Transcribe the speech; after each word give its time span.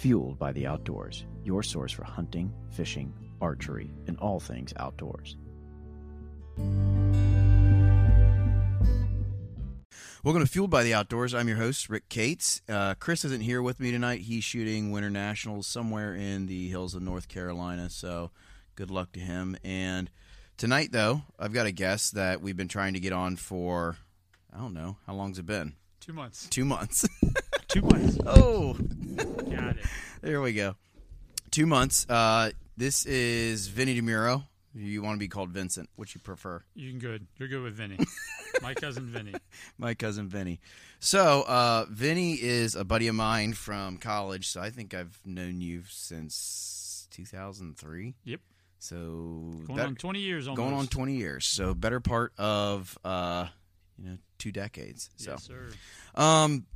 Fueled 0.00 0.38
by 0.38 0.50
the 0.52 0.66
Outdoors, 0.66 1.26
your 1.44 1.62
source 1.62 1.92
for 1.92 2.04
hunting, 2.04 2.50
fishing, 2.70 3.12
archery, 3.42 3.92
and 4.06 4.18
all 4.18 4.40
things 4.40 4.72
outdoors. 4.78 5.36
Welcome 10.24 10.42
to 10.42 10.46
Fueled 10.46 10.70
by 10.70 10.84
the 10.84 10.94
Outdoors. 10.94 11.34
I'm 11.34 11.48
your 11.48 11.58
host, 11.58 11.90
Rick 11.90 12.08
Cates. 12.08 12.62
Uh, 12.66 12.94
Chris 12.94 13.26
isn't 13.26 13.42
here 13.42 13.60
with 13.60 13.78
me 13.78 13.90
tonight. 13.90 14.22
He's 14.22 14.42
shooting 14.42 14.90
Winter 14.90 15.10
Nationals 15.10 15.66
somewhere 15.66 16.14
in 16.14 16.46
the 16.46 16.70
hills 16.70 16.94
of 16.94 17.02
North 17.02 17.28
Carolina, 17.28 17.90
so 17.90 18.30
good 18.76 18.90
luck 18.90 19.12
to 19.12 19.20
him. 19.20 19.54
And 19.62 20.10
tonight, 20.56 20.92
though, 20.92 21.24
I've 21.38 21.52
got 21.52 21.66
a 21.66 21.72
guest 21.72 22.14
that 22.14 22.40
we've 22.40 22.56
been 22.56 22.68
trying 22.68 22.94
to 22.94 23.00
get 23.00 23.12
on 23.12 23.36
for, 23.36 23.98
I 24.50 24.56
don't 24.56 24.72
know, 24.72 24.96
how 25.06 25.12
long's 25.12 25.38
it 25.38 25.44
been? 25.44 25.74
Two 26.00 26.14
months. 26.14 26.48
Two 26.48 26.64
months. 26.64 27.06
Two 27.70 27.82
months. 27.82 28.18
oh, 28.26 28.72
Got 29.16 29.76
it. 29.76 29.84
there 30.22 30.40
we 30.40 30.52
go. 30.52 30.74
Two 31.50 31.66
months. 31.66 32.06
Uh, 32.08 32.50
this 32.76 33.06
is 33.06 33.68
Vinnie 33.68 34.00
Dimuro. 34.00 34.44
You 34.74 35.02
want 35.02 35.16
to 35.16 35.18
be 35.18 35.28
called 35.28 35.50
Vincent, 35.50 35.88
which 35.96 36.14
you 36.14 36.20
prefer. 36.20 36.62
You 36.74 36.90
can 36.90 36.98
good. 37.00 37.26
You're 37.38 37.48
good 37.48 37.62
with 37.62 37.74
Vinnie. 37.74 37.98
My 38.62 38.74
cousin 38.74 39.06
Vinny. 39.06 39.34
my 39.78 39.94
cousin 39.94 40.28
Vinny. 40.28 40.60
So, 41.00 41.42
uh, 41.46 41.86
Vinnie 41.88 42.34
is 42.34 42.74
a 42.74 42.84
buddy 42.84 43.08
of 43.08 43.14
mine 43.14 43.52
from 43.54 43.96
college. 43.96 44.48
So 44.48 44.60
I 44.60 44.70
think 44.70 44.92
I've 44.94 45.18
known 45.24 45.60
you 45.60 45.82
since 45.88 47.08
2003. 47.12 48.14
Yep. 48.24 48.40
So 48.78 48.94
Going 49.66 49.80
on 49.80 49.94
20 49.96 50.20
years 50.20 50.46
almost. 50.48 50.56
going 50.56 50.74
on 50.74 50.86
20 50.88 51.14
years. 51.14 51.46
So 51.46 51.74
better 51.74 52.00
part 52.00 52.32
of 52.38 52.96
uh, 53.04 53.46
you 53.98 54.10
know 54.10 54.18
two 54.38 54.52
decades. 54.52 55.10
So 55.16 55.32
Yes, 55.32 55.44
sir. 55.44 55.68
um, 56.20 56.66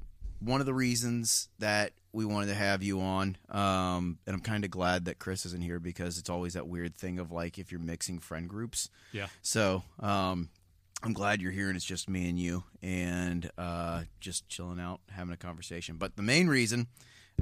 one 0.44 0.60
of 0.60 0.66
the 0.66 0.74
reasons 0.74 1.48
that 1.58 1.92
we 2.12 2.24
wanted 2.24 2.46
to 2.46 2.54
have 2.54 2.82
you 2.82 3.00
on, 3.00 3.36
um, 3.50 4.18
and 4.26 4.34
I'm 4.34 4.40
kind 4.40 4.64
of 4.64 4.70
glad 4.70 5.06
that 5.06 5.18
Chris 5.18 5.46
isn't 5.46 5.62
here 5.62 5.80
because 5.80 6.18
it's 6.18 6.30
always 6.30 6.52
that 6.54 6.68
weird 6.68 6.94
thing 6.94 7.18
of 7.18 7.32
like 7.32 7.58
if 7.58 7.72
you're 7.72 7.80
mixing 7.80 8.18
friend 8.18 8.48
groups. 8.48 8.90
Yeah. 9.12 9.26
So 9.42 9.82
um, 10.00 10.50
I'm 11.02 11.12
glad 11.12 11.42
you're 11.42 11.52
here 11.52 11.68
and 11.68 11.76
it's 11.76 11.84
just 11.84 12.08
me 12.08 12.28
and 12.28 12.38
you 12.38 12.64
and 12.82 13.50
uh, 13.58 14.02
just 14.20 14.48
chilling 14.48 14.80
out, 14.80 15.00
having 15.10 15.32
a 15.32 15.36
conversation. 15.36 15.96
But 15.96 16.16
the 16.16 16.22
main 16.22 16.46
reason 16.46 16.86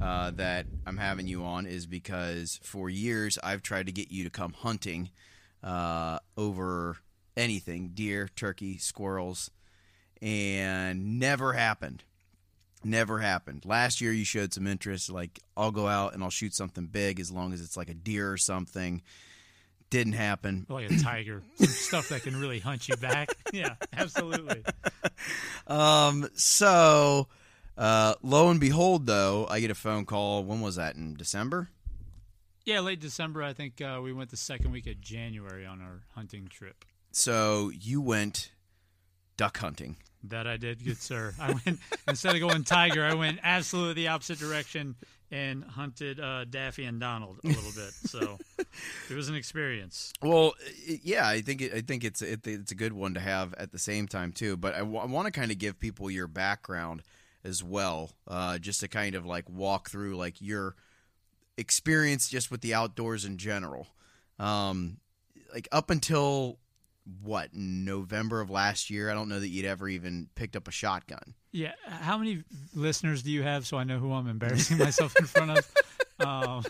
uh, 0.01 0.31
that 0.33 0.67
I'm 0.87 0.97
having 0.97 1.27
you 1.27 1.45
on 1.45 1.67
is 1.67 1.87
because 1.87 2.59
for 2.63 2.89
years 2.89 3.39
I've 3.43 3.63
tried 3.63 3.87
to 3.87 3.93
get 3.93 4.11
you 4.11 4.25
to 4.25 4.31
come 4.31 4.53
hunting 4.53 5.11
uh, 5.63 6.19
over 6.37 6.97
anything 7.37 7.91
deer, 7.95 8.29
turkey, 8.35 8.79
squirrels, 8.79 9.51
and 10.21 11.19
never 11.19 11.53
happened. 11.53 12.05
Never 12.85 13.19
happened. 13.19 13.65
Last 13.65 14.01
year 14.01 14.13
you 14.13 14.25
showed 14.25 14.53
some 14.53 14.67
interest, 14.67 15.11
like 15.11 15.41
I'll 15.57 15.71
go 15.71 15.87
out 15.87 16.15
and 16.15 16.23
I'll 16.23 16.31
shoot 16.31 16.55
something 16.55 16.87
big 16.87 17.21
as 17.21 17.31
long 17.31 17.53
as 17.53 17.61
it's 17.61 17.77
like 17.77 17.89
a 17.89 17.95
deer 17.95 18.31
or 18.31 18.37
something. 18.37 19.03
Didn't 19.91 20.15
happen. 20.15 20.67
Like 20.69 20.91
a 20.91 20.99
tiger. 21.03 21.43
Some 21.57 21.67
stuff 21.69 22.09
that 22.09 22.23
can 22.23 22.41
really 22.41 22.59
hunt 22.59 22.89
you 22.89 22.97
back. 22.97 23.29
Yeah, 23.53 23.75
absolutely. 23.93 24.63
Um, 25.67 26.27
so 26.33 27.29
uh, 27.77 28.15
lo 28.23 28.49
and 28.49 28.59
behold, 28.59 29.05
though, 29.07 29.47
I 29.51 29.61
get 29.61 29.71
a 29.71 29.75
phone 29.75 30.07
call. 30.07 30.43
When 30.43 30.63
was 30.63 30.77
that? 30.77 30.97
In 30.97 31.15
December? 31.15 31.69
Yeah, 32.65 32.81
late 32.81 32.99
December. 33.01 33.43
I 33.43 33.53
think 33.53 33.83
uh, 33.83 34.01
we 34.03 34.13
went 34.13 34.31
the 34.31 34.39
second 34.39 34.71
week 34.73 34.87
of 34.87 35.01
January 35.03 35.67
on 35.67 35.83
our 35.83 36.01
hunting 36.15 36.49
trip. 36.49 36.85
So 37.11 37.71
you 37.79 38.01
went 38.01 38.53
duck 39.37 39.59
hunting. 39.59 39.97
That 40.25 40.47
I 40.47 40.57
did, 40.57 40.85
good 40.85 41.01
sir. 41.01 41.35
I 41.41 41.53
went 41.53 41.81
instead 42.09 42.35
of 42.35 42.41
going 42.41 42.65
tiger, 42.65 43.05
I 43.05 43.15
went 43.15 43.41
absolutely 43.43 43.95
the 43.95 44.09
opposite 44.09 44.39
direction 44.39 44.95
and 45.33 45.65
hunted 45.65 46.21
uh, 46.21 46.45
Daffy 46.45 46.85
and 46.85 47.01
Donald 47.01 47.39
a 47.43 47.49
little 47.49 47.73
bit. 47.75 47.93
So 48.05 48.39
it 49.11 49.15
was 49.15 49.29
an 49.29 49.35
experience. 49.35 50.13
Well, 50.23 50.53
yeah, 50.87 51.27
I 51.27 51.41
think 51.41 51.63
it, 51.63 51.75
I 51.75 51.81
think 51.81 52.05
it's 52.05 52.23
it, 52.23 52.47
it's 52.47 52.71
a 52.71 52.75
good 52.75 52.93
one 52.93 53.15
to 53.15 53.21
have 53.21 53.55
at 53.55 53.73
the 53.73 53.79
same 53.79 54.07
time 54.07 54.33
too. 54.33 54.57
But 54.57 54.75
I 54.75 54.83
want 54.83 55.27
to 55.27 55.33
kind 55.33 55.51
of 55.51 55.59
give 55.59 55.81
people 55.81 56.11
your 56.11 56.29
background 56.29 57.03
as 57.45 57.65
well, 57.65 58.13
uh, 58.29 58.59
just 58.59 58.81
to 58.81 58.89
kind 58.89 59.15
of 59.15 59.27
like 59.27 59.49
walk 59.49 59.91
through 59.91 60.17
like 60.17 60.41
your 60.41 60.77
experience 61.57 62.29
just 62.29 62.51
with 62.51 62.61
the 62.61 62.75
outdoors 62.75 63.25
in 63.25 63.39
general. 63.39 63.89
Um, 64.39 64.99
like 65.53 65.69
up 65.73 65.91
until 65.91 66.59
what 67.23 67.51
November 67.53 68.41
of 68.41 68.51
last 68.51 68.91
year, 68.91 69.11
I 69.11 69.15
don't 69.15 69.29
know 69.29 69.41
that 69.41 69.49
you'd 69.49 69.67
ever 69.67 69.89
even 69.89 70.29
picked 70.35 70.57
up 70.57 70.69
a 70.69 70.71
shotgun. 70.71 71.35
Yeah. 71.51 71.73
How 71.87 72.19
many 72.19 72.45
listeners 72.75 73.23
do 73.23 73.31
you 73.31 73.43
have 73.43 73.67
so 73.67 73.77
I 73.77 73.85
know 73.85 73.99
who 73.99 74.13
I'm 74.13 74.29
embarrassing 74.29 74.79
myself 74.79 75.15
in 75.19 75.27
front 75.27 75.59
of? 75.59 75.73
Um, 76.21 76.65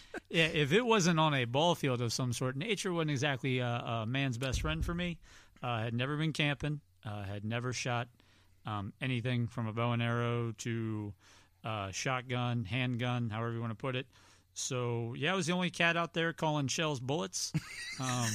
yeah, 0.28 0.46
if 0.46 0.72
it 0.72 0.84
wasn't 0.84 1.18
on 1.18 1.34
a 1.34 1.44
ball 1.44 1.74
field 1.74 2.00
of 2.00 2.12
some 2.12 2.32
sort, 2.32 2.56
nature 2.56 2.92
wasn't 2.92 3.12
exactly 3.12 3.58
a, 3.60 3.66
a 3.66 4.06
man's 4.06 4.38
best 4.38 4.60
friend 4.60 4.84
for 4.84 4.94
me. 4.94 5.18
Uh, 5.62 5.80
had 5.80 5.94
never 5.94 6.16
been 6.16 6.32
camping, 6.32 6.80
uh, 7.04 7.24
had 7.24 7.44
never 7.44 7.72
shot 7.72 8.08
um, 8.66 8.92
anything 9.00 9.46
from 9.46 9.66
a 9.66 9.72
bow 9.72 9.92
and 9.92 10.02
arrow 10.02 10.52
to 10.58 11.12
uh, 11.64 11.90
shotgun, 11.90 12.64
handgun, 12.64 13.30
however 13.30 13.52
you 13.52 13.60
want 13.60 13.72
to 13.72 13.76
put 13.76 13.96
it. 13.96 14.06
So 14.54 15.14
yeah, 15.16 15.32
I 15.32 15.36
was 15.36 15.46
the 15.46 15.52
only 15.52 15.70
cat 15.70 15.96
out 15.96 16.14
there 16.14 16.32
calling 16.32 16.68
shells 16.68 17.00
bullets. 17.00 17.52
Um, 18.00 18.28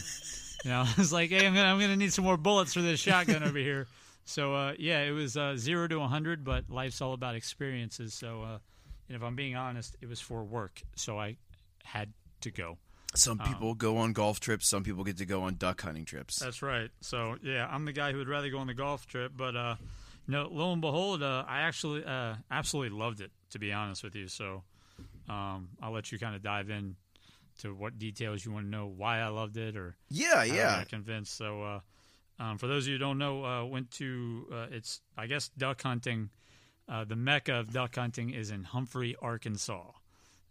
you 0.63 0.69
know, 0.69 0.81
I 0.87 0.93
was 0.97 1.13
like, 1.13 1.29
hey, 1.29 1.45
I'm 1.45 1.53
gonna 1.53 1.67
I'm 1.67 1.79
gonna 1.79 1.95
need 1.95 2.13
some 2.13 2.25
more 2.25 2.37
bullets 2.37 2.73
for 2.73 2.81
this 2.81 2.99
shotgun 2.99 3.43
over 3.43 3.57
here. 3.57 3.87
So 4.25 4.55
uh, 4.55 4.73
yeah, 4.79 5.01
it 5.01 5.11
was 5.11 5.35
uh, 5.37 5.55
zero 5.57 5.87
to 5.87 5.99
100, 5.99 6.43
but 6.43 6.69
life's 6.69 7.01
all 7.01 7.13
about 7.13 7.35
experiences. 7.35 8.13
So 8.13 8.41
uh, 8.43 8.57
and 9.07 9.15
if 9.15 9.23
I'm 9.23 9.35
being 9.35 9.55
honest, 9.55 9.95
it 10.01 10.09
was 10.09 10.19
for 10.19 10.43
work, 10.43 10.81
so 10.95 11.19
I 11.19 11.37
had 11.83 12.13
to 12.41 12.51
go. 12.51 12.77
Some 13.15 13.37
people 13.37 13.75
go 13.75 13.97
on 13.97 14.13
golf 14.13 14.39
trips. 14.39 14.67
Some 14.67 14.83
people 14.83 15.03
get 15.03 15.17
to 15.17 15.25
go 15.25 15.43
on 15.43 15.55
duck 15.55 15.81
hunting 15.81 16.03
trips. 16.03 16.39
That's 16.39 16.63
right. 16.63 16.89
So 17.01 17.37
yeah, 17.43 17.67
I'm 17.69 17.85
the 17.85 17.91
guy 17.91 18.11
who 18.11 18.17
would 18.17 18.29
rather 18.29 18.49
go 18.49 18.57
on 18.57 18.65
the 18.67 18.73
golf 18.73 19.05
trip, 19.05 19.33
but 19.35 19.55
uh, 19.55 19.75
no, 20.27 20.47
lo 20.51 20.71
and 20.71 20.81
behold, 20.81 21.21
uh, 21.21 21.43
I 21.47 21.61
actually 21.61 22.03
uh, 22.03 22.35
absolutely 22.49 22.97
loved 22.97 23.21
it. 23.21 23.31
To 23.51 23.59
be 23.59 23.71
honest 23.71 24.03
with 24.03 24.15
you, 24.15 24.27
so 24.27 24.63
um, 25.29 25.69
I'll 25.79 25.91
let 25.91 26.11
you 26.11 26.17
kind 26.17 26.35
of 26.35 26.41
dive 26.41 26.71
in 26.71 26.95
to 27.63 27.73
what 27.73 27.97
details 27.99 28.45
you 28.45 28.51
want 28.53 28.65
to 28.67 28.69
know 28.69 28.85
why 28.85 29.19
I 29.19 29.27
loved 29.27 29.57
it 29.57 29.75
or 29.75 29.95
yeah, 30.09 30.35
I 30.37 30.43
yeah. 30.45 30.77
got 30.77 30.89
convinced. 30.89 31.35
So 31.35 31.63
uh, 31.63 31.79
um, 32.39 32.57
for 32.57 32.67
those 32.67 32.83
of 32.83 32.89
you 32.89 32.93
who 32.95 32.99
don't 32.99 33.17
know, 33.17 33.43
uh, 33.43 33.65
went 33.65 33.91
to 33.91 34.45
uh, 34.53 34.65
it's 34.71 35.01
I 35.17 35.27
guess 35.27 35.49
duck 35.57 35.81
hunting. 35.81 36.29
Uh, 36.87 37.05
the 37.05 37.15
mecca 37.15 37.53
of 37.55 37.71
duck 37.73 37.95
hunting 37.95 38.29
is 38.31 38.51
in 38.51 38.63
Humphrey, 38.63 39.15
Arkansas. 39.21 39.83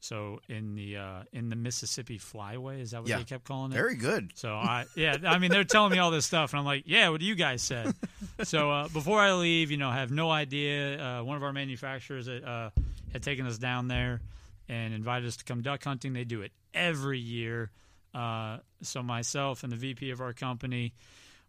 So 0.00 0.41
in 0.49 0.75
the 0.75 0.97
uh, 0.97 1.23
in 1.33 1.49
the 1.49 1.55
Mississippi 1.55 2.19
Flyway, 2.19 2.81
is 2.81 2.91
that 2.91 3.03
what 3.03 3.09
Yeah. 3.11 3.19
they 3.19 3.25
kept 3.25 3.44
calling 3.44 3.71
it? 3.71 3.77
Very 3.77 3.94
good. 3.94 4.33
So 4.34 4.53
I 4.55 4.87
yeah, 4.97 5.17
I 5.25 5.39
mean 5.39 5.53
they're 5.53 5.62
telling 5.62 5.93
me 5.93 5.99
all 5.99 6.11
this 6.11 6.27
stuff, 6.27 6.53
and 6.53 6.59
I'm 6.59 6.67
like, 6.67 6.84
yeah, 6.87 7.09
what 7.11 7.21
do 7.21 7.27
you 7.27 7.37
guys 7.37 7.62
said? 7.62 7.94
so 8.43 8.71
uh, 8.71 8.89
before 8.89 9.21
I 9.21 9.33
leave, 9.34 9.71
you 9.71 9.77
know, 9.77 9.89
I 9.91 9.97
have 10.00 10.11
no 10.11 10.29
idea. 10.31 10.99
Uh, 11.21 11.23
one 11.23 11.37
of 11.37 11.44
our 11.44 11.53
manufacturers 11.53 12.27
uh, 12.29 12.71
had 13.12 13.23
taken 13.23 13.47
us 13.47 13.59
down 13.59 13.87
there 13.87 14.21
and 14.69 14.95
invited 14.95 15.27
us 15.27 15.37
to 15.39 15.45
come 15.45 15.62
duck 15.62 15.84
hunting. 15.84 16.12
They 16.12 16.25
do 16.25 16.43
it 16.43 16.53
every 16.75 17.19
year. 17.19 17.71
Uh, 18.15 18.59
so 18.83 19.03
myself 19.03 19.62
and 19.62 19.73
the 19.73 19.77
VP 19.77 20.11
of 20.11 20.21
our 20.21 20.33
company, 20.33 20.95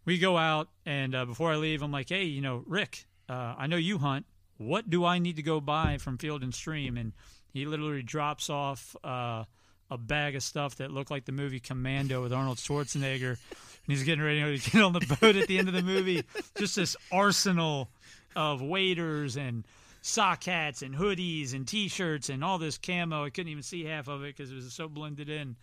we 0.04 0.18
go 0.18 0.36
out, 0.36 0.68
and 0.86 1.14
uh, 1.14 1.24
before 1.24 1.52
I 1.52 1.56
leave, 1.56 1.82
I'm 1.82 1.92
like, 1.92 2.08
hey, 2.08 2.24
you 2.24 2.40
know, 2.40 2.62
Rick, 2.66 3.06
uh, 3.28 3.54
I 3.56 3.66
know 3.66 3.76
you 3.76 3.98
hunt. 3.98 4.26
What 4.56 4.88
do 4.88 5.04
I 5.04 5.18
need 5.18 5.36
to 5.36 5.42
go 5.42 5.60
buy 5.60 5.98
from 5.98 6.18
Field 6.18 6.42
and 6.42 6.54
Stream? 6.54 6.96
And 6.96 7.12
he 7.52 7.66
literally 7.66 8.02
drops 8.02 8.48
off. 8.48 8.94
Uh, 9.02 9.44
a 9.90 9.98
bag 9.98 10.34
of 10.34 10.42
stuff 10.42 10.76
that 10.76 10.90
looked 10.90 11.10
like 11.10 11.24
the 11.24 11.32
movie 11.32 11.60
Commando 11.60 12.22
with 12.22 12.32
Arnold 12.32 12.58
Schwarzenegger. 12.58 13.30
And 13.30 13.38
he's 13.86 14.02
getting 14.02 14.24
ready 14.24 14.58
to 14.58 14.70
get 14.70 14.82
on 14.82 14.92
the 14.92 15.16
boat 15.20 15.36
at 15.36 15.46
the 15.46 15.58
end 15.58 15.68
of 15.68 15.74
the 15.74 15.82
movie. 15.82 16.24
Just 16.56 16.76
this 16.76 16.96
arsenal 17.12 17.90
of 18.34 18.62
waders 18.62 19.36
and 19.36 19.64
sock 20.06 20.44
hats 20.44 20.82
and 20.82 20.94
hoodies 20.94 21.54
and 21.54 21.66
t-shirts 21.66 22.28
and 22.28 22.44
all 22.44 22.58
this 22.58 22.76
camo. 22.76 23.24
I 23.24 23.30
couldn't 23.30 23.50
even 23.50 23.62
see 23.62 23.86
half 23.86 24.06
of 24.06 24.22
it 24.22 24.36
because 24.36 24.52
it 24.52 24.54
was 24.54 24.70
so 24.70 24.86
blended 24.86 25.30
in. 25.30 25.56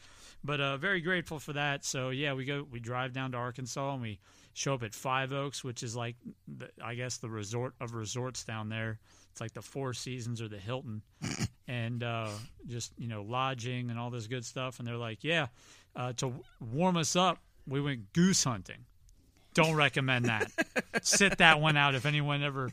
But 0.43 0.59
uh, 0.59 0.77
very 0.77 0.99
grateful 0.99 1.37
for 1.37 1.53
that. 1.53 1.85
So 1.85 2.09
yeah, 2.09 2.33
we 2.33 2.45
go, 2.45 2.65
we 2.69 2.79
drive 2.79 3.13
down 3.13 3.33
to 3.33 3.37
Arkansas 3.37 3.93
and 3.93 4.01
we 4.01 4.19
show 4.53 4.73
up 4.73 4.81
at 4.81 4.95
Five 4.95 5.31
Oaks, 5.31 5.63
which 5.63 5.83
is 5.83 5.95
like, 5.95 6.15
the, 6.47 6.69
I 6.83 6.95
guess, 6.95 7.17
the 7.17 7.29
resort 7.29 7.75
of 7.79 7.93
resorts 7.93 8.43
down 8.43 8.67
there. 8.67 8.97
It's 9.31 9.41
like 9.41 9.53
the 9.53 9.61
Four 9.61 9.93
Seasons 9.93 10.41
or 10.41 10.47
the 10.47 10.57
Hilton, 10.57 11.03
and 11.67 12.03
uh, 12.03 12.29
just 12.67 12.91
you 12.97 13.07
know 13.07 13.21
lodging 13.21 13.91
and 13.91 13.97
all 13.97 14.09
this 14.09 14.27
good 14.27 14.43
stuff. 14.43 14.79
And 14.79 14.87
they're 14.87 14.97
like, 14.97 15.23
yeah, 15.23 15.47
uh, 15.95 16.13
to 16.13 16.33
warm 16.59 16.97
us 16.97 17.15
up, 17.15 17.37
we 17.65 17.79
went 17.79 18.11
goose 18.11 18.43
hunting. 18.43 18.85
Don't 19.53 19.75
recommend 19.75 20.25
that. 20.25 20.51
Sit 21.01 21.37
that 21.37 21.61
one 21.61 21.77
out 21.77 21.95
if 21.95 22.05
anyone 22.05 22.43
ever 22.43 22.71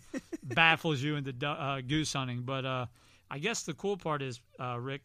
baffles 0.55 1.03
you 1.03 1.17
into 1.17 1.47
uh, 1.47 1.81
goose 1.81 2.13
hunting. 2.13 2.43
But 2.43 2.65
uh, 2.65 2.87
I 3.31 3.39
guess 3.39 3.63
the 3.63 3.75
cool 3.75 3.97
part 3.97 4.23
is, 4.23 4.41
uh, 4.59 4.79
Rick, 4.81 5.03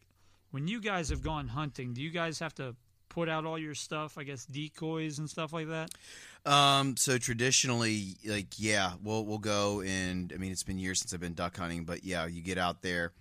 when 0.50 0.68
you 0.68 0.80
guys 0.80 1.08
have 1.10 1.22
gone 1.22 1.48
hunting, 1.48 1.92
do 1.92 2.02
you 2.02 2.10
guys 2.10 2.38
have 2.38 2.54
to 2.56 2.74
put 3.08 3.28
out 3.28 3.44
all 3.44 3.58
your 3.58 3.74
stuff? 3.74 4.18
I 4.18 4.24
guess 4.24 4.44
decoys 4.46 5.18
and 5.18 5.28
stuff 5.28 5.52
like 5.52 5.68
that. 5.68 5.90
Um, 6.46 6.96
so 6.96 7.16
traditionally, 7.18 8.16
like, 8.26 8.58
yeah, 8.58 8.92
we'll 9.02 9.24
we'll 9.24 9.38
go 9.38 9.80
and 9.80 10.32
I 10.34 10.38
mean, 10.38 10.52
it's 10.52 10.62
been 10.62 10.78
years 10.78 11.00
since 11.00 11.14
I've 11.14 11.20
been 11.20 11.34
duck 11.34 11.56
hunting, 11.56 11.84
but 11.84 12.04
yeah, 12.04 12.26
you 12.26 12.42
get 12.42 12.58
out 12.58 12.82
there, 12.82 13.12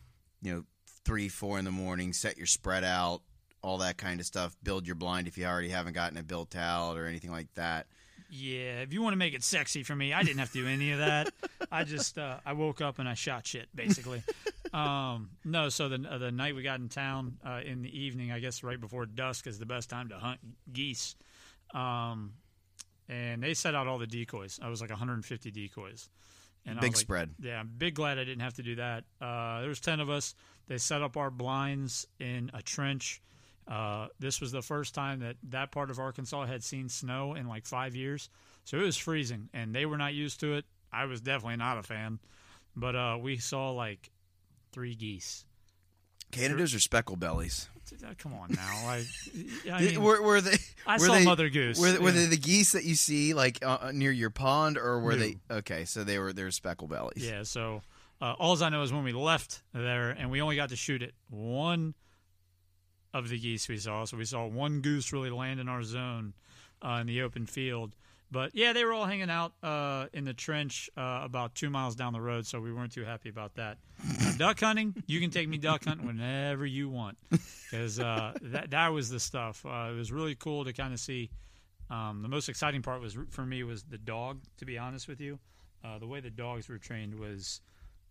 you 0.41 0.53
know, 0.53 0.63
three, 1.05 1.29
four 1.29 1.59
in 1.59 1.65
the 1.65 1.71
morning, 1.71 2.13
set 2.13 2.37
your 2.37 2.47
spread 2.47 2.83
out, 2.83 3.21
all 3.61 3.77
that 3.79 3.97
kind 3.97 4.19
of 4.19 4.25
stuff. 4.25 4.55
Build 4.63 4.85
your 4.85 4.95
blind 4.95 5.27
if 5.27 5.37
you 5.37 5.45
already 5.45 5.69
haven't 5.69 5.93
gotten 5.93 6.17
it 6.17 6.27
built 6.27 6.55
out 6.55 6.97
or 6.97 7.07
anything 7.07 7.31
like 7.31 7.53
that. 7.55 7.87
Yeah, 8.35 8.81
if 8.81 8.91
you 8.93 9.03
want 9.03 9.13
to 9.13 9.17
make 9.17 9.35
it 9.35 9.43
sexy 9.43 9.83
for 9.83 9.95
me, 9.95 10.11
I 10.11 10.23
didn't 10.23 10.39
have 10.39 10.51
to 10.53 10.63
do 10.63 10.67
any 10.67 10.91
of 10.91 10.97
that. 10.97 11.31
I 11.71 11.83
just 11.83 12.17
uh, 12.17 12.37
I 12.43 12.53
woke 12.53 12.81
up 12.81 12.97
and 12.97 13.07
I 13.07 13.13
shot 13.13 13.45
shit 13.45 13.67
basically. 13.75 14.23
um, 14.73 15.29
no, 15.45 15.69
so 15.69 15.87
the 15.87 16.03
uh, 16.09 16.17
the 16.17 16.31
night 16.31 16.55
we 16.55 16.63
got 16.63 16.79
in 16.79 16.89
town 16.89 17.37
uh, 17.45 17.59
in 17.63 17.83
the 17.83 17.95
evening, 17.95 18.31
I 18.31 18.39
guess 18.39 18.63
right 18.63 18.81
before 18.81 19.05
dusk 19.05 19.45
is 19.45 19.59
the 19.59 19.67
best 19.67 19.87
time 19.87 20.09
to 20.09 20.15
hunt 20.15 20.39
geese. 20.71 21.15
Um, 21.75 22.33
and 23.07 23.43
they 23.43 23.53
set 23.53 23.75
out 23.75 23.85
all 23.85 23.99
the 23.99 24.07
decoys. 24.07 24.59
I 24.63 24.69
was 24.69 24.81
like 24.81 24.89
150 24.89 25.51
decoys. 25.51 26.09
And 26.65 26.79
Big 26.79 26.93
like, 26.93 26.97
spread. 26.97 27.35
Yeah, 27.39 27.59
I'm 27.59 27.69
big 27.77 27.93
glad 27.93 28.17
I 28.17 28.23
didn't 28.23 28.41
have 28.41 28.55
to 28.55 28.63
do 28.63 28.77
that. 28.77 29.03
Uh, 29.21 29.59
there 29.59 29.69
was 29.69 29.79
ten 29.79 29.99
of 29.99 30.09
us. 30.09 30.33
They 30.67 30.79
set 30.79 31.03
up 31.03 31.17
our 31.17 31.29
blinds 31.29 32.07
in 32.19 32.49
a 32.53 32.63
trench. 32.63 33.21
Uh, 33.67 34.07
this 34.19 34.41
was 34.41 34.51
the 34.51 34.61
first 34.61 34.93
time 34.93 35.19
that 35.21 35.37
that 35.49 35.71
part 35.71 35.89
of 35.89 35.99
Arkansas 35.99 36.45
had 36.45 36.63
seen 36.63 36.89
snow 36.89 37.33
in 37.33 37.47
like 37.47 37.65
five 37.65 37.95
years, 37.95 38.29
so 38.65 38.77
it 38.77 38.81
was 38.83 38.97
freezing, 38.97 39.49
and 39.53 39.73
they 39.73 39.85
were 39.85 39.97
not 39.97 40.13
used 40.13 40.39
to 40.41 40.55
it. 40.55 40.65
I 40.91 41.05
was 41.05 41.21
definitely 41.21 41.57
not 41.57 41.77
a 41.77 41.83
fan, 41.83 42.19
but 42.75 42.95
uh, 42.95 43.17
we 43.21 43.37
saw 43.37 43.71
like 43.71 44.11
three 44.71 44.95
geese. 44.95 45.45
Canadas 46.31 46.73
or 46.73 46.79
speckle 46.79 47.15
bellies? 47.15 47.69
Uh, 48.03 48.07
Come 48.17 48.33
on 48.33 48.49
now, 48.51 48.61
I, 48.87 49.05
I 49.71 49.81
mean, 49.85 50.01
were, 50.01 50.21
were 50.21 50.41
they? 50.41 50.57
I 50.87 50.97
were 50.97 51.05
saw 51.05 51.13
they, 51.13 51.25
mother 51.25 51.49
goose. 51.49 51.79
Were, 51.79 51.99
were 52.01 52.09
Yeah. 52.09 52.21
they 52.21 52.25
the 52.25 52.37
geese 52.37 52.71
that 52.71 52.83
you 52.85 52.95
see 52.95 53.33
like 53.35 53.59
uh, 53.63 53.91
near 53.93 54.11
your 54.11 54.29
pond, 54.31 54.77
or 54.77 54.99
were 54.99 55.11
No. 55.13 55.19
they? 55.19 55.37
Okay, 55.51 55.85
so 55.85 56.03
they 56.03 56.17
were 56.19 56.33
they 56.33 56.43
were 56.43 56.51
speckle 56.51 56.87
bellies. 56.87 57.23
Yeah, 57.25 57.43
so 57.43 57.81
uh, 58.19 58.33
all 58.39 58.61
I 58.63 58.69
know 58.69 58.81
is 58.81 58.91
when 58.91 59.03
we 59.03 59.11
left 59.13 59.61
there, 59.73 60.09
and 60.09 60.31
we 60.31 60.41
only 60.41 60.55
got 60.55 60.69
to 60.69 60.75
shoot 60.75 61.03
it 61.03 61.13
one 61.29 61.93
of 63.13 63.29
the 63.29 63.39
geese 63.39 63.67
we 63.69 63.77
saw. 63.77 64.05
So 64.05 64.17
we 64.17 64.25
saw 64.25 64.45
one 64.47 64.81
goose 64.81 65.13
really 65.13 65.29
land 65.29 65.59
in 65.59 65.69
our 65.69 65.83
zone 65.83 66.33
uh, 66.81 66.99
in 67.01 67.07
the 67.07 67.21
open 67.21 67.45
field. 67.45 67.95
But 68.31 68.55
yeah, 68.55 68.73
they 68.73 68.83
were 68.83 68.93
all 68.93 69.05
hanging 69.05 69.29
out 69.29 69.53
uh, 69.61 70.07
in 70.11 70.25
the 70.25 70.33
trench 70.33 70.89
uh, 70.97 71.19
about 71.23 71.53
two 71.53 71.69
miles 71.69 71.95
down 71.95 72.13
the 72.13 72.21
road, 72.21 72.47
so 72.47 72.59
we 72.59 72.73
weren't 72.73 72.91
too 72.91 73.03
happy 73.03 73.29
about 73.29 73.53
that. 73.55 73.77
Now, 74.19 74.31
duck 74.37 74.59
hunting, 74.59 74.95
you 75.05 75.19
can 75.19 75.29
take 75.29 75.47
me 75.47 75.59
duck 75.59 75.85
hunting 75.85 76.07
whenever 76.07 76.65
you 76.65 76.89
want, 76.89 77.19
because 77.29 77.99
uh, 77.99 78.33
that 78.41 78.71
that 78.71 78.87
was 78.87 79.09
the 79.09 79.19
stuff. 79.19 79.63
Uh, 79.63 79.91
it 79.91 79.95
was 79.95 80.11
really 80.11 80.33
cool 80.33 80.65
to 80.65 80.73
kind 80.73 80.93
of 80.93 80.99
see. 80.99 81.29
Um, 81.91 82.23
the 82.23 82.27
most 82.27 82.49
exciting 82.49 82.81
part 82.81 83.01
was 83.01 83.15
for 83.29 83.45
me 83.45 83.61
was 83.61 83.83
the 83.83 83.99
dog. 83.99 84.39
To 84.57 84.65
be 84.65 84.79
honest 84.79 85.07
with 85.07 85.21
you, 85.21 85.37
uh, 85.85 85.99
the 85.99 86.07
way 86.07 86.19
the 86.19 86.31
dogs 86.31 86.67
were 86.67 86.79
trained 86.79 87.19
was 87.19 87.61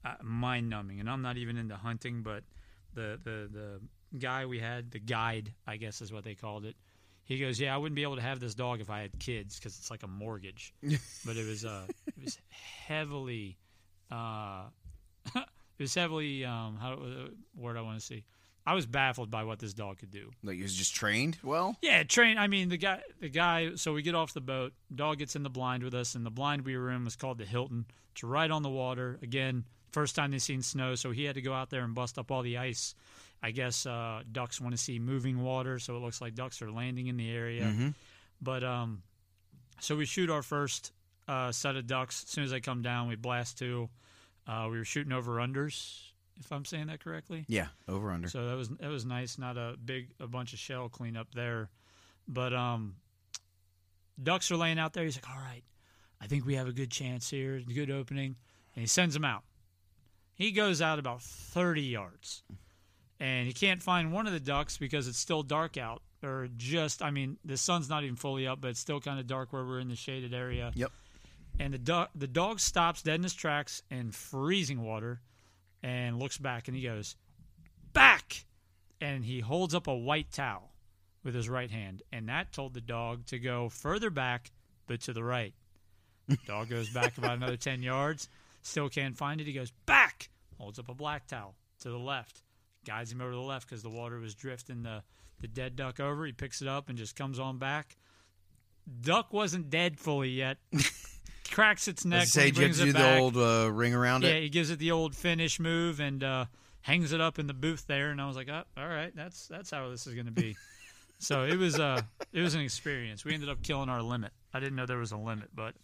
uh, 0.04 0.14
mind 0.22 0.70
numbing. 0.70 1.00
And 1.00 1.10
I'm 1.10 1.22
not 1.22 1.37
even 1.37 1.56
into 1.56 1.75
hunting, 1.75 2.22
but 2.22 2.44
the, 2.94 3.19
the 3.25 3.49
the 3.52 3.81
guy 4.19 4.47
we 4.47 4.59
had, 4.59 4.91
the 4.91 4.99
guide, 4.99 5.53
I 5.67 5.76
guess 5.76 6.00
is 6.00 6.12
what 6.12 6.25
they 6.25 6.35
called 6.35 6.64
it. 6.64 6.76
He 7.25 7.38
goes, 7.38 7.61
"Yeah, 7.61 7.75
I 7.75 7.79
wouldn't 7.79 7.94
be 7.94 8.03
able 8.03 8.17
to 8.17 8.23
have 8.23 8.41
this 8.41 8.55
dog 8.55 8.81
if 8.81 8.91
I 8.91 9.00
had 9.00 9.19
kids 9.19 9.59
because 9.59 9.79
it's 9.79 9.91
like 9.91 10.03
a 10.03 10.09
mortgage." 10.09 10.75
but 10.82 11.37
it 11.37 11.47
was 11.47 11.64
uh, 11.64 11.87
it 12.06 12.25
was 12.25 12.38
heavily, 12.87 13.59
uh, 14.11 14.64
it 15.37 15.44
was 15.79 15.94
heavily 15.94 16.44
um, 16.44 16.76
how 16.81 16.94
uh, 16.94 17.29
word 17.56 17.76
I 17.76 17.82
want 17.82 18.00
to 18.00 18.05
see. 18.05 18.25
I 18.64 18.75
was 18.75 18.87
baffled 18.87 19.31
by 19.31 19.43
what 19.43 19.59
this 19.59 19.75
dog 19.75 19.99
could 19.99 20.11
do. 20.11 20.31
Like 20.43 20.56
he 20.56 20.62
was 20.62 20.75
just 20.75 20.94
trained 20.94 21.38
well. 21.43 21.76
Yeah, 21.82 22.05
train. 22.05 22.38
I 22.38 22.47
mean, 22.47 22.69
the 22.69 22.76
guy, 22.76 23.00
the 23.20 23.29
guy. 23.29 23.75
So 23.75 23.93
we 23.93 24.03
get 24.03 24.14
off 24.14 24.35
the 24.35 24.41
boat. 24.41 24.73
Dog 24.94 25.19
gets 25.19 25.35
in 25.35 25.43
the 25.43 25.50
blind 25.50 25.82
with 25.82 25.94
us, 25.94 26.14
and 26.14 26.25
the 26.25 26.31
blind 26.31 26.64
we 26.64 26.76
were 26.76 26.91
in 26.91 27.05
was 27.05 27.17
called 27.17 27.38
the 27.38 27.44
Hilton. 27.44 27.87
It's 28.12 28.23
right 28.23 28.50
on 28.50 28.62
the 28.62 28.70
water. 28.70 29.19
Again, 29.23 29.64
first 29.91 30.14
time 30.14 30.31
they've 30.31 30.43
seen 30.43 30.62
snow, 30.62 30.94
so 30.94 31.11
he 31.11 31.25
had 31.25 31.35
to 31.35 31.43
go 31.43 31.53
out 31.53 31.70
there 31.70 31.82
and 31.82 31.94
bust 31.94 32.19
up 32.19 32.31
all 32.31 32.43
the 32.43 32.59
ice. 32.59 32.94
I 33.43 33.50
guess 33.50 33.87
uh, 33.87 34.23
ducks 34.31 34.61
want 34.61 34.73
to 34.75 34.79
see 34.79 34.99
moving 34.99 35.43
water, 35.43 35.79
so 35.79 35.97
it 35.97 36.00
looks 36.00 36.21
like 36.21 36.35
ducks 36.35 36.62
are 36.62 36.71
landing 36.71 37.09
in 37.09 37.17
the 37.17 37.31
area. 37.31 37.65
Mm-hmm. 37.65 37.89
But 38.41 38.62
um, 38.62 39.03
so 39.81 39.97
we 39.97 40.05
shoot 40.05 40.31
our 40.31 40.43
first 40.43 40.93
uh, 41.27 41.50
set 41.50 41.77
of 41.77 41.87
ducks. 41.87 42.25
As 42.25 42.31
soon 42.31 42.44
as 42.44 42.50
they 42.50 42.61
come 42.61 42.83
down, 42.83 43.09
we 43.09 43.17
blast 43.17 43.59
two. 43.59 43.89
Uh, 44.47 44.69
we 44.71 44.79
were 44.79 44.85
shooting 44.85 45.12
over 45.12 45.37
unders, 45.37 46.00
if 46.41 46.53
I'm 46.53 46.65
saying 46.65 46.87
that 46.89 47.03
correctly. 47.03 47.44
Yeah, 47.49 47.69
over 47.89 48.11
under. 48.11 48.29
So 48.29 48.49
that 48.49 48.56
was 48.56 48.69
that 48.69 48.89
was 48.89 49.05
nice. 49.05 49.39
Not 49.39 49.56
a 49.56 49.77
big 49.85 50.11
a 50.21 50.27
bunch 50.27 50.53
of 50.53 50.59
shell 50.59 50.88
cleanup 50.88 51.33
there, 51.35 51.71
but 52.29 52.53
um, 52.53 52.97
ducks 54.21 54.50
are 54.50 54.56
laying 54.56 54.79
out 54.79 54.93
there. 54.93 55.05
He's 55.05 55.17
like, 55.17 55.31
"All 55.31 55.41
right, 55.41 55.62
I 56.21 56.27
think 56.27 56.45
we 56.45 56.55
have 56.56 56.69
a 56.69 56.73
good 56.73 56.91
chance 56.91 57.31
here, 57.31 57.61
good 57.61 57.91
opening," 57.91 58.37
and 58.75 58.83
he 58.83 58.87
sends 58.87 59.15
them 59.15 59.25
out. 59.25 59.45
He 60.35 60.50
goes 60.50 60.83
out 60.83 60.99
about 60.99 61.23
thirty 61.23 61.83
yards, 61.83 62.43
and 63.23 63.47
he 63.47 63.53
can't 63.53 63.81
find 63.81 64.13
one 64.13 64.27
of 64.27 64.33
the 64.33 64.41
ducks 64.41 64.77
because 64.77 65.07
it's 65.07 65.17
still 65.17 65.45
dark 65.45 65.77
out, 65.77 66.03
or 66.25 66.49
just 66.57 67.03
I 67.03 67.13
mean 67.13 67.39
the 67.45 67.57
sun's 67.57 67.89
not 67.89 68.03
even 68.03 68.17
fully 68.17 68.49
up, 68.49 68.61
but 68.61 68.71
it's 68.71 68.81
still 68.81 69.01
kind 69.01 69.21
of 69.21 69.29
dark 69.29 69.53
where 69.53 69.65
we're 69.65 69.79
in 69.79 69.89
the 69.89 69.95
shaded 69.95 70.35
area. 70.35 70.73
Yep. 70.75 70.91
And 71.61 71.73
the 71.73 71.79
dog 71.79 72.09
the 72.17 72.27
dog 72.27 72.59
stops 72.59 73.01
dead 73.01 73.15
in 73.15 73.23
his 73.23 73.33
tracks 73.33 73.81
in 73.91 74.11
freezing 74.11 74.83
water, 74.83 75.21
and 75.85 76.19
looks 76.19 76.37
back 76.37 76.67
and 76.67 76.77
he 76.77 76.83
goes, 76.83 77.15
"Back!" 77.93 78.45
And 79.01 79.25
he 79.25 79.39
holds 79.39 79.73
up 79.73 79.87
a 79.87 79.95
white 79.95 80.33
towel 80.33 80.73
with 81.23 81.37
his 81.37 81.49
right 81.49 81.71
hand, 81.71 82.03
and 82.13 82.29
that 82.29 82.53
told 82.53 82.75
the 82.75 82.81
dog 82.81 83.25
to 83.27 83.39
go 83.39 83.69
further 83.69 84.11
back, 84.11 84.51
but 84.89 85.01
to 85.03 85.13
the 85.13 85.23
right. 85.23 85.55
dog 86.49 86.71
goes 86.71 86.91
back 86.91 87.17
about 87.19 87.37
another 87.37 87.57
ten 87.57 87.85
yards, 87.85 88.29
still 88.63 88.89
can't 88.89 89.17
find 89.17 89.41
it. 89.41 89.47
He 89.47 89.53
goes 89.53 89.71
back, 89.87 90.29
holds 90.59 90.81
up 90.81 90.89
a 90.89 90.95
black 90.95 91.29
towel 91.29 91.55
to 91.83 91.91
the 91.91 91.99
left, 91.99 92.43
guides 92.84 93.12
him 93.12 93.20
over 93.20 93.31
to 93.31 93.37
the 93.37 93.43
left 93.43 93.69
because 93.69 93.82
the 93.82 93.90
water 93.90 94.19
was 94.19 94.34
drifting 94.34 94.82
the 94.82 95.02
the 95.40 95.49
dead 95.49 95.75
duck 95.76 95.99
over. 96.00 96.25
He 96.25 96.32
picks 96.32 96.62
it 96.62 96.69
up 96.69 96.88
and 96.88 96.96
just 96.96 97.17
comes 97.17 97.38
on 97.38 97.58
back. 97.58 97.96
Duck 99.00 99.32
wasn't 99.32 99.70
dead 99.70 99.99
fully 99.99 100.31
yet. 100.31 100.58
Cracks 101.50 101.87
its 101.88 102.05
neck. 102.05 102.26
Say 102.26 102.49
you 102.49 102.62
have 102.62 102.73
to 102.76 102.82
do 102.84 102.90
it 102.90 102.93
the 102.93 102.99
back. 102.99 103.20
old 103.20 103.37
uh, 103.37 103.70
ring 103.73 103.94
around 103.94 104.23
Yeah, 104.23 104.31
it. 104.31 104.34
Yeah, 104.34 104.40
he 104.40 104.49
gives 104.49 104.70
it 104.70 104.79
the 104.79 104.90
old 104.93 105.14
finish 105.14 105.61
move 105.61 106.00
and 106.00 106.23
uh, 106.25 106.44
hangs 106.81 107.12
it 107.12 107.20
up 107.20 107.38
in 107.38 107.46
the 107.46 107.55
booth 107.55 107.87
there. 107.87 108.11
And 108.11 108.20
I 108.20 108.26
was 108.26 108.37
like, 108.37 108.49
oh, 108.49 108.62
all 108.76 108.88
right, 108.88 109.14
that's 109.14 109.49
that's 109.49 109.70
how 109.70 109.88
this 109.90 110.06
is 110.06 110.14
going 110.14 110.26
to 110.26 110.32
be. 110.32 110.56
so 111.19 111.44
it 111.44 111.56
was 111.58 111.78
uh, 111.78 112.00
it 112.32 112.40
was 112.40 112.55
an 112.55 112.61
experience. 112.62 113.25
We 113.25 113.35
ended 113.35 113.49
up 113.49 113.62
killing 113.62 113.88
our 113.88 114.00
limit. 114.02 114.32
I 114.55 114.61
didn't 114.61 114.76
know 114.76 114.87
there 114.87 114.99
was 114.99 115.12
a 115.12 115.17
limit, 115.19 115.50
but 115.55 115.75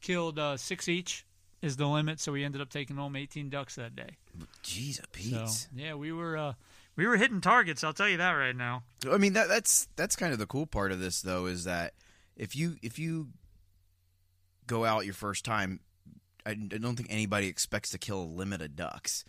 killed 0.00 0.38
uh, 0.38 0.56
six 0.56 0.88
each 0.88 1.24
is 1.66 1.76
the 1.76 1.86
limit. 1.86 2.20
So 2.20 2.32
we 2.32 2.44
ended 2.44 2.60
up 2.60 2.70
taking 2.70 2.96
home 2.96 3.16
18 3.16 3.50
ducks 3.50 3.74
that 3.74 3.94
day. 3.94 4.16
Jeez, 4.62 5.00
a 5.00 5.46
So 5.46 5.68
yeah, 5.74 5.94
we 5.94 6.12
were 6.12 6.36
uh, 6.36 6.52
we 6.96 7.06
were 7.06 7.16
hitting 7.16 7.40
targets. 7.40 7.84
I'll 7.84 7.92
tell 7.92 8.08
you 8.08 8.16
that 8.16 8.32
right 8.32 8.56
now. 8.56 8.84
I 9.10 9.18
mean 9.18 9.34
that 9.34 9.48
that's 9.48 9.88
that's 9.96 10.16
kind 10.16 10.32
of 10.32 10.38
the 10.38 10.46
cool 10.46 10.66
part 10.66 10.92
of 10.92 11.00
this 11.00 11.20
though 11.20 11.46
is 11.46 11.64
that 11.64 11.92
if 12.36 12.56
you 12.56 12.76
if 12.82 12.98
you 12.98 13.28
go 14.66 14.84
out 14.84 15.04
your 15.04 15.14
first 15.14 15.44
time, 15.44 15.80
I, 16.44 16.50
I 16.50 16.54
don't 16.54 16.96
think 16.96 17.12
anybody 17.12 17.48
expects 17.48 17.90
to 17.90 17.98
kill 17.98 18.22
a 18.22 18.24
limit 18.24 18.62
of 18.62 18.76
ducks. 18.76 19.24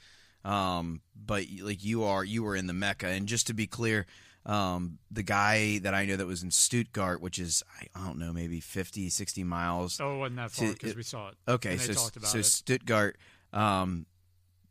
Um, 0.45 1.01
but 1.15 1.45
like 1.61 1.83
you 1.83 2.03
are, 2.03 2.23
you 2.23 2.43
were 2.43 2.55
in 2.55 2.67
the 2.67 2.73
mecca, 2.73 3.07
and 3.07 3.27
just 3.27 3.47
to 3.47 3.53
be 3.53 3.67
clear, 3.67 4.05
um, 4.47 4.97
the 5.11 5.23
guy 5.23 5.79
that 5.79 5.93
I 5.93 6.05
know 6.05 6.15
that 6.15 6.25
was 6.25 6.41
in 6.41 6.51
Stuttgart, 6.51 7.21
which 7.21 7.37
is 7.37 7.63
I 7.93 8.05
don't 8.05 8.17
know, 8.17 8.31
maybe 8.31 8.61
50, 8.61 9.09
60 9.09 9.43
miles. 9.43 9.99
Oh, 9.99 10.15
it 10.15 10.17
wasn't 10.19 10.37
that 10.37 10.51
far 10.51 10.71
because 10.71 10.95
we 10.95 11.03
saw 11.03 11.27
it. 11.27 11.35
Okay, 11.47 11.77
so 11.77 11.93
so 11.93 12.37
it. 12.39 12.45
Stuttgart, 12.45 13.17
um, 13.51 14.05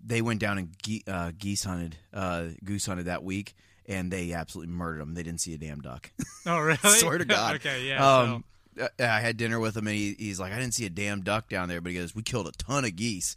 they 0.04 0.22
went 0.22 0.40
down 0.40 0.58
and 0.58 0.74
ge- 0.82 1.04
uh, 1.06 1.32
geese 1.38 1.64
hunted, 1.64 1.96
uh, 2.14 2.46
goose 2.64 2.86
hunted 2.86 3.06
that 3.06 3.22
week, 3.22 3.54
and 3.84 4.10
they 4.10 4.32
absolutely 4.32 4.72
murdered 4.72 5.02
them. 5.02 5.12
They 5.14 5.22
didn't 5.22 5.42
see 5.42 5.52
a 5.52 5.58
damn 5.58 5.80
duck. 5.80 6.10
Oh, 6.46 6.58
really? 6.58 6.78
Swear 6.82 7.18
to 7.18 7.24
God. 7.26 7.56
okay, 7.56 7.86
yeah. 7.86 8.20
um, 8.20 8.44
uh, 8.80 8.88
I 8.98 9.20
had 9.20 9.36
dinner 9.36 9.60
with 9.60 9.76
him, 9.76 9.86
and 9.86 9.96
he, 9.96 10.14
he's 10.18 10.40
like, 10.40 10.54
"I 10.54 10.58
didn't 10.58 10.74
see 10.74 10.86
a 10.86 10.90
damn 10.90 11.20
duck 11.20 11.50
down 11.50 11.68
there," 11.68 11.82
but 11.82 11.92
he 11.92 11.98
goes, 11.98 12.14
"We 12.14 12.22
killed 12.22 12.48
a 12.48 12.52
ton 12.52 12.86
of 12.86 12.96
geese." 12.96 13.36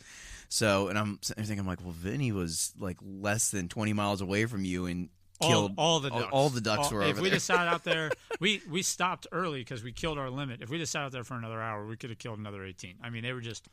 So, 0.49 0.87
and 0.87 0.97
I'm 0.97 1.19
thinking, 1.21 1.59
I'm 1.59 1.67
like, 1.67 1.81
well, 1.83 1.91
Vinnie 1.91 2.31
was 2.31 2.73
like 2.79 2.97
less 3.01 3.51
than 3.51 3.69
20 3.69 3.93
miles 3.93 4.19
away 4.19 4.47
from 4.47 4.65
you 4.65 4.87
and 4.87 5.09
killed 5.41 5.73
all 5.77 5.99
the 5.99 6.09
ducks. 6.09 6.27
all 6.31 6.49
the 6.49 6.61
ducks 6.61 6.87
All- 6.87 6.93
were 6.97 7.03
If 7.03 7.17
we 7.17 7.23
there. 7.29 7.35
just 7.37 7.45
sat 7.45 7.67
out 7.67 7.83
there, 7.83 8.11
we 8.39 8.61
we 8.69 8.81
stopped 8.81 9.27
early 9.31 9.59
because 9.61 9.83
we 9.83 9.91
killed 9.91 10.17
our 10.17 10.29
limit. 10.29 10.61
If 10.61 10.69
we 10.69 10.77
just 10.77 10.91
sat 10.91 11.03
out 11.03 11.11
there 11.11 11.23
for 11.23 11.35
another 11.35 11.61
hour, 11.61 11.85
we 11.85 11.95
could 11.97 12.09
have 12.09 12.19
killed 12.19 12.39
another 12.39 12.63
eighteen. 12.65 12.95
I 13.03 13.09
mean, 13.09 13.23
they 13.23 13.33
were 13.33 13.41
just 13.41 13.67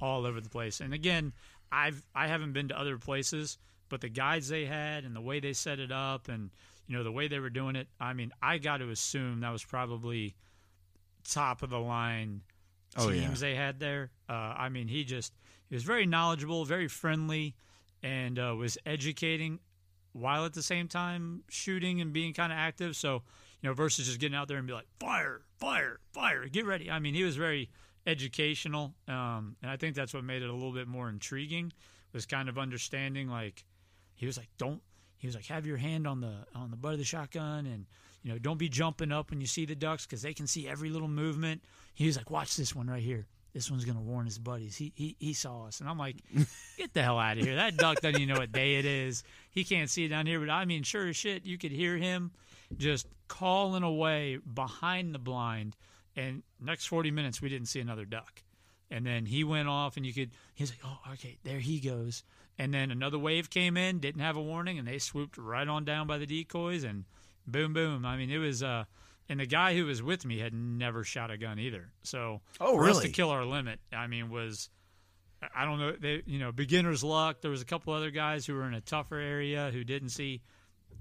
all 0.00 0.26
over 0.26 0.40
the 0.40 0.48
place. 0.50 0.80
And 0.80 0.94
again, 0.94 1.32
I've 1.70 2.02
I 2.14 2.26
haven't 2.28 2.52
been 2.52 2.68
to 2.68 2.78
other 2.78 2.96
places, 2.98 3.58
but 3.88 4.00
the 4.00 4.08
guides 4.08 4.48
they 4.48 4.64
had 4.64 5.04
and 5.04 5.14
the 5.14 5.20
way 5.20 5.40
they 5.40 5.52
set 5.52 5.78
it 5.78 5.92
up, 5.92 6.28
and 6.28 6.50
you 6.86 6.96
know 6.96 7.04
the 7.04 7.12
way 7.12 7.28
they 7.28 7.38
were 7.38 7.50
doing 7.50 7.76
it. 7.76 7.88
I 8.00 8.12
mean, 8.14 8.32
I 8.42 8.58
got 8.58 8.78
to 8.78 8.88
assume 8.90 9.40
that 9.40 9.50
was 9.50 9.64
probably 9.64 10.34
top 11.28 11.62
of 11.62 11.70
the 11.70 11.78
line 11.78 12.42
Oh, 12.96 13.08
teams 13.10 13.40
yeah. 13.40 13.48
they 13.48 13.54
had 13.54 13.78
there. 13.78 14.10
Uh, 14.28 14.32
I 14.32 14.68
mean, 14.68 14.88
he 14.88 15.04
just 15.04 15.32
he 15.68 15.76
was 15.76 15.84
very 15.84 16.06
knowledgeable, 16.06 16.64
very 16.64 16.88
friendly, 16.88 17.54
and 18.02 18.36
uh, 18.38 18.54
was 18.58 18.78
educating 18.84 19.60
while 20.12 20.44
at 20.44 20.52
the 20.52 20.62
same 20.62 20.88
time 20.88 21.42
shooting 21.48 22.00
and 22.00 22.12
being 22.12 22.32
kind 22.32 22.52
of 22.52 22.58
active. 22.58 22.96
So 22.96 23.22
you 23.62 23.68
know, 23.68 23.74
versus 23.74 24.06
just 24.06 24.18
getting 24.18 24.36
out 24.36 24.48
there 24.48 24.56
and 24.56 24.66
be 24.66 24.72
like 24.72 24.88
fire, 24.98 25.42
fire, 25.58 26.00
fire, 26.12 26.46
get 26.48 26.64
ready. 26.64 26.90
I 26.90 26.98
mean, 26.98 27.14
he 27.14 27.24
was 27.24 27.36
very 27.36 27.70
educational, 28.06 28.94
um, 29.06 29.56
and 29.62 29.70
I 29.70 29.76
think 29.76 29.94
that's 29.94 30.14
what 30.14 30.24
made 30.24 30.42
it 30.42 30.48
a 30.48 30.52
little 30.52 30.72
bit 30.72 30.88
more 30.88 31.08
intriguing. 31.08 31.72
Was 32.12 32.26
kind 32.26 32.48
of 32.48 32.58
understanding 32.58 33.28
like 33.28 33.64
he 34.14 34.26
was 34.26 34.36
like 34.36 34.48
don't 34.58 34.82
he 35.18 35.26
was 35.26 35.36
like, 35.36 35.46
"Have 35.46 35.66
your 35.66 35.76
hand 35.76 36.06
on 36.06 36.20
the 36.20 36.46
on 36.54 36.70
the 36.70 36.76
butt 36.76 36.94
of 36.94 36.98
the 36.98 37.04
shotgun, 37.04 37.66
and 37.66 37.86
you 38.22 38.32
know, 38.32 38.38
don't 38.38 38.58
be 38.58 38.68
jumping 38.68 39.12
up 39.12 39.30
when 39.30 39.40
you 39.40 39.46
see 39.46 39.66
the 39.66 39.74
ducks 39.74 40.06
because 40.06 40.22
they 40.22 40.34
can 40.34 40.46
see 40.46 40.66
every 40.66 40.88
little 40.88 41.08
movement." 41.08 41.62
He 41.94 42.06
was 42.06 42.16
like, 42.16 42.30
"Watch 42.30 42.56
this 42.56 42.74
one 42.74 42.88
right 42.88 43.02
here. 43.02 43.26
This 43.52 43.70
one's 43.70 43.84
gonna 43.84 44.00
warn 44.00 44.26
his 44.26 44.38
buddies. 44.38 44.76
He 44.76 44.92
he 44.94 45.16
he 45.18 45.32
saw 45.32 45.66
us." 45.66 45.80
And 45.80 45.88
I'm 45.88 45.98
like, 45.98 46.16
"Get 46.76 46.94
the 46.94 47.02
hell 47.02 47.18
out 47.18 47.38
of 47.38 47.44
here! 47.44 47.56
That 47.56 47.76
duck 47.76 48.00
doesn't 48.00 48.20
even 48.20 48.34
know 48.34 48.40
what 48.40 48.52
day 48.52 48.76
it 48.76 48.84
is. 48.84 49.24
He 49.50 49.64
can't 49.64 49.90
see 49.90 50.04
it 50.04 50.08
down 50.08 50.26
here." 50.26 50.38
But 50.40 50.50
I 50.50 50.64
mean, 50.64 50.82
sure 50.82 51.08
as 51.08 51.16
shit, 51.16 51.44
you 51.44 51.58
could 51.58 51.72
hear 51.72 51.96
him 51.96 52.30
just 52.76 53.06
calling 53.28 53.82
away 53.82 54.36
behind 54.36 55.14
the 55.14 55.18
blind. 55.18 55.76
And 56.16 56.42
next 56.60 56.86
40 56.86 57.10
minutes, 57.10 57.40
we 57.40 57.48
didn't 57.48 57.68
see 57.68 57.80
another 57.80 58.04
duck. 58.04 58.42
And 58.90 59.06
then 59.06 59.26
he 59.26 59.44
went 59.44 59.68
off, 59.68 59.96
and 59.96 60.04
you 60.04 60.12
could. 60.12 60.30
He's 60.54 60.70
like, 60.70 60.80
"Oh, 60.84 61.12
okay, 61.14 61.38
there 61.44 61.60
he 61.60 61.80
goes." 61.80 62.24
And 62.58 62.74
then 62.74 62.90
another 62.90 63.18
wave 63.18 63.48
came 63.48 63.76
in, 63.76 64.00
didn't 64.00 64.20
have 64.20 64.36
a 64.36 64.42
warning, 64.42 64.78
and 64.78 64.86
they 64.86 64.98
swooped 64.98 65.38
right 65.38 65.66
on 65.66 65.84
down 65.84 66.06
by 66.06 66.18
the 66.18 66.26
decoys, 66.26 66.84
and 66.84 67.04
boom, 67.46 67.72
boom. 67.72 68.04
I 68.04 68.16
mean, 68.16 68.30
it 68.30 68.38
was. 68.38 68.62
uh 68.62 68.84
And 69.30 69.38
the 69.40 69.46
guy 69.46 69.74
who 69.76 69.86
was 69.86 70.02
with 70.02 70.24
me 70.26 70.38
had 70.40 70.52
never 70.52 71.04
shot 71.04 71.30
a 71.30 71.38
gun 71.38 71.58
either. 71.58 71.88
So 72.02 72.40
Oh, 72.60 72.74
for 72.76 72.90
us 72.90 72.98
to 73.00 73.08
kill 73.08 73.30
our 73.30 73.44
limit, 73.46 73.78
I 73.92 74.06
mean, 74.08 74.28
was 74.28 74.68
I 75.54 75.64
don't 75.64 75.78
know, 75.78 75.92
they 75.92 76.22
you 76.26 76.38
know, 76.38 76.52
beginner's 76.52 77.02
luck. 77.04 77.40
There 77.40 77.50
was 77.50 77.62
a 77.62 77.64
couple 77.64 77.94
other 77.94 78.10
guys 78.10 78.44
who 78.44 78.54
were 78.54 78.66
in 78.66 78.74
a 78.74 78.80
tougher 78.80 79.16
area 79.16 79.70
who 79.72 79.84
didn't 79.84 80.08
see 80.10 80.42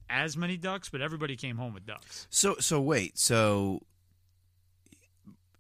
as 0.09 0.38
many 0.38 0.57
ducks, 0.57 0.89
but 0.89 1.01
everybody 1.01 1.36
came 1.36 1.57
home 1.57 1.74
with 1.74 1.86
ducks. 1.86 2.27
So 2.29 2.55
so 2.59 2.79
wait, 2.79 3.17
so 3.17 3.81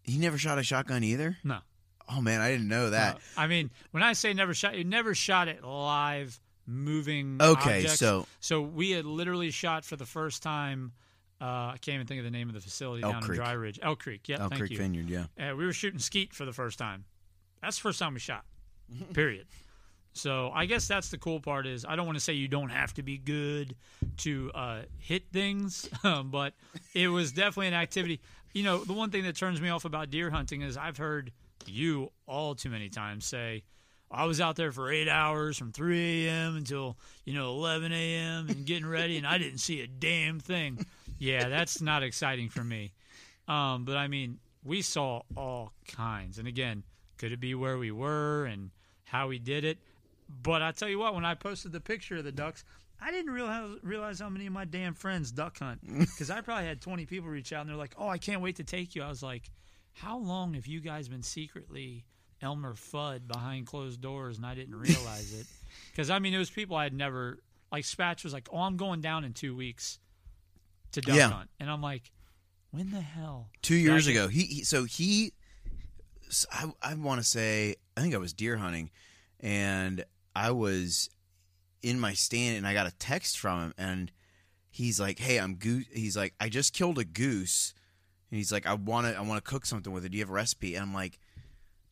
he 0.03 0.17
never 0.17 0.37
shot 0.37 0.57
a 0.59 0.63
shotgun 0.63 1.03
either? 1.03 1.37
No. 1.43 1.59
Oh 2.07 2.21
man, 2.21 2.41
I 2.41 2.51
didn't 2.51 2.67
know 2.67 2.89
that. 2.91 3.15
Uh, 3.15 3.19
I 3.37 3.47
mean, 3.47 3.69
when 3.91 4.01
I 4.03 4.13
say 4.13 4.33
never 4.33 4.53
shot, 4.53 4.77
you 4.77 4.83
never 4.83 5.13
shot 5.13 5.47
it 5.47 5.63
live, 5.63 6.39
moving. 6.65 7.37
Okay, 7.41 7.77
objects. 7.77 7.99
so- 7.99 8.27
so 8.39 8.61
we 8.61 8.91
had 8.91 9.05
literally 9.05 9.51
shot 9.51 9.85
for 9.85 9.95
the 9.95 10.05
first 10.05 10.41
time. 10.43 10.93
Uh, 11.41 11.45
I 11.73 11.75
can't 11.81 11.95
even 11.95 12.07
think 12.07 12.19
of 12.19 12.25
the 12.25 12.31
name 12.31 12.49
of 12.49 12.55
the 12.55 12.61
facility 12.61 13.03
Elk 13.03 13.13
down 13.13 13.21
Creek. 13.21 13.37
in 13.39 13.43
Dry 13.43 13.51
Ridge, 13.53 13.79
Elk 13.81 13.99
Creek. 13.99 14.27
Yeah, 14.27 14.39
Elk 14.41 14.49
thank 14.49 14.59
Creek 14.59 14.71
you. 14.71 14.77
Vineyard, 14.77 15.09
yeah. 15.09 15.51
Uh, 15.51 15.55
we 15.55 15.65
were 15.65 15.73
shooting 15.73 15.99
skeet 15.99 16.33
for 16.33 16.45
the 16.45 16.51
first 16.53 16.77
time. 16.77 17.05
That's 17.61 17.77
the 17.77 17.81
first 17.81 17.99
time 17.99 18.13
we 18.13 18.19
shot. 18.19 18.43
Period. 19.13 19.47
So 20.13 20.51
I 20.53 20.65
guess 20.65 20.87
that's 20.87 21.09
the 21.09 21.17
cool 21.17 21.39
part 21.39 21.65
is 21.67 21.85
I 21.87 21.95
don't 21.95 22.05
want 22.05 22.17
to 22.17 22.23
say 22.23 22.33
you 22.33 22.47
don't 22.47 22.69
have 22.69 22.93
to 22.95 23.03
be 23.03 23.17
good 23.17 23.75
to 24.17 24.51
uh, 24.53 24.81
hit 24.97 25.23
things, 25.31 25.87
but 26.25 26.53
it 26.93 27.07
was 27.07 27.31
definitely 27.31 27.67
an 27.67 27.73
activity. 27.75 28.19
You 28.53 28.63
know, 28.63 28.79
the 28.79 28.93
one 28.93 29.11
thing 29.11 29.23
that 29.23 29.35
turns 29.35 29.61
me 29.61 29.69
off 29.69 29.85
about 29.85 30.09
deer 30.09 30.29
hunting 30.31 30.61
is 30.61 30.75
I've 30.75 30.97
heard 30.97 31.31
you 31.67 32.11
all 32.25 32.55
too 32.55 32.69
many 32.69 32.89
times 32.89 33.25
say, 33.25 33.63
I 34.11 34.25
was 34.25 34.41
out 34.41 34.55
there 34.55 34.71
for 34.71 34.91
eight 34.91 35.07
hours 35.07 35.55
from 35.57 35.71
3 35.71 36.25
a.m. 36.27 36.55
until, 36.55 36.97
you 37.25 37.33
know, 37.35 37.51
11 37.51 37.91
a.m. 37.93 38.49
and 38.49 38.65
getting 38.65 38.87
ready, 38.87 39.17
and 39.17 39.27
I 39.27 39.37
didn't 39.37 39.59
see 39.59 39.81
a 39.81 39.87
damn 39.87 40.39
thing. 40.39 40.83
Yeah, 41.19 41.49
that's 41.49 41.81
not 41.81 42.01
exciting 42.01 42.49
for 42.49 42.63
me. 42.63 42.93
Um, 43.47 43.83
but 43.83 43.97
I 43.97 44.07
mean, 44.07 44.39
we 44.63 44.81
saw 44.81 45.21
all 45.35 45.73
kinds. 45.87 46.39
And 46.39 46.47
again, 46.47 46.83
could 47.17 47.31
it 47.31 47.39
be 47.39 47.53
where 47.55 47.77
we 47.77 47.91
were 47.91 48.45
and 48.45 48.71
how 49.03 49.27
we 49.27 49.37
did 49.39 49.63
it? 49.65 49.77
But 50.41 50.61
I 50.61 50.71
tell 50.71 50.87
you 50.89 50.99
what, 50.99 51.15
when 51.15 51.25
I 51.25 51.33
posted 51.35 51.71
the 51.71 51.81
picture 51.81 52.17
of 52.17 52.23
the 52.23 52.31
ducks, 52.31 52.63
I 53.01 53.11
didn't 53.11 53.31
realize 53.31 53.77
realize 53.81 54.19
how 54.19 54.29
many 54.29 54.45
of 54.45 54.53
my 54.53 54.65
damn 54.65 54.93
friends 54.93 55.31
duck 55.31 55.59
hunt 55.59 55.79
because 55.99 56.29
I 56.29 56.41
probably 56.41 56.65
had 56.65 56.81
20 56.81 57.05
people 57.05 57.29
reach 57.29 57.53
out 57.53 57.61
and 57.61 57.69
they're 57.69 57.77
like, 57.77 57.95
"Oh, 57.97 58.07
I 58.07 58.17
can't 58.17 58.41
wait 58.41 58.57
to 58.57 58.63
take 58.63 58.95
you." 58.95 59.01
I 59.01 59.09
was 59.09 59.23
like, 59.23 59.49
"How 59.93 60.17
long 60.17 60.53
have 60.53 60.67
you 60.67 60.79
guys 60.81 61.07
been 61.07 61.23
secretly 61.23 62.05
Elmer 62.41 62.73
Fudd 62.73 63.27
behind 63.27 63.67
closed 63.67 64.01
doors 64.01 64.37
and 64.37 64.45
I 64.45 64.53
didn't 64.53 64.75
realize 64.75 65.33
it?" 65.33 65.45
Because 65.91 66.09
I 66.09 66.19
mean, 66.19 66.33
it 66.33 66.39
was 66.39 66.49
people 66.49 66.75
I 66.75 66.83
had 66.83 66.93
never 66.93 67.39
like. 67.71 67.83
Spatch 67.83 68.23
was 68.23 68.33
like, 68.33 68.49
"Oh, 68.51 68.57
I'm 68.57 68.75
going 68.75 69.01
down 69.01 69.23
in 69.23 69.33
two 69.33 69.55
weeks 69.55 69.99
to 70.93 71.01
duck 71.01 71.15
Yeah. 71.15 71.29
hunt," 71.29 71.49
and 71.59 71.69
I'm 71.69 71.81
like, 71.81 72.11
"When 72.71 72.91
the 72.91 73.01
hell?" 73.01 73.49
Two 73.61 73.75
years 73.75 74.07
ago, 74.07 74.27
he, 74.27 74.43
he 74.43 74.63
so 74.63 74.83
he, 74.85 75.33
I 76.51 76.71
I 76.81 76.93
want 76.95 77.21
to 77.21 77.27
say, 77.27 77.75
I 77.97 78.01
think 78.01 78.13
I 78.13 78.17
was 78.17 78.33
deer 78.33 78.57
hunting, 78.57 78.91
and 79.39 80.03
I 80.35 80.51
was 80.51 81.09
in 81.81 81.99
my 81.99 82.13
stand, 82.13 82.57
and 82.57 82.67
I 82.67 82.73
got 82.73 82.87
a 82.87 82.91
text 82.97 83.39
from 83.39 83.61
him, 83.61 83.73
and 83.77 84.11
he's 84.69 84.99
like, 84.99 85.19
"Hey, 85.19 85.39
I'm 85.39 85.55
goose." 85.55 85.85
He's 85.93 86.15
like, 86.17 86.33
"I 86.39 86.49
just 86.49 86.73
killed 86.73 86.99
a 86.99 87.05
goose," 87.05 87.73
and 88.31 88.37
he's 88.37 88.51
like, 88.51 88.65
"I 88.65 88.73
want 88.73 89.07
to, 89.07 89.15
I 89.15 89.21
want 89.21 89.43
to 89.43 89.49
cook 89.49 89.65
something 89.65 89.91
with 89.93 90.05
it. 90.05 90.09
Do 90.09 90.17
you 90.17 90.23
have 90.23 90.29
a 90.29 90.33
recipe?" 90.33 90.75
And 90.75 90.83
I'm 90.83 90.93
like, 90.93 91.19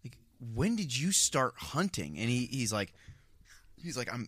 "Like, 0.03 0.17
when 0.39 0.75
did 0.75 0.95
you 0.97 1.11
start 1.11 1.53
hunting?" 1.57 2.17
And 2.19 2.29
he, 2.29 2.45
he's 2.45 2.71
like, 2.73 2.93
he's 3.81 3.97
like, 3.97 4.13
"I'm." 4.13 4.27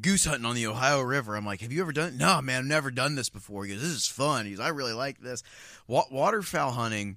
Goose 0.00 0.24
hunting 0.24 0.44
on 0.46 0.54
the 0.54 0.66
Ohio 0.66 1.00
River. 1.00 1.36
I'm 1.36 1.44
like, 1.46 1.60
have 1.60 1.72
you 1.72 1.80
ever 1.82 1.92
done? 1.92 2.08
it? 2.08 2.14
No, 2.14 2.40
man, 2.40 2.60
I've 2.60 2.64
never 2.66 2.90
done 2.90 3.14
this 3.14 3.28
before. 3.28 3.64
He 3.64 3.72
goes, 3.72 3.82
this 3.82 3.90
is 3.90 4.06
fun. 4.06 4.46
He's, 4.46 4.60
I 4.60 4.68
really 4.68 4.92
like 4.92 5.18
this. 5.20 5.42
Wa- 5.86 6.06
waterfowl 6.10 6.72
hunting 6.72 7.16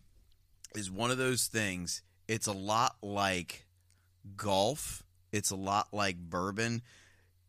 is 0.76 0.90
one 0.92 1.12
of 1.12 1.18
those 1.18 1.46
things. 1.48 2.02
It's 2.28 2.48
a 2.48 2.52
lot 2.54 2.96
like 3.02 3.66
golf. 4.36 5.04
It's 5.32 5.52
a 5.52 5.56
lot 5.56 5.88
like 5.94 6.18
bourbon. 6.18 6.82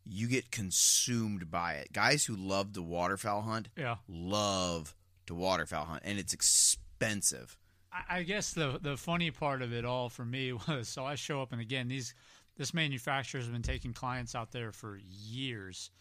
You 0.05 0.27
get 0.27 0.51
consumed 0.51 1.49
by 1.51 1.73
it. 1.73 1.91
Guys 1.91 2.25
who 2.25 2.35
love 2.35 2.73
to 2.73 2.81
waterfowl 2.81 3.41
hunt 3.41 3.69
Yeah. 3.75 3.97
love 4.07 4.95
to 5.25 5.35
waterfowl 5.35 5.85
hunt, 5.85 6.03
and 6.05 6.17
it's 6.19 6.33
expensive. 6.33 7.57
I 7.91 8.19
I 8.19 8.23
guess 8.23 8.53
the 8.53 8.79
the 8.81 8.95
funny 8.97 9.31
part 9.31 9.61
of 9.61 9.73
it 9.73 9.83
all 9.83 10.07
for 10.09 10.23
me 10.23 10.53
was 10.67 10.87
so 10.87 11.05
I 11.05 11.15
show 11.15 11.41
up 11.41 11.51
and 11.51 11.59
again 11.61 11.87
these 11.89 12.13
this 12.57 12.73
manufacturer 12.73 13.39
has 13.39 13.49
been 13.49 13.61
taking 13.61 13.93
clients 13.93 14.35
out 14.35 14.51
there 14.51 14.71
for 14.71 14.99
years, 15.05 15.91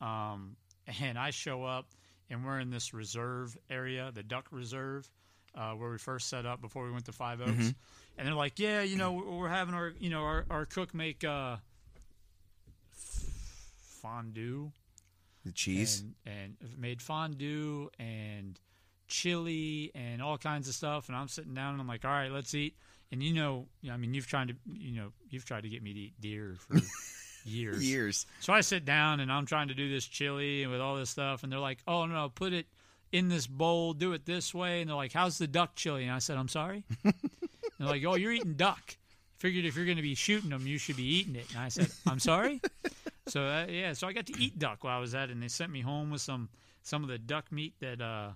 um, 0.00 0.56
and 1.00 1.18
I 1.18 1.30
show 1.30 1.64
up 1.64 1.86
and 2.30 2.44
we're 2.44 2.58
in 2.58 2.70
this 2.70 2.92
reserve 2.92 3.56
area, 3.70 4.10
the 4.12 4.22
duck 4.22 4.46
reserve, 4.50 5.08
uh, 5.54 5.72
where 5.72 5.90
we 5.90 5.98
first 5.98 6.28
set 6.28 6.44
up 6.44 6.60
before 6.60 6.84
we 6.84 6.90
went 6.90 7.04
to 7.06 7.12
Five 7.12 7.40
Oaks, 7.40 7.50
Mm-hmm. 7.50 7.68
and 8.18 8.26
they're 8.26 8.34
like, 8.34 8.58
yeah, 8.58 8.82
you 8.82 8.96
know, 8.96 9.12
we're 9.12 9.48
having 9.48 9.74
our 9.74 9.92
you 10.00 10.10
know 10.10 10.22
our, 10.22 10.44
our 10.50 10.64
cook 10.64 10.92
make 10.94 11.22
uh, 11.22 11.56
fondue 14.02 14.70
The 15.44 15.52
cheese. 15.52 16.02
and, 16.26 16.56
and 16.60 16.78
made 16.78 17.00
fondue 17.02 17.88
and 17.98 18.58
chili 19.08 19.92
and 19.94 20.20
all 20.20 20.38
kinds 20.38 20.68
of 20.68 20.74
stuff. 20.74 21.08
And 21.08 21.16
I'm 21.16 21.28
sitting 21.28 21.54
down 21.54 21.72
and 21.72 21.80
I'm 21.80 21.86
like, 21.88 22.04
all 22.04 22.10
right, 22.10 22.30
let's 22.30 22.54
eat. 22.54 22.76
And 23.12 23.22
you 23.22 23.34
know, 23.34 23.66
I 23.90 23.96
mean, 23.96 24.14
you've 24.14 24.26
tried 24.26 24.48
to, 24.48 24.54
you 24.72 25.00
know, 25.00 25.12
you've 25.30 25.44
tried 25.44 25.62
to 25.62 25.68
get 25.68 25.82
me 25.82 25.92
to 25.92 25.98
eat 26.00 26.20
deer 26.20 26.56
for 26.58 26.78
years. 27.44 27.88
Years. 27.88 28.26
So 28.40 28.52
I 28.52 28.60
sit 28.60 28.84
down 28.84 29.20
and 29.20 29.30
I'm 29.30 29.46
trying 29.46 29.68
to 29.68 29.74
do 29.74 29.88
this 29.88 30.04
chili 30.04 30.62
and 30.62 30.72
with 30.72 30.80
all 30.80 30.96
this 30.96 31.10
stuff, 31.10 31.42
and 31.42 31.52
they're 31.52 31.58
like, 31.58 31.78
"Oh 31.86 32.06
no, 32.06 32.28
put 32.28 32.52
it 32.52 32.66
in 33.12 33.28
this 33.28 33.46
bowl, 33.46 33.92
do 33.92 34.12
it 34.12 34.26
this 34.26 34.52
way." 34.52 34.80
And 34.80 34.90
they're 34.90 34.96
like, 34.96 35.12
"How's 35.12 35.38
the 35.38 35.46
duck 35.46 35.76
chili?" 35.76 36.04
And 36.04 36.12
I 36.12 36.18
said, 36.18 36.36
"I'm 36.36 36.48
sorry." 36.48 36.84
they're 37.04 37.12
like, 37.88 38.04
"Oh, 38.04 38.16
you're 38.16 38.32
eating 38.32 38.54
duck. 38.54 38.96
Figured 39.38 39.64
if 39.64 39.76
you're 39.76 39.84
going 39.84 39.98
to 39.98 40.02
be 40.02 40.14
shooting 40.14 40.50
them, 40.50 40.66
you 40.66 40.78
should 40.78 40.96
be 40.96 41.16
eating 41.16 41.36
it." 41.36 41.46
And 41.50 41.60
I 41.60 41.68
said, 41.68 41.90
"I'm 42.06 42.18
sorry." 42.18 42.60
so 43.28 43.42
uh, 43.42 43.66
yeah, 43.68 43.92
so 43.92 44.08
I 44.08 44.12
got 44.12 44.26
to 44.26 44.42
eat 44.42 44.58
duck 44.58 44.82
while 44.84 44.96
I 44.96 45.00
was 45.00 45.14
at 45.14 45.30
it, 45.30 45.32
and 45.32 45.42
they 45.42 45.48
sent 45.48 45.70
me 45.70 45.80
home 45.80 46.10
with 46.10 46.20
some 46.20 46.48
some 46.82 47.02
of 47.02 47.08
the 47.08 47.18
duck 47.18 47.50
meat 47.52 47.74
that 47.80 48.00
uh, 48.00 48.30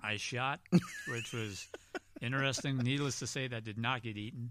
I 0.00 0.16
shot, 0.16 0.60
which 1.08 1.32
was 1.32 1.66
interesting. 2.20 2.78
Needless 2.78 3.18
to 3.20 3.26
say, 3.26 3.46
that 3.48 3.64
did 3.64 3.78
not 3.78 4.02
get 4.02 4.16
eaten. 4.16 4.50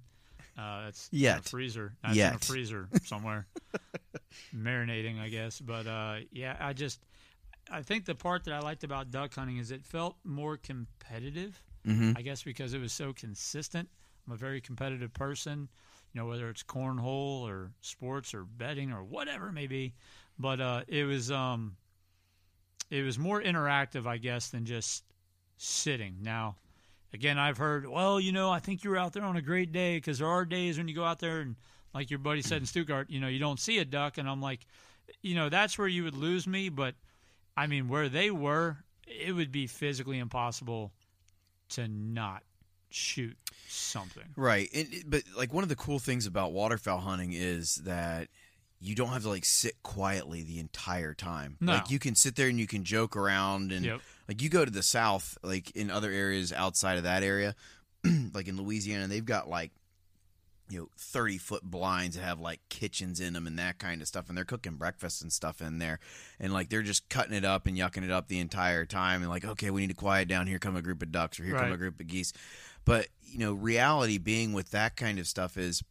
Uh, 0.57 0.85
that's 0.85 1.09
in 1.11 1.17
a 1.19 1.21
Yet. 1.21 1.43
freezer. 1.43 1.93
That's 2.03 2.17
in 2.17 2.35
a 2.35 2.39
freezer 2.39 2.89
somewhere, 3.03 3.45
marinating, 4.55 5.19
I 5.21 5.29
guess. 5.29 5.59
But 5.59 5.87
uh, 5.87 6.17
yeah, 6.31 6.55
I 6.59 6.73
just 6.73 6.99
I 7.69 7.81
think 7.81 8.05
the 8.05 8.15
part 8.15 8.45
that 8.45 8.53
I 8.53 8.59
liked 8.59 8.83
about 8.83 9.11
duck 9.11 9.35
hunting 9.35 9.57
is 9.57 9.71
it 9.71 9.85
felt 9.85 10.15
more 10.23 10.57
competitive. 10.57 11.61
hmm 11.85 12.13
I 12.15 12.21
guess 12.21 12.43
because 12.43 12.73
it 12.73 12.79
was 12.81 12.91
so 12.93 13.13
consistent. 13.13 13.87
I'm 14.25 14.33
a 14.33 14.37
very 14.37 14.59
competitive 14.59 15.13
person, 15.13 15.69
you 16.13 16.21
know, 16.21 16.27
whether 16.27 16.49
it's 16.49 16.63
cornhole 16.63 17.43
or 17.47 17.71
sports 17.81 18.33
or 18.33 18.43
betting 18.43 18.91
or 18.91 19.03
whatever 19.03 19.49
it 19.49 19.53
may 19.53 19.67
be. 19.67 19.93
But 20.39 20.59
uh, 20.59 20.81
it 20.87 21.03
was 21.05 21.31
um, 21.31 21.77
it 22.89 23.03
was 23.03 23.19
more 23.19 23.41
interactive, 23.41 24.05
I 24.07 24.17
guess, 24.17 24.49
than 24.49 24.65
just 24.65 25.03
sitting. 25.57 26.17
Now, 26.21 26.55
again, 27.13 27.37
I've 27.37 27.57
heard, 27.57 27.87
well, 27.87 28.19
you 28.19 28.31
know, 28.31 28.49
I 28.49 28.59
think 28.59 28.83
you 28.83 28.89
were 28.89 28.97
out 28.97 29.13
there 29.13 29.23
on 29.23 29.37
a 29.37 29.41
great 29.41 29.71
day 29.71 29.97
because 29.97 30.19
there 30.19 30.27
are 30.27 30.45
days 30.45 30.77
when 30.77 30.87
you 30.87 30.95
go 30.95 31.03
out 31.03 31.19
there 31.19 31.41
and, 31.41 31.55
like 31.93 32.11
your 32.11 32.19
buddy 32.19 32.43
said 32.43 32.59
in 32.59 32.65
Stuttgart, 32.67 33.09
you 33.09 33.19
know, 33.19 33.27
you 33.27 33.39
don't 33.39 33.59
see 33.59 33.79
a 33.79 33.85
duck, 33.85 34.19
and 34.19 34.29
I'm 34.29 34.41
like, 34.41 34.67
you 35.21 35.33
know, 35.33 35.49
that's 35.49 35.79
where 35.79 35.87
you 35.87 36.03
would 36.03 36.15
lose 36.15 36.45
me. 36.45 36.69
But 36.69 36.93
I 37.55 37.65
mean, 37.65 37.87
where 37.87 38.07
they 38.07 38.29
were, 38.29 38.77
it 39.07 39.31
would 39.31 39.51
be 39.51 39.65
physically 39.65 40.19
impossible 40.19 40.91
to 41.69 41.87
not 41.87 42.43
shoot 42.89 43.35
something. 43.67 44.25
Right. 44.35 44.69
And, 44.75 44.87
but 45.07 45.23
like 45.35 45.53
one 45.53 45.63
of 45.63 45.69
the 45.69 45.75
cool 45.75 45.97
things 45.97 46.27
about 46.27 46.51
waterfowl 46.51 46.99
hunting 46.99 47.31
is 47.33 47.75
that 47.77 48.27
you 48.79 48.93
don't 48.95 49.09
have 49.09 49.23
to 49.23 49.29
like 49.29 49.45
sit 49.45 49.81
quietly 49.83 50.43
the 50.43 50.59
entire 50.59 51.13
time. 51.13 51.57
No. 51.59 51.73
Like 51.73 51.89
you 51.89 51.99
can 51.99 52.15
sit 52.15 52.35
there 52.35 52.47
and 52.47 52.59
you 52.59 52.67
can 52.67 52.83
joke 52.83 53.15
around 53.17 53.71
and 53.71 53.85
Yep. 53.85 54.01
like 54.27 54.41
you 54.41 54.49
go 54.49 54.63
to 54.65 54.71
the 54.71 54.83
south, 54.83 55.37
like 55.43 55.71
in 55.71 55.89
other 55.89 56.11
areas 56.11 56.53
outside 56.53 56.97
of 56.97 57.03
that 57.03 57.23
area, 57.23 57.55
like 58.33 58.47
in 58.47 58.57
Louisiana, 58.57 59.07
they've 59.07 59.25
got 59.25 59.49
like 59.49 59.71
you 60.69 60.77
know 60.79 60.89
30 60.97 61.37
foot 61.37 61.63
blinds 61.63 62.17
that 62.17 62.23
have 62.23 62.41
like 62.41 62.59
kitchens 62.67 63.21
in 63.21 63.31
them 63.33 63.47
and 63.47 63.57
that 63.57 63.79
kind 63.79 64.01
of 64.01 64.07
stuff 64.07 64.27
and 64.27 64.37
they're 64.37 64.43
cooking 64.43 64.75
breakfast 64.75 65.21
and 65.21 65.31
stuff 65.31 65.61
in 65.61 65.79
there 65.79 65.97
and 66.41 66.51
like 66.51 66.67
they're 66.67 66.81
just 66.81 67.07
cutting 67.07 67.33
it 67.33 67.45
up 67.45 67.67
and 67.67 67.77
yucking 67.77 68.03
it 68.03 68.11
up 68.11 68.27
the 68.27 68.37
entire 68.39 68.85
time 68.85 69.21
and 69.21 69.29
like 69.31 69.45
okay 69.45 69.71
we 69.71 69.79
need 69.79 69.87
to 69.87 69.93
quiet 69.93 70.27
down 70.27 70.45
here 70.45 70.59
come 70.59 70.75
a 70.75 70.81
group 70.81 71.01
of 71.01 71.09
ducks 71.09 71.39
or 71.39 71.45
here 71.45 71.55
come 71.55 71.71
a 71.71 71.77
group 71.77 72.01
of 72.01 72.07
geese 72.07 72.33
but 72.83 73.07
you 73.23 73.39
know 73.39 73.53
reality 73.53 74.17
being 74.17 74.51
with 74.51 74.71
that 74.71 74.97
kind 74.97 75.19
of 75.19 75.25
stuff 75.25 75.55
is 75.55 75.85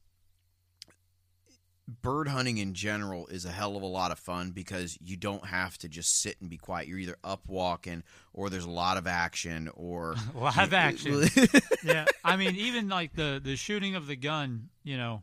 bird 1.88 2.26
hunting 2.26 2.58
in 2.58 2.74
general 2.74 3.28
is 3.28 3.44
a 3.44 3.50
hell 3.50 3.76
of 3.76 3.82
a 3.82 3.86
lot 3.86 4.10
of 4.10 4.18
fun 4.18 4.50
because 4.50 4.98
you 5.00 5.16
don't 5.16 5.46
have 5.46 5.78
to 5.78 5.88
just 5.88 6.20
sit 6.20 6.36
and 6.40 6.50
be 6.50 6.56
quiet 6.56 6.88
you're 6.88 6.98
either 6.98 7.16
up 7.22 7.42
walking 7.46 8.02
or 8.32 8.50
there's 8.50 8.64
a 8.64 8.70
lot 8.70 8.96
of 8.96 9.06
action 9.06 9.70
or 9.74 10.16
Live 10.34 10.72
action. 10.74 11.24
yeah, 11.84 12.04
I 12.24 12.36
mean, 12.36 12.56
even 12.56 12.88
like 12.88 13.14
the 13.14 13.40
the 13.42 13.56
shooting 13.56 13.94
of 13.94 14.06
the 14.06 14.16
gun, 14.16 14.68
you 14.82 14.96
know, 14.96 15.22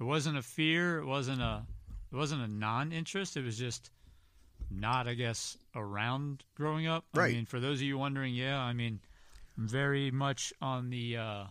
it 0.00 0.04
wasn't 0.04 0.38
a 0.38 0.42
fear. 0.42 0.98
It 0.98 1.06
wasn't 1.06 1.40
a 1.40 1.64
it 2.12 2.16
wasn't 2.16 2.42
a 2.42 2.48
non-interest. 2.48 3.36
It 3.36 3.44
was 3.44 3.58
just 3.58 3.90
not, 4.70 5.06
I 5.06 5.14
guess, 5.14 5.56
around 5.74 6.44
growing 6.56 6.86
up. 6.86 7.04
Right. 7.14 7.30
I 7.30 7.36
mean, 7.36 7.46
for 7.46 7.60
those 7.60 7.78
of 7.78 7.82
you 7.82 7.98
wondering, 7.98 8.34
yeah, 8.34 8.58
I 8.58 8.72
mean, 8.72 9.00
I'm 9.58 9.68
very 9.68 10.10
much 10.10 10.52
on 10.60 10.90
the. 10.90 11.16
uh 11.18 11.44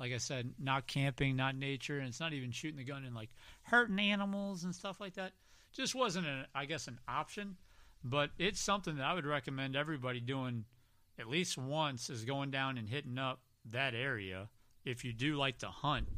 like 0.00 0.12
I 0.12 0.18
said, 0.18 0.52
not 0.58 0.86
camping, 0.86 1.34
not 1.34 1.56
nature, 1.56 1.98
and 1.98 2.06
it's 2.06 2.20
not 2.20 2.32
even 2.32 2.52
shooting 2.52 2.76
the 2.76 2.84
gun 2.84 3.04
and 3.04 3.14
like 3.14 3.30
hurting 3.68 3.98
animals 3.98 4.64
and 4.64 4.74
stuff 4.74 5.00
like 5.00 5.14
that. 5.14 5.32
Just 5.72 5.94
wasn't, 5.94 6.26
a, 6.26 6.46
I 6.54 6.64
guess, 6.64 6.88
an 6.88 6.98
option. 7.08 7.56
But 8.04 8.30
it's 8.38 8.60
something 8.60 8.96
that 8.96 9.04
I 9.04 9.14
would 9.14 9.26
recommend 9.26 9.76
everybody 9.76 10.20
doing 10.20 10.64
at 11.18 11.28
least 11.28 11.58
once 11.58 12.10
is 12.10 12.24
going 12.24 12.50
down 12.50 12.78
and 12.78 12.88
hitting 12.88 13.18
up 13.18 13.40
that 13.70 13.94
area 13.94 14.48
if 14.84 15.04
you 15.04 15.12
do 15.12 15.36
like 15.36 15.58
to 15.58 15.66
hunt. 15.66 16.08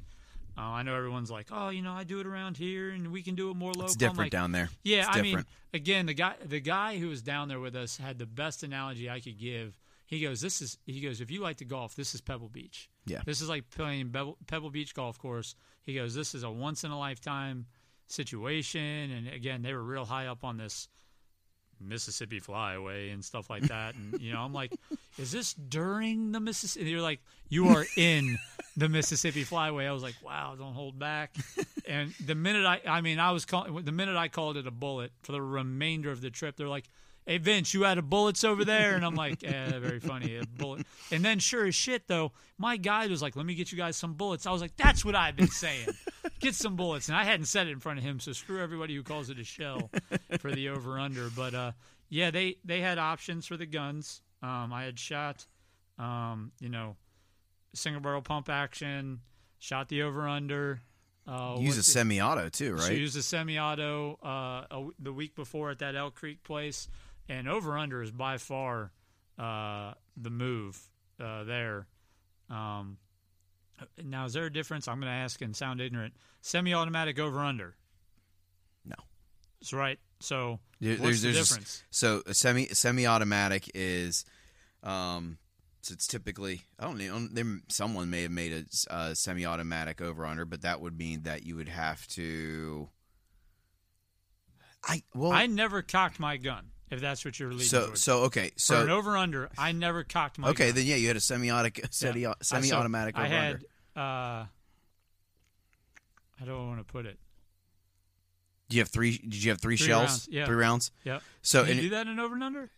Uh, 0.58 0.62
I 0.62 0.82
know 0.82 0.94
everyone's 0.94 1.30
like, 1.30 1.46
oh, 1.50 1.70
you 1.70 1.80
know, 1.80 1.92
I 1.92 2.04
do 2.04 2.20
it 2.20 2.26
around 2.26 2.56
here 2.56 2.90
and 2.90 3.12
we 3.12 3.22
can 3.22 3.34
do 3.34 3.50
it 3.50 3.56
more 3.56 3.72
local. 3.72 3.84
it's 3.84 3.96
different 3.96 4.18
like, 4.18 4.30
down 4.32 4.52
there 4.52 4.68
yeah, 4.82 5.06
It's 5.08 5.16
I 5.16 5.22
mean, 5.22 5.44
again, 5.72 6.06
the 6.06 6.14
guy 6.14 6.34
the 6.44 6.60
guy 6.60 6.98
who 6.98 7.08
was 7.08 7.22
down 7.22 7.48
there 7.48 7.60
with 7.60 7.76
us 7.76 7.96
had 7.96 8.18
the 8.18 8.26
best 8.26 8.62
analogy 8.62 9.08
I 9.08 9.20
could 9.20 9.38
give. 9.38 9.78
He 10.10 10.18
goes, 10.18 10.40
"This 10.40 10.60
is," 10.60 10.76
he 10.86 11.00
goes, 11.00 11.20
"If 11.20 11.30
you 11.30 11.40
like 11.40 11.58
to 11.58 11.64
golf, 11.64 11.94
this 11.94 12.16
is 12.16 12.20
Pebble 12.20 12.48
Beach. 12.48 12.90
Yeah. 13.06 13.22
this 13.24 13.40
is 13.40 13.48
like 13.48 13.70
playing 13.70 14.10
Pebble, 14.10 14.36
Pebble 14.48 14.70
Beach 14.70 14.92
golf 14.92 15.18
course." 15.20 15.54
He 15.82 15.94
goes, 15.94 16.14
"This 16.14 16.34
is 16.34 16.42
a 16.42 16.50
once 16.50 16.82
in 16.82 16.90
a 16.90 16.98
lifetime 16.98 17.66
situation." 18.08 19.12
And 19.12 19.28
again, 19.28 19.62
they 19.62 19.72
were 19.72 19.84
real 19.84 20.04
high 20.04 20.26
up 20.26 20.42
on 20.42 20.56
this 20.56 20.88
Mississippi 21.78 22.40
Flyaway 22.40 23.10
and 23.10 23.24
stuff 23.24 23.48
like 23.48 23.62
that. 23.68 23.94
And 23.94 24.20
you 24.20 24.32
know, 24.32 24.40
I'm 24.40 24.52
like, 24.52 24.72
"Is 25.16 25.30
this 25.30 25.54
during 25.54 26.32
the 26.32 26.40
Mississippi?" 26.40 26.90
You're 26.90 27.00
like, 27.00 27.20
"You 27.48 27.68
are 27.68 27.86
in 27.96 28.36
the 28.76 28.88
Mississippi 28.88 29.44
Flyway." 29.44 29.86
I 29.86 29.92
was 29.92 30.02
like, 30.02 30.16
"Wow, 30.24 30.56
don't 30.58 30.74
hold 30.74 30.98
back." 30.98 31.36
And 31.86 32.12
the 32.26 32.34
minute 32.34 32.66
I, 32.66 32.80
I 32.84 33.00
mean, 33.00 33.20
I 33.20 33.30
was 33.30 33.44
call, 33.44 33.80
the 33.80 33.92
minute 33.92 34.16
I 34.16 34.26
called 34.26 34.56
it 34.56 34.66
a 34.66 34.72
bullet 34.72 35.12
for 35.22 35.30
the 35.30 35.40
remainder 35.40 36.10
of 36.10 36.20
the 36.20 36.30
trip, 36.30 36.56
they're 36.56 36.68
like, 36.68 36.88
"Hey 37.26 37.38
Vince, 37.38 37.74
you 37.74 37.84
out 37.84 37.98
of 37.98 38.08
bullets 38.08 38.44
over 38.44 38.64
there?" 38.64 38.94
And 38.94 39.04
I'm 39.04 39.14
like, 39.14 39.42
"Yeah, 39.42 39.78
very 39.78 40.00
funny, 40.00 40.36
a 40.36 40.46
bullet." 40.46 40.86
And 41.10 41.24
then, 41.24 41.38
sure 41.38 41.66
as 41.66 41.74
shit, 41.74 42.06
though, 42.08 42.32
my 42.58 42.76
guide 42.76 43.10
was 43.10 43.22
like, 43.22 43.36
"Let 43.36 43.46
me 43.46 43.54
get 43.54 43.72
you 43.72 43.78
guys 43.78 43.96
some 43.96 44.14
bullets." 44.14 44.46
I 44.46 44.52
was 44.52 44.60
like, 44.60 44.76
"That's 44.76 45.04
what 45.04 45.14
I've 45.14 45.36
been 45.36 45.48
saying, 45.48 45.88
get 46.40 46.54
some 46.54 46.76
bullets." 46.76 47.08
And 47.08 47.16
I 47.16 47.24
hadn't 47.24 47.46
said 47.46 47.66
it 47.66 47.70
in 47.70 47.80
front 47.80 47.98
of 47.98 48.04
him, 48.04 48.20
so 48.20 48.32
screw 48.32 48.62
everybody 48.62 48.94
who 48.94 49.02
calls 49.02 49.30
it 49.30 49.38
a 49.38 49.44
shell 49.44 49.90
for 50.38 50.50
the 50.50 50.68
over 50.68 50.98
under. 50.98 51.30
But 51.30 51.54
uh, 51.54 51.72
yeah, 52.08 52.30
they 52.30 52.56
they 52.64 52.80
had 52.80 52.98
options 52.98 53.46
for 53.46 53.56
the 53.56 53.66
guns. 53.66 54.22
Um, 54.42 54.72
I 54.72 54.84
had 54.84 54.98
shot, 54.98 55.46
um, 55.98 56.52
you 56.60 56.68
know, 56.68 56.96
single 57.74 58.00
barrel 58.00 58.22
pump 58.22 58.48
action, 58.48 59.20
shot 59.58 59.88
the 59.88 60.02
over 60.02 60.26
under. 60.26 60.80
Uh, 61.26 61.56
use 61.60 61.76
a 61.76 61.82
semi-auto 61.82 62.48
too 62.48 62.76
so 62.78 62.88
right 62.88 62.96
used 62.96 63.16
a 63.16 63.22
semi-auto 63.22 64.18
uh, 64.24 64.64
a 64.70 64.88
the 64.98 65.12
week 65.12 65.36
before 65.36 65.70
at 65.70 65.78
that 65.78 65.94
Elk 65.94 66.14
Creek 66.14 66.42
place, 66.42 66.88
and 67.30 67.48
over 67.48 67.78
under 67.78 68.02
is 68.02 68.10
by 68.10 68.36
far 68.38 68.90
uh, 69.38 69.94
the 70.16 70.30
move 70.30 70.78
uh, 71.22 71.44
there. 71.44 71.86
Um, 72.50 72.98
now, 74.04 74.24
is 74.26 74.32
there 74.32 74.46
a 74.46 74.52
difference? 74.52 74.88
I'm 74.88 74.98
going 75.00 75.10
to 75.10 75.16
ask 75.16 75.40
and 75.40 75.54
sound 75.56 75.80
ignorant. 75.80 76.14
Semi-automatic 76.42 77.18
over 77.18 77.38
under. 77.40 77.76
No. 78.84 78.96
That's 79.60 79.72
right. 79.72 79.98
So 80.18 80.58
There- 80.80 80.96
what's 80.98 80.98
the 80.98 81.04
there's- 81.04 81.22
there's 81.22 81.36
a 81.36 81.54
difference? 81.54 81.84
So 81.90 82.22
a 82.26 82.34
semi 82.34 82.66
semi-automatic 82.66 83.70
is, 83.74 84.24
um, 84.82 85.38
so 85.82 85.92
it's 85.94 86.06
typically 86.06 86.62
I 86.78 86.84
don't 86.84 86.98
know. 86.98 87.28
There, 87.30 87.60
someone 87.68 88.10
may 88.10 88.22
have 88.22 88.32
made 88.32 88.52
a, 88.52 88.92
uh, 88.92 89.14
semi-automatic 89.14 90.00
over 90.02 90.26
under, 90.26 90.44
but 90.44 90.62
that 90.62 90.80
would 90.80 90.98
mean 90.98 91.22
that 91.22 91.44
you 91.44 91.56
would 91.56 91.68
have 91.68 92.06
to. 92.08 92.90
I 94.84 95.02
well 95.14 95.32
I 95.32 95.46
never 95.46 95.80
cocked 95.82 96.18
my 96.18 96.36
gun. 96.36 96.70
If 96.90 97.00
that's 97.00 97.24
what 97.24 97.38
you're 97.38 97.52
leading 97.52 97.66
so 97.66 97.86
towards. 97.86 98.02
so 98.02 98.22
okay 98.24 98.50
So 98.56 98.74
For 98.76 98.82
an 98.82 98.90
over 98.90 99.16
under, 99.16 99.48
I 99.56 99.72
never 99.72 100.02
cocked 100.04 100.38
my 100.38 100.48
okay 100.50 100.66
gun. 100.68 100.74
then 100.76 100.86
yeah 100.86 100.96
you 100.96 101.06
had 101.08 101.16
a 101.16 101.20
semi-automatic 101.20 101.86
semi 101.92 102.20
Yeah. 102.20 102.34
Semi-automatic 102.42 103.16
I 103.16 103.26
over 103.26 103.34
had. 103.34 103.54
Uh, 103.96 104.44
how 106.38 106.46
do 106.46 106.54
I 106.56 106.58
want 106.60 106.78
to 106.78 106.84
put 106.90 107.06
it? 107.06 107.18
Do 108.68 108.76
you 108.76 108.82
have 108.82 108.88
three? 108.88 109.18
Did 109.18 109.42
you 109.42 109.50
have 109.50 109.60
three, 109.60 109.76
Three 109.76 109.86
shells? 109.88 110.08
rounds, 110.10 110.28
yeah. 110.30 110.46
Three 110.46 110.56
rounds. 110.56 110.92
Yep. 111.04 111.22
So 111.42 111.64
Did 111.66 111.76
you 111.76 111.82
do 111.82 111.88
that 111.90 112.06
in 112.06 112.18
over 112.20 112.34
and 112.34 112.44
under? 112.44 112.70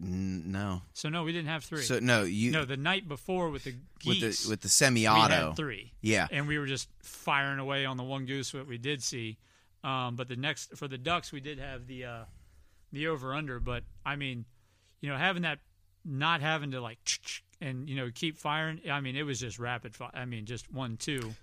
n- 0.00 0.52
no. 0.52 0.82
So 0.92 1.08
no, 1.08 1.24
we 1.24 1.32
didn't 1.32 1.48
have 1.48 1.64
three. 1.64 1.82
So 1.82 1.98
no 2.00 2.22
you 2.22 2.50
no, 2.52 2.64
the 2.64 2.76
night 2.76 3.08
before 3.08 3.48
with 3.50 3.64
the 3.64 3.72
with 4.06 4.20
geese, 4.20 4.44
the 4.44 4.50
with 4.50 4.60
the 4.60 4.66
we 4.66 4.70
semi-auto. 4.70 5.48
had 5.48 5.56
three, 5.56 5.92
Yeah. 6.02 6.26
and 6.30 6.46
we 6.46 6.58
were 6.58 6.66
just 6.66 6.88
firing 7.02 7.58
away 7.58 7.84
on 7.86 7.96
the 7.96 8.04
one 8.04 8.26
goose 8.26 8.52
that 8.52 8.66
we 8.68 8.78
did 8.78 9.02
see. 9.02 9.38
Um, 9.82 10.16
but 10.16 10.28
the 10.28 10.36
next 10.36 10.76
for 10.76 10.86
the 10.86 10.98
ducks, 10.98 11.32
we 11.32 11.40
did 11.40 11.58
have 11.58 11.86
the 11.86 12.04
uh, 12.04 12.24
the 12.92 13.06
over 13.08 13.34
under. 13.34 13.60
But 13.60 13.84
I 14.04 14.16
mean, 14.16 14.44
you 15.00 15.08
know, 15.10 15.16
having 15.16 15.42
that, 15.42 15.58
not 16.04 16.40
having 16.40 16.70
to 16.72 16.80
like 16.80 16.98
and 17.60 17.88
you 17.88 17.96
know 17.96 18.10
keep 18.14 18.38
firing. 18.38 18.80
I 18.90 19.00
mean, 19.00 19.16
it 19.16 19.22
was 19.24 19.40
just 19.40 19.58
rapid 19.58 19.94
fire. 19.94 20.10
I 20.14 20.24
mean, 20.24 20.46
just 20.46 20.72
one 20.72 20.96
two, 20.96 21.34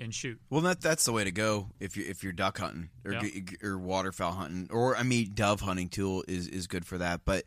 and 0.00 0.14
shoot. 0.14 0.40
Well, 0.50 0.60
that 0.62 0.80
that's 0.80 1.04
the 1.04 1.12
way 1.12 1.24
to 1.24 1.30
go 1.32 1.70
if 1.80 1.96
you 1.96 2.04
if 2.08 2.22
you're 2.22 2.32
duck 2.32 2.58
hunting 2.58 2.90
or 3.04 3.12
Yeah. 3.14 3.22
g- 3.22 3.44
or 3.62 3.78
waterfowl 3.78 4.32
hunting 4.32 4.68
or 4.70 4.96
I 4.96 5.02
mean 5.02 5.32
dove 5.34 5.60
hunting 5.62 5.88
tool 5.88 6.24
is 6.28 6.46
is 6.48 6.66
good 6.66 6.84
for 6.86 6.98
that. 6.98 7.22
But 7.24 7.44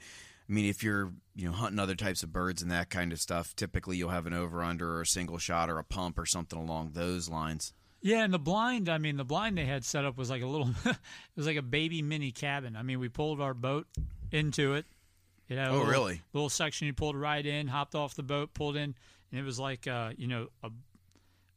I 0.50 0.54
mean 0.54 0.66
if 0.66 0.84
you're 0.84 1.14
you 1.36 1.46
know 1.46 1.54
hunting 1.54 1.80
other 1.80 1.96
types 1.96 2.24
of 2.24 2.34
birds 2.34 2.62
and 2.62 2.70
that 2.72 2.90
kind 2.90 3.12
of 3.14 3.20
stuff, 3.22 3.56
typically 3.56 3.98
you'll 3.98 4.10
have 4.10 4.26
an 4.28 4.34
over 4.34 4.62
under 4.62 4.98
or 4.98 5.02
a 5.02 5.06
single 5.08 5.38
shot 5.38 5.70
or 5.70 5.78
a 5.80 5.84
pump 5.84 6.20
or 6.20 6.26
something 6.26 6.60
along 6.60 6.92
those 6.94 7.30
lines. 7.30 7.74
Yeah, 8.02 8.24
and 8.24 8.34
the 8.34 8.40
blind, 8.40 8.90
I 8.90 8.98
mean, 8.98 9.18
the 9.18 9.24
blind 9.24 9.58
they 9.58 9.66
had 9.66 9.86
set 9.86 10.06
up 10.06 10.18
was 10.18 10.30
like 10.30 10.42
a 10.42 10.48
little, 10.48 10.70
it 10.86 10.98
was 11.36 11.46
like 11.46 11.58
a 11.58 11.62
baby 11.62 12.02
mini 12.02 12.32
cabin. 12.32 12.76
I 12.76 12.82
mean, 12.84 13.00
we 13.00 13.10
pulled 13.10 13.40
our 13.42 13.54
boat 13.54 13.88
into 14.32 14.74
it. 14.74 14.86
It 15.50 15.58
had 15.58 15.68
a 15.68 15.70
Oh, 15.72 15.78
little, 15.80 15.88
really? 15.92 16.22
little 16.34 16.50
section 16.50 16.88
you 16.88 16.94
pulled 16.94 17.16
right 17.16 17.46
in, 17.46 17.68
hopped 17.68 17.94
off 17.94 18.16
the 18.16 18.24
boat, 18.24 18.54
pulled 18.54 18.76
in, 18.76 18.96
and 19.32 19.40
it 19.40 19.44
was 19.44 19.60
like, 19.60 19.88
uh, 19.88 20.12
you 20.18 20.28
know, 20.28 20.48
a, 20.64 20.72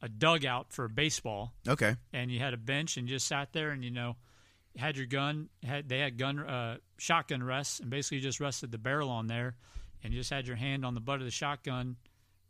a 0.03 0.09
dugout 0.09 0.71
for 0.71 0.87
baseball. 0.87 1.53
Okay. 1.67 1.95
And 2.13 2.29
you 2.29 2.39
had 2.39 2.53
a 2.53 2.57
bench 2.57 2.97
and 2.97 3.07
just 3.07 3.27
sat 3.27 3.51
there 3.53 3.71
and, 3.71 3.83
you 3.83 3.91
know, 3.91 4.15
had 4.77 4.97
your 4.97 5.05
gun, 5.07 5.49
had 5.63 5.87
they 5.89 5.99
had 5.99 6.17
gun, 6.17 6.39
uh, 6.39 6.77
shotgun 6.97 7.41
rests, 7.41 7.79
and 7.79 7.89
basically 7.89 8.17
you 8.17 8.23
just 8.23 8.39
rested 8.41 8.71
the 8.71 8.77
barrel 8.77 9.09
on 9.09 9.27
there 9.27 9.55
and 10.03 10.13
you 10.13 10.19
just 10.19 10.29
had 10.29 10.45
your 10.45 10.57
hand 10.57 10.85
on 10.85 10.93
the 10.93 10.99
butt 10.99 11.19
of 11.19 11.25
the 11.25 11.31
shotgun 11.31 11.95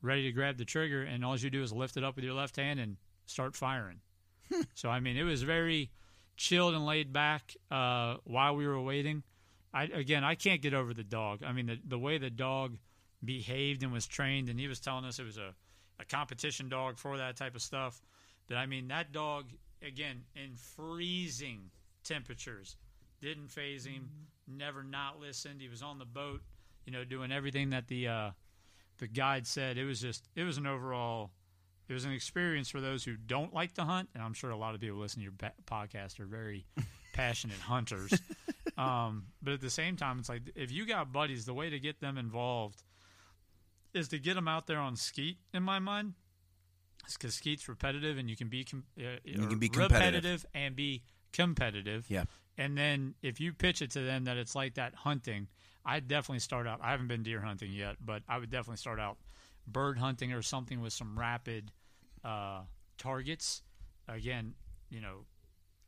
ready 0.02 0.24
to 0.24 0.32
grab 0.32 0.58
the 0.58 0.66
trigger, 0.66 1.04
and 1.04 1.24
all 1.24 1.38
you 1.38 1.50
do 1.50 1.62
is 1.64 1.72
lift 1.72 1.96
it 1.98 2.04
up 2.04 2.16
with 2.16 2.26
your 2.26 2.34
left 2.34 2.58
hand 2.58 2.80
and 2.80 2.98
start 3.26 3.56
firing. 3.56 4.00
so 4.74 4.90
I 4.90 5.00
mean, 5.00 5.18
it 5.18 5.24
was 5.24 5.44
very 5.44 5.92
chilled 6.38 6.74
and 6.76 6.86
laid 6.86 7.14
back 7.14 7.56
uh, 7.72 8.18
while 8.24 8.56
we 8.56 8.68
were 8.68 8.82
waiting. 8.82 9.24
I 9.74 9.84
again, 9.84 10.24
I 10.24 10.36
can't 10.36 10.62
get 10.62 10.74
over 10.74 10.94
the 10.94 11.04
dog. 11.04 11.44
I 11.44 11.52
mean, 11.52 11.66
the 11.68 11.80
the 11.86 12.00
way 12.00 12.18
the 12.18 12.30
dog 12.30 12.78
behaved 13.24 13.84
and 13.84 13.92
was 13.92 14.08
trained, 14.08 14.50
and 14.50 14.60
he 14.60 14.68
was 14.68 14.80
telling 14.80 15.06
us 15.06 15.20
it 15.20 15.26
was 15.26 15.38
a 15.38 15.54
a 16.00 16.06
competition 16.06 16.70
dog 16.70 16.98
for 16.98 17.18
that 17.18 17.38
type 17.38 17.56
of 17.56 17.62
stuff. 17.62 18.02
But 18.48 18.58
I 18.58 18.66
mean, 18.66 18.88
that 18.90 19.12
dog 19.12 19.46
again 19.86 20.24
in 20.36 20.56
freezing 20.56 21.72
temperatures 22.04 22.78
didn't 23.22 23.50
faze 23.50 23.86
him. 23.86 24.10
Never 24.48 24.84
not 24.84 25.20
listened. 25.20 25.62
He 25.62 25.70
was 25.70 25.82
on 25.82 25.98
the 25.98 26.06
boat, 26.06 26.42
you 26.86 26.92
know, 26.92 27.04
doing 27.04 27.32
everything 27.32 27.72
that 27.72 27.88
the 27.88 28.08
uh, 28.08 28.32
the 28.98 29.08
guide 29.08 29.48
said. 29.48 29.78
It 29.78 29.86
was 29.86 30.00
just 30.00 30.28
it 30.36 30.44
was 30.44 30.58
an 30.58 30.68
overall 30.68 31.32
was 31.94 32.06
an 32.06 32.12
experience 32.12 32.70
for 32.70 32.82
those 32.82 33.04
who 33.04 33.16
don't 33.16 33.54
like 33.54 33.74
to 33.76 33.84
hunt, 33.84 34.10
and 34.14 34.24
I'm 34.24 34.34
sure 34.34 34.50
a 34.50 34.58
lot 34.58 34.74
of 34.76 34.82
people 34.82 34.98
listening 34.98 35.28
to 35.28 35.32
your 35.44 35.52
podcast 35.66 36.20
are 36.20 36.26
very 36.26 36.66
passionate 37.14 37.60
hunters. 37.60 38.14
Um, 38.78 39.28
but 39.42 39.54
at 39.54 39.62
the 39.62 39.70
same 39.70 39.96
time, 39.96 40.20
it's 40.20 40.30
like 40.30 40.42
if 40.56 40.72
you 40.72 40.86
got 40.86 41.12
buddies, 41.14 41.46
the 41.46 41.54
way 41.54 41.70
to 41.70 41.80
get 41.80 42.00
them 42.02 42.18
involved 42.18 42.84
is 43.94 44.08
to 44.10 44.20
get 44.20 44.34
them 44.34 44.48
out 44.48 44.68
there 44.68 44.80
on 44.80 44.96
skeet. 44.96 45.38
In 45.54 45.64
my 45.64 45.80
mind, 45.80 46.14
because 47.14 47.36
skeet's 47.36 47.70
repetitive, 47.70 48.18
and 48.18 48.30
you 48.30 48.36
can 48.36 48.50
be 48.50 48.64
com- 48.64 48.84
uh, 49.00 49.18
You 49.24 49.48
can 49.48 49.60
be 49.60 49.70
competitive. 49.70 49.94
repetitive 50.02 50.46
and 50.54 50.76
be 50.76 51.04
competitive. 51.32 52.06
Yeah. 52.10 52.24
And 52.58 52.78
then 52.78 53.16
if 53.22 53.40
you 53.40 53.54
pitch 53.54 53.82
it 53.82 53.92
to 53.92 54.00
them 54.02 54.26
that 54.26 54.38
it's 54.38 54.56
like 54.56 54.76
that 54.76 54.96
hunting, 54.96 55.48
I'd 55.86 56.08
definitely 56.08 56.40
start 56.40 56.68
out. 56.68 56.80
I 56.82 56.92
haven't 56.92 57.08
been 57.08 57.22
deer 57.24 57.42
hunting 57.42 57.72
yet, 57.72 57.98
but 58.04 58.24
I 58.28 58.38
would 58.40 58.50
definitely 58.50 58.78
start 58.78 59.00
out 59.00 59.18
bird 59.68 59.98
hunting 59.98 60.34
or 60.34 60.42
something 60.42 60.82
with 60.82 60.94
some 60.94 61.18
rapid 61.18 61.72
uh, 62.24 62.62
targets. 62.98 63.62
Again, 64.08 64.54
you 64.90 65.02
know, 65.02 65.26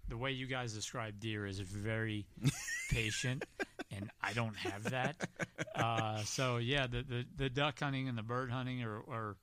the 0.08 0.18
way 0.18 0.32
you 0.32 0.48
guys 0.48 0.74
describe 0.74 1.20
deer 1.20 1.46
is 1.46 1.60
very 1.60 2.26
patient, 2.92 3.46
and 3.92 4.10
I 4.22 4.34
don't 4.34 4.56
have 4.56 4.84
that. 4.86 5.30
Uh, 5.76 6.20
so 6.24 6.58
yeah, 6.58 6.88
the, 6.88 7.04
the 7.04 7.26
the 7.36 7.50
duck 7.50 7.80
hunting 7.80 8.08
and 8.08 8.18
the 8.18 8.24
bird 8.24 8.52
hunting, 8.52 8.84
or 8.84 9.00
or 9.00 9.38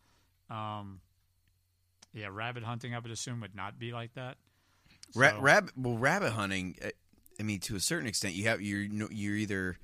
um, 0.54 1.00
yeah, 2.12 2.28
rabbit 2.30 2.62
hunting, 2.62 2.94
I 2.94 2.98
would 2.98 3.10
assume 3.10 3.40
would 3.40 3.54
not 3.54 3.78
be 3.78 3.92
like 3.92 4.14
that. 4.14 4.36
Ra- 5.14 5.38
rabbit, 5.40 5.72
well, 5.76 5.96
rabbit 5.96 6.32
hunting. 6.32 6.76
uh, 6.84 6.88
I 7.38 7.42
mean, 7.42 7.60
to 7.60 7.76
a 7.76 7.80
certain 7.80 8.06
extent, 8.06 8.34
you 8.34 8.44
have 8.48 8.60
you're 8.60 8.82
you're 9.10 9.36
either 9.36 9.76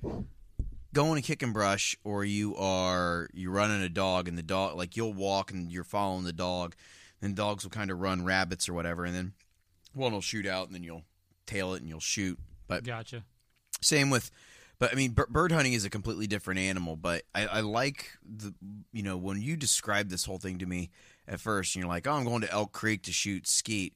going 0.93 1.15
to 1.21 1.21
kick 1.25 1.41
and 1.41 1.51
kicking 1.51 1.53
brush, 1.53 1.95
or 2.03 2.23
you 2.25 2.55
are 2.57 3.29
you're 3.33 3.51
running 3.51 3.81
a 3.81 3.89
dog, 3.89 4.27
and 4.27 4.37
the 4.37 4.43
dog 4.43 4.75
like 4.77 4.95
you'll 4.97 5.13
walk 5.13 5.51
and 5.51 5.71
you're 5.71 5.83
following 5.83 6.23
the 6.23 6.33
dog, 6.33 6.75
then 7.21 7.33
dogs 7.33 7.63
will 7.63 7.71
kind 7.71 7.91
of 7.91 7.99
run 7.99 8.23
rabbits 8.25 8.67
or 8.69 8.73
whatever, 8.73 9.05
and 9.05 9.15
then 9.15 9.33
one 9.93 10.11
will 10.13 10.21
shoot 10.21 10.45
out, 10.45 10.67
and 10.67 10.75
then 10.75 10.83
you'll 10.83 11.03
tail 11.45 11.73
it 11.73 11.81
and 11.81 11.89
you'll 11.89 11.99
shoot. 11.99 12.39
But 12.67 12.83
Gotcha. 12.85 13.23
same 13.81 14.09
with, 14.09 14.31
but 14.79 14.91
I 14.91 14.95
mean, 14.95 15.11
bir- 15.11 15.27
bird 15.29 15.51
hunting 15.51 15.73
is 15.73 15.83
a 15.85 15.89
completely 15.89 16.27
different 16.27 16.59
animal. 16.61 16.95
But 16.95 17.23
I, 17.35 17.45
I 17.47 17.59
like 17.61 18.11
the, 18.23 18.53
you 18.93 19.03
know, 19.03 19.17
when 19.17 19.41
you 19.41 19.57
describe 19.57 20.09
this 20.09 20.25
whole 20.25 20.37
thing 20.37 20.59
to 20.59 20.65
me 20.65 20.89
at 21.27 21.39
first, 21.41 21.75
and 21.75 21.81
you're 21.83 21.89
like, 21.89 22.07
oh, 22.07 22.13
I'm 22.13 22.23
going 22.23 22.41
to 22.41 22.51
Elk 22.51 22.71
Creek 22.71 23.03
to 23.03 23.11
shoot 23.11 23.47
skeet. 23.47 23.93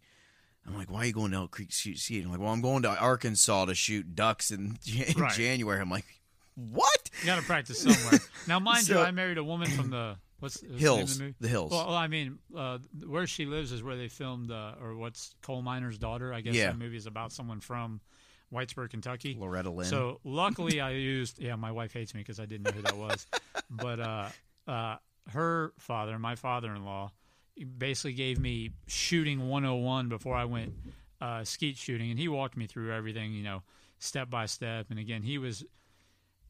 I'm 0.67 0.75
like, 0.75 0.89
why 0.91 1.01
are 1.01 1.05
you 1.05 1.13
going 1.13 1.31
to 1.31 1.37
Elk 1.37 1.51
Creek 1.51 1.69
to 1.69 1.75
shoot 1.75 1.99
skeet? 1.99 2.25
I'm 2.25 2.31
like, 2.31 2.39
well, 2.39 2.49
I'm 2.51 2.61
going 2.61 2.81
to 2.83 2.89
Arkansas 2.89 3.65
to 3.65 3.75
shoot 3.75 4.15
ducks 4.15 4.49
in, 4.51 4.77
in 5.07 5.21
Right. 5.21 5.31
January. 5.33 5.79
I'm 5.79 5.89
like, 5.91 6.05
what? 6.55 7.09
You 7.21 7.27
got 7.27 7.35
to 7.37 7.41
practice 7.43 7.79
somewhere. 7.81 8.19
now, 8.47 8.59
mind 8.59 8.87
you, 8.87 8.99
I 8.99 9.11
married 9.11 9.37
a 9.37 9.43
woman 9.43 9.69
from 9.71 9.89
the 9.89 10.15
what's, 10.39 10.61
what's 10.61 10.61
the 10.61 10.67
name 10.67 10.75
of 10.75 10.79
Hills, 10.81 11.17
the 11.17 11.23
movie? 11.23 11.35
the 11.39 11.47
hills. 11.47 11.71
Well, 11.71 11.87
well, 11.87 11.95
I 11.95 12.07
mean, 12.07 12.39
uh, 12.55 12.79
where 13.05 13.27
she 13.27 13.45
lives 13.45 13.71
is 13.71 13.83
where 13.83 13.95
they 13.95 14.07
filmed, 14.07 14.51
uh, 14.51 14.73
or 14.81 14.95
what's 14.95 15.35
Coal 15.41 15.61
Miner's 15.61 15.97
Daughter. 15.97 16.33
I 16.33 16.41
guess 16.41 16.55
Yeah. 16.55 16.67
that 16.67 16.77
movie 16.77 16.97
is 16.97 17.05
about 17.07 17.31
someone 17.31 17.59
from 17.59 18.01
Whitesburg, 18.53 18.91
Kentucky. 18.91 19.35
Loretta 19.39 19.69
Lynn. 19.69 19.87
So 19.87 20.19
luckily, 20.23 20.79
I 20.79 20.91
used. 20.91 21.41
Yeah, 21.41 21.55
my 21.55 21.71
wife 21.71 21.93
hates 21.93 22.13
me 22.13 22.21
because 22.21 22.39
I 22.39 22.45
didn't 22.45 22.63
know 22.63 22.71
who 22.71 22.81
that 22.83 22.97
was. 22.97 23.25
but 23.69 23.99
uh, 23.99 24.29
uh, 24.67 24.95
her 25.29 25.73
father, 25.79 26.17
my 26.19 26.35
father-in-law, 26.35 27.11
basically 27.77 28.13
gave 28.13 28.39
me 28.39 28.71
shooting 28.87 29.47
101 29.49 30.09
before 30.09 30.35
I 30.35 30.45
went 30.45 30.73
uh, 31.21 31.43
skeet 31.43 31.77
shooting, 31.77 32.11
and 32.11 32.19
he 32.19 32.27
walked 32.27 32.55
me 32.57 32.67
through 32.67 32.93
everything, 32.93 33.33
you 33.33 33.43
know, 33.43 33.63
step 33.99 34.29
by 34.29 34.45
step. 34.45 34.87
And 34.89 34.99
again, 34.99 35.21
he 35.23 35.37
was. 35.37 35.63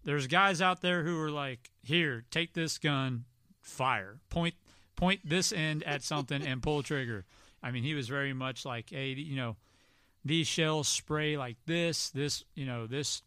There's 0.06 0.28
guys 0.28 0.62
out 0.62 0.82
there 0.82 1.04
who 1.04 1.20
are 1.20 1.32
like, 1.32 1.72
"Here, 1.84 2.24
take 2.32 2.54
this 2.54 2.78
gun, 2.78 3.26
fire, 3.62 4.20
point 4.30 4.56
point 4.96 5.20
this 5.26 5.52
end 5.52 5.84
at 5.84 6.04
something, 6.12 6.41
and 6.41 6.63
pull 6.63 6.82
trigger." 6.84 7.26
I 7.62 7.72
mean, 7.72 7.84
he 7.84 7.94
was 7.96 8.08
very 8.08 8.32
much 8.34 8.63
like, 8.65 8.91
"Hey, 8.91 9.10
you 9.10 9.36
know." 9.36 9.58
these 10.26 10.48
shells 10.48 10.88
spray 10.88 11.38
like 11.38 11.56
this 11.68 12.10
this 12.10 12.44
you 12.56 12.65
know 12.65 12.88
this 12.88 13.22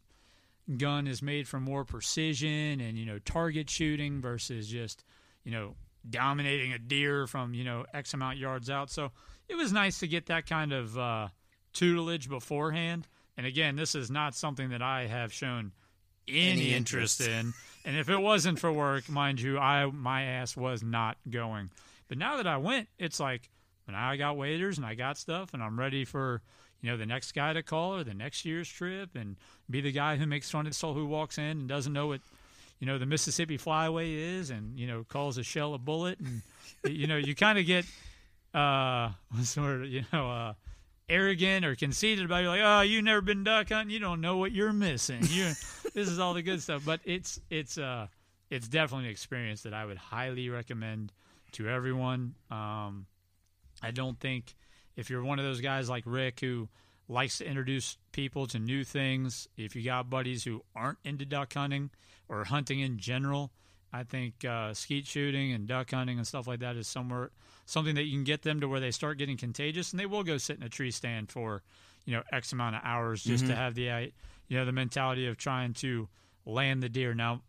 gun 0.77 1.07
is 1.07 1.23
made 1.23 1.49
for 1.49 1.61
more 1.61 1.85
precision 1.85 2.81
and 2.81 2.99
you 2.99 3.07
know 3.07 3.19
target 3.21 3.71
shooting 3.71 4.21
versus 4.21 4.69
just 4.69 5.05
you 5.45 5.53
know 5.53 5.75
dominating 6.11 6.73
a 6.73 6.79
deer 6.79 7.27
from 7.27 7.55
you 7.55 7.65
know 7.65 7.87
x 7.95 8.13
amount 8.13 8.37
yards 8.37 8.69
out 8.69 8.91
so 8.91 9.13
it 9.49 9.55
was 9.55 9.73
nice 9.73 10.01
to 10.01 10.09
get 10.09 10.27
that 10.27 10.47
kind 10.47 10.73
of 10.73 10.99
uh, 10.99 11.29
tutelage 11.73 12.29
beforehand 12.29 13.07
and 13.37 13.47
again 13.47 13.77
this 13.77 13.95
is 13.95 14.11
not 14.11 14.35
something 14.35 14.69
that 14.69 14.83
i 14.83 15.07
have 15.07 15.33
shown 15.33 15.73
any, 16.29 16.73
interest. 16.73 17.21
in. 17.21 17.55
And 17.85 17.97
if 17.97 18.09
it 18.09 18.19
wasn't 18.19 18.59
for 18.59 18.71
work 18.73 19.09
mind 19.09 19.41
you 19.41 19.59
i 19.59 19.87
my 19.87 20.23
ass 20.23 20.57
was 20.57 20.83
not 20.83 21.17
going. 21.29 21.71
But 22.09 22.19
now 22.19 22.37
that 22.37 22.47
i 22.47 22.57
went 22.57 22.89
it's 22.99 23.21
like 23.21 23.49
now 23.89 24.11
i 24.11 24.17
got 24.17 24.37
waders 24.37 24.77
and 24.77 24.87
i 24.87 24.95
got 24.95 25.17
stuff 25.17 25.55
and 25.55 25.63
i'm 25.63 25.79
ready 25.79 26.05
for 26.05 26.43
you 26.81 26.91
know, 26.91 26.97
the 26.97 27.07
next 27.07 27.33
guy 27.33 27.53
to 27.53 27.63
call 27.63 27.97
or 27.97 28.05
the 28.05 28.15
next 28.15 28.45
year's 28.45 28.69
trip 28.69 29.11
and 29.15 29.37
be 29.69 29.81
the 29.81 29.93
guy 29.93 30.17
who 30.17 30.27
makes 30.27 30.51
fun 30.51 30.67
of 30.67 30.73
the 30.73 30.79
soul 30.79 30.95
who 30.95 31.07
walks 31.07 31.39
in 31.39 31.45
and 31.45 31.69
doesn't 31.69 31.93
know 31.93 32.09
what, 32.09 32.21
you 32.79 32.87
know, 32.87 32.99
the 32.99 33.07
Mississippi 33.07 33.59
Flyway 33.59 34.39
is 34.39 34.51
and, 34.51 34.79
you 34.79 34.87
know, 34.87 35.05
calls 35.09 35.39
a 35.39 35.43
shell 35.43 35.75
a 35.75 35.79
bullet. 35.79 36.21
And, 36.21 36.43
you 36.85 37.07
know, 37.07 37.17
you 37.17 37.35
kind 37.35 37.59
of 37.59 37.67
get, 37.67 37.85
uh, 38.55 39.11
sort 39.43 39.83
of, 39.83 39.87
you 39.87 40.05
know, 40.13 40.31
uh, 40.31 40.55
arrogant 41.09 41.65
or 41.65 41.75
conceited 41.75 42.25
about 42.25 42.41
it. 42.41 42.43
You're 42.43 42.51
like, 42.51 42.61
oh, 42.63 42.81
you've 42.83 43.05
never 43.05 43.21
been 43.21 43.45
duck 43.45 43.69
hunting. 43.71 43.93
You 43.93 44.01
don't 44.01 44.21
know 44.21 44.37
what 44.37 44.53
you're 44.53 44.73
missing. 44.73 45.21
You, 45.23 45.53
this 45.95 46.09
is 46.09 46.19
all 46.19 46.35
the 46.35 46.43
good 46.43 46.63
stuff. 46.63 46.83
But 46.85 47.01
it's, 47.05 47.41
it's, 47.51 47.79
uh, 47.79 48.09
it's 48.51 48.69
definitely 48.69 49.07
an 49.07 49.11
experience 49.13 49.63
that 49.63 49.75
I 49.75 49.85
would 49.85 49.99
highly 49.99 50.49
recommend 50.49 51.13
to 51.53 51.69
everyone. 51.69 52.35
Um, 52.51 53.07
I 53.83 53.91
don't 53.91 54.19
think 54.19 54.55
if 54.97 55.11
you're 55.11 55.23
one 55.23 55.39
of 55.39 55.45
those 55.45 55.61
guys 55.61 55.89
like 55.89 56.05
Rick 56.07 56.41
who 56.41 56.69
likes 57.09 57.39
to 57.39 57.47
introduce 57.47 57.97
people 58.13 58.47
to 58.49 58.59
new 58.59 58.85
things, 58.85 59.49
if 59.57 59.75
you 59.77 59.83
got 59.83 60.11
buddies 60.11 60.45
who 60.45 60.63
aren't 60.75 60.99
into 61.05 61.25
duck 61.25 61.55
hunting 61.55 61.91
or 62.29 62.45
hunting 62.45 62.81
in 62.81 62.99
general, 62.99 63.51
I 63.93 64.03
think 64.03 64.45
uh, 64.45 64.75
skeet 64.75 65.07
shooting 65.07 65.53
and 65.53 65.67
duck 65.67 65.91
hunting 65.91 66.19
and 66.19 66.27
stuff 66.27 66.47
like 66.47 66.61
that 66.61 66.77
is 66.77 66.87
somewhere 66.87 67.31
something 67.65 67.95
that 67.97 68.05
you 68.05 68.13
can 68.13 68.25
get 68.25 68.43
them 68.43 68.61
to 68.61 68.69
where 68.69 68.81
they 68.81 68.91
start 68.91 69.19
getting 69.19 69.37
contagious 69.37 69.93
and 69.93 70.01
they 70.01 70.07
will 70.07 70.23
go 70.25 70.39
sit 70.39 70.57
in 70.57 70.63
a 70.63 70.69
tree 70.69 70.91
stand 70.91 71.31
for 71.31 71.63
you 72.05 72.15
know 72.15 72.23
x 72.33 72.53
amount 72.53 72.77
of 72.77 72.83
hours 72.85 73.23
just 73.23 73.47
to 73.47 73.55
have 73.55 73.75
the 73.75 73.91
uh, 73.91 73.99
you 74.49 74.57
know 74.59 74.65
the 74.65 74.73
mentality 74.73 75.27
of 75.27 75.37
trying 75.37 75.73
to 75.75 76.09
land 76.45 76.83
the 76.83 76.89
deer. 76.89 77.15
Now, 77.15 77.43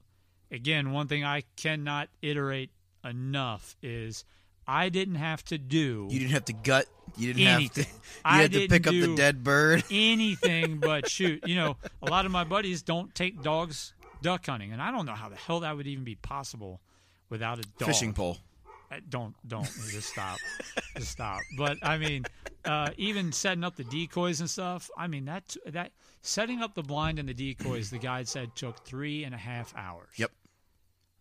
again, 0.52 0.91
one 0.91 1.08
thing 1.08 1.23
I 1.23 1.43
cannot 1.56 2.10
iterate 2.21 2.71
enough 3.04 3.75
is 3.82 4.25
I 4.67 4.89
didn't 4.89 5.15
have 5.15 5.43
to 5.45 5.58
do 5.58 6.08
you 6.10 6.19
didn't 6.19 6.32
have 6.34 6.45
to 6.45 6.54
gut. 6.54 6.86
You 7.17 7.34
didn't 7.34 7.47
anything. 7.47 7.84
have 7.86 7.93
to. 7.93 7.99
You 8.19 8.21
I 8.25 8.41
had 8.41 8.52
to 8.52 8.60
didn't 8.60 8.71
pick 8.71 8.88
up 8.88 8.93
the 8.93 9.15
dead 9.15 9.43
bird. 9.43 9.84
anything 9.91 10.78
but 10.80 11.10
shoot. 11.10 11.47
You 11.47 11.56
know, 11.56 11.78
a 12.02 12.10
lot 12.10 12.25
of 12.25 12.32
my 12.32 12.43
buddies 12.43 12.82
don't 12.82 13.13
take 13.15 13.41
dogs 13.41 13.93
duck 14.21 14.45
hunting, 14.45 14.71
and 14.71 14.82
I 14.82 14.91
don't 14.91 15.05
know 15.05 15.13
how 15.13 15.29
the 15.29 15.36
hell 15.36 15.62
that 15.62 15.75
would 15.75 15.88
even 15.88 16.03
be 16.03 16.15
possible 16.15 16.82
without 17.29 17.60
a 17.60 17.63
dog. 17.77 17.88
Fishing 17.88 18.13
pole. 18.13 18.38
Uh, 18.91 18.95
Don't 19.08 19.36
don't 19.47 19.65
just 19.91 20.10
stop, 20.10 20.39
just 20.97 21.12
stop. 21.12 21.41
But 21.58 21.77
I 21.84 21.97
mean, 21.99 22.25
uh, 22.65 22.89
even 22.97 23.32
setting 23.32 23.63
up 23.63 23.75
the 23.75 23.84
decoys 23.84 24.39
and 24.39 24.49
stuff. 24.49 24.89
I 24.97 25.05
mean 25.05 25.25
that 25.25 25.55
that 25.67 25.91
setting 26.23 26.62
up 26.63 26.73
the 26.73 26.82
blind 26.82 27.19
and 27.19 27.29
the 27.29 27.34
decoys. 27.36 27.91
The 27.91 27.99
guide 27.99 28.27
said 28.27 28.55
took 28.55 28.84
three 28.86 29.23
and 29.25 29.36
a 29.36 29.38
half 29.38 29.75
hours. 29.77 30.10
Yep. 30.17 30.32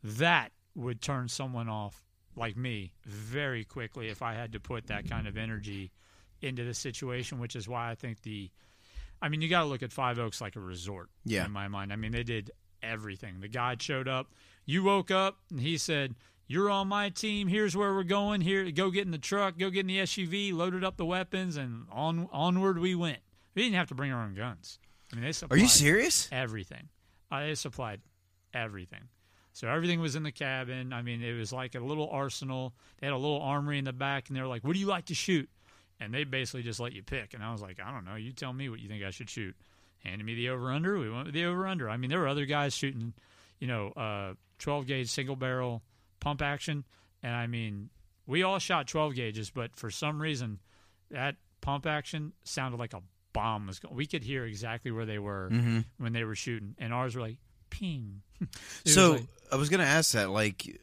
That 0.02 0.52
would 0.74 1.02
turn 1.02 1.28
someone 1.28 1.68
off 1.68 2.02
like 2.36 2.56
me 2.56 2.92
very 3.04 3.64
quickly 3.64 4.08
if 4.08 4.22
I 4.22 4.32
had 4.32 4.52
to 4.52 4.60
put 4.60 4.86
that 4.86 5.08
kind 5.10 5.26
of 5.26 5.36
energy 5.36 5.90
into 6.40 6.64
the 6.64 6.72
situation, 6.74 7.38
which 7.40 7.56
is 7.56 7.68
why 7.68 7.90
I 7.90 7.94
think 7.96 8.22
the 8.22 8.50
I 9.20 9.28
mean, 9.28 9.42
you 9.42 9.48
got 9.48 9.62
to 9.62 9.66
look 9.66 9.82
at 9.82 9.92
Five 9.92 10.18
Oaks 10.18 10.40
like 10.40 10.54
a 10.56 10.60
resort 10.60 11.10
Yeah. 11.24 11.44
in 11.44 11.50
my 11.50 11.66
mind. 11.68 11.92
I 11.92 11.96
mean, 11.96 12.12
they 12.12 12.22
did 12.22 12.50
everything. 12.82 13.40
The 13.40 13.48
guide 13.48 13.82
showed 13.82 14.08
up. 14.08 14.32
You 14.64 14.82
woke 14.84 15.10
up 15.10 15.38
and 15.50 15.60
he 15.60 15.76
said, 15.78 16.14
"You're 16.46 16.70
on 16.70 16.88
my 16.88 17.08
team. 17.10 17.48
Here's 17.48 17.76
where 17.76 17.94
we're 17.94 18.02
going. 18.04 18.40
Here, 18.42 18.70
go 18.70 18.90
get 18.90 19.04
in 19.06 19.10
the 19.12 19.18
truck. 19.18 19.58
Go 19.58 19.70
get 19.70 19.80
in 19.80 19.86
the 19.86 19.98
SUV. 20.00 20.52
Loaded 20.52 20.84
up 20.84 20.96
the 20.96 21.06
weapons, 21.06 21.56
and 21.56 21.86
on 21.90 22.28
onward 22.32 22.78
we 22.78 22.94
went. 22.94 23.20
We 23.54 23.62
didn't 23.62 23.76
have 23.76 23.88
to 23.88 23.94
bring 23.94 24.12
our 24.12 24.22
own 24.22 24.34
guns. 24.34 24.78
I 25.12 25.16
mean, 25.16 25.24
they 25.24 25.32
supplied 25.32 25.56
Are 25.58 25.60
you 25.62 25.68
serious? 25.68 26.28
everything. 26.30 26.88
Uh, 27.30 27.40
they 27.40 27.54
supplied 27.54 28.00
everything. 28.52 29.08
So 29.54 29.68
everything 29.68 30.00
was 30.00 30.14
in 30.14 30.22
the 30.22 30.30
cabin. 30.32 30.92
I 30.92 31.02
mean, 31.02 31.22
it 31.22 31.32
was 31.32 31.52
like 31.52 31.74
a 31.74 31.80
little 31.80 32.08
arsenal. 32.10 32.74
They 33.00 33.06
had 33.06 33.14
a 33.14 33.16
little 33.18 33.40
armory 33.40 33.78
in 33.78 33.84
the 33.84 33.92
back, 33.92 34.28
and 34.28 34.36
they 34.36 34.40
were 34.40 34.46
like, 34.46 34.62
"What 34.64 34.74
do 34.74 34.78
you 34.78 34.86
like 34.86 35.06
to 35.06 35.14
shoot?" 35.14 35.48
And 35.98 36.14
they 36.14 36.22
basically 36.24 36.62
just 36.62 36.78
let 36.78 36.92
you 36.92 37.02
pick. 37.02 37.34
And 37.34 37.42
I 37.42 37.50
was 37.50 37.60
like, 37.62 37.80
"I 37.80 37.90
don't 37.90 38.04
know. 38.04 38.14
You 38.14 38.32
tell 38.32 38.52
me 38.52 38.68
what 38.68 38.78
you 38.80 38.88
think 38.88 39.02
I 39.02 39.10
should 39.10 39.28
shoot." 39.30 39.56
Handed 40.04 40.24
me 40.24 40.34
the 40.34 40.48
over 40.50 40.70
under. 40.72 40.98
We 40.98 41.10
went 41.10 41.26
with 41.26 41.34
the 41.34 41.44
over 41.44 41.66
under. 41.66 41.88
I 41.90 41.96
mean, 41.96 42.08
there 42.10 42.20
were 42.20 42.28
other 42.28 42.46
guys 42.46 42.74
shooting, 42.74 43.12
you 43.58 43.66
know, 43.66 43.88
uh, 43.90 44.34
12 44.60 44.86
gauge 44.86 45.08
single 45.10 45.36
barrel 45.36 45.82
pump 46.20 46.40
action, 46.42 46.84
and 47.22 47.34
I 47.34 47.46
mean, 47.46 47.90
we 48.26 48.42
all 48.42 48.58
shot 48.58 48.86
12 48.88 49.14
gauges, 49.14 49.50
but 49.50 49.74
for 49.76 49.90
some 49.90 50.20
reason, 50.20 50.58
that 51.10 51.36
pump 51.60 51.86
action 51.86 52.32
sounded 52.44 52.78
like 52.78 52.92
a 52.94 53.02
bomb 53.32 53.66
was 53.66 53.78
going. 53.78 53.94
We 53.94 54.06
could 54.06 54.22
hear 54.24 54.44
exactly 54.44 54.90
where 54.90 55.06
they 55.06 55.18
were 55.18 55.48
Mm-hmm. 55.52 55.80
when 55.98 56.12
they 56.12 56.24
were 56.24 56.34
shooting, 56.34 56.74
and 56.78 56.92
ours 56.92 57.14
were 57.14 57.22
like 57.22 57.38
ping. 57.70 58.22
It 58.40 58.48
was 58.84 58.94
So 58.94 59.12
like- 59.12 59.26
I 59.52 59.56
was 59.56 59.68
gonna 59.68 59.84
ask 59.84 60.12
that. 60.12 60.30
Like, 60.30 60.78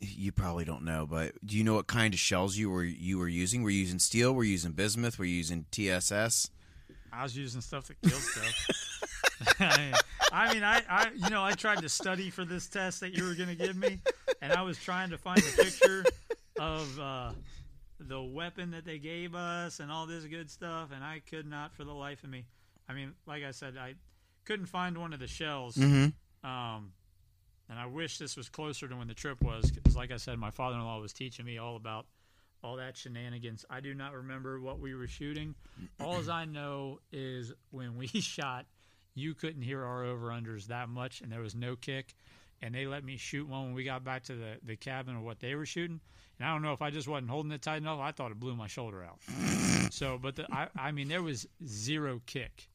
you 0.00 0.30
probably 0.32 0.64
don't 0.64 0.82
know, 0.84 1.06
but 1.06 1.32
do 1.44 1.56
you 1.56 1.64
know 1.64 1.74
what 1.74 1.86
kind 1.86 2.12
of 2.12 2.20
shells 2.20 2.56
you 2.56 2.68
were 2.70 2.84
you 2.84 3.18
were 3.18 3.28
using? 3.28 3.62
Were 3.62 3.70
you 3.70 3.80
using 3.80 3.98
steel? 3.98 4.34
Were 4.34 4.44
you 4.44 4.52
using 4.52 4.72
bismuth? 4.72 5.18
Were 5.18 5.24
you 5.24 5.36
using 5.36 5.64
TSS? 5.70 6.50
I 7.16 7.22
was 7.22 7.36
using 7.36 7.60
stuff 7.60 7.86
that 7.88 8.00
killed 8.02 8.20
stuff. 8.20 9.60
I 10.32 10.52
mean, 10.52 10.62
I, 10.62 10.82
I, 10.88 11.10
you 11.14 11.30
know, 11.30 11.42
I 11.42 11.52
tried 11.52 11.80
to 11.82 11.88
study 11.88 12.30
for 12.30 12.44
this 12.44 12.66
test 12.66 13.00
that 13.00 13.16
you 13.16 13.24
were 13.24 13.34
going 13.34 13.48
to 13.48 13.54
give 13.54 13.76
me, 13.76 14.00
and 14.42 14.52
I 14.52 14.62
was 14.62 14.78
trying 14.78 15.10
to 15.10 15.18
find 15.18 15.38
a 15.38 15.62
picture 15.62 16.04
of 16.58 17.00
uh, 17.00 17.32
the 18.00 18.22
weapon 18.22 18.70
that 18.72 18.84
they 18.84 18.98
gave 18.98 19.34
us 19.34 19.80
and 19.80 19.90
all 19.90 20.06
this 20.06 20.24
good 20.24 20.50
stuff, 20.50 20.90
and 20.94 21.02
I 21.02 21.22
could 21.28 21.46
not 21.46 21.74
for 21.74 21.84
the 21.84 21.92
life 21.94 22.22
of 22.22 22.30
me. 22.30 22.44
I 22.88 22.92
mean, 22.92 23.12
like 23.26 23.44
I 23.44 23.50
said, 23.50 23.76
I 23.78 23.94
couldn't 24.44 24.66
find 24.66 24.98
one 24.98 25.12
of 25.12 25.20
the 25.20 25.26
shells. 25.26 25.76
Mm-hmm. 25.76 26.48
Um, 26.48 26.92
and 27.68 27.78
I 27.78 27.86
wish 27.86 28.18
this 28.18 28.36
was 28.36 28.48
closer 28.48 28.86
to 28.88 28.94
when 28.94 29.08
the 29.08 29.14
trip 29.14 29.42
was, 29.42 29.70
because 29.70 29.96
like 29.96 30.12
I 30.12 30.18
said, 30.18 30.38
my 30.38 30.50
father-in-law 30.50 31.00
was 31.00 31.12
teaching 31.12 31.44
me 31.44 31.58
all 31.58 31.76
about 31.76 32.06
all 32.66 32.76
that 32.76 32.96
shenanigans. 32.96 33.64
I 33.70 33.80
do 33.80 33.94
not 33.94 34.12
remember 34.12 34.60
what 34.60 34.80
we 34.80 34.94
were 34.94 35.06
shooting. 35.06 35.54
All 36.00 36.16
as 36.16 36.28
I 36.28 36.44
know 36.44 36.98
is 37.12 37.52
when 37.70 37.96
we 37.96 38.06
shot, 38.08 38.66
you 39.14 39.34
couldn't 39.34 39.62
hear 39.62 39.84
our 39.84 40.04
over 40.04 40.28
unders 40.28 40.66
that 40.66 40.88
much, 40.88 41.20
and 41.20 41.30
there 41.30 41.40
was 41.40 41.54
no 41.54 41.76
kick. 41.76 42.14
And 42.62 42.74
they 42.74 42.86
let 42.86 43.04
me 43.04 43.16
shoot 43.16 43.46
one 43.48 43.66
when 43.66 43.74
we 43.74 43.84
got 43.84 44.02
back 44.02 44.24
to 44.24 44.34
the, 44.34 44.56
the 44.62 44.76
cabin 44.76 45.14
of 45.14 45.22
what 45.22 45.40
they 45.40 45.54
were 45.54 45.66
shooting. 45.66 46.00
And 46.38 46.48
I 46.48 46.52
don't 46.52 46.62
know 46.62 46.72
if 46.72 46.82
I 46.82 46.90
just 46.90 47.06
wasn't 47.06 47.30
holding 47.30 47.52
it 47.52 47.62
tight 47.62 47.78
enough. 47.78 48.00
I 48.00 48.12
thought 48.12 48.30
it 48.30 48.40
blew 48.40 48.56
my 48.56 48.66
shoulder 48.66 49.04
out. 49.04 49.18
so, 49.92 50.18
but 50.20 50.36
the, 50.36 50.46
I, 50.52 50.68
I 50.76 50.90
mean, 50.90 51.08
there 51.08 51.22
was 51.22 51.46
zero 51.66 52.20
kick 52.26 52.68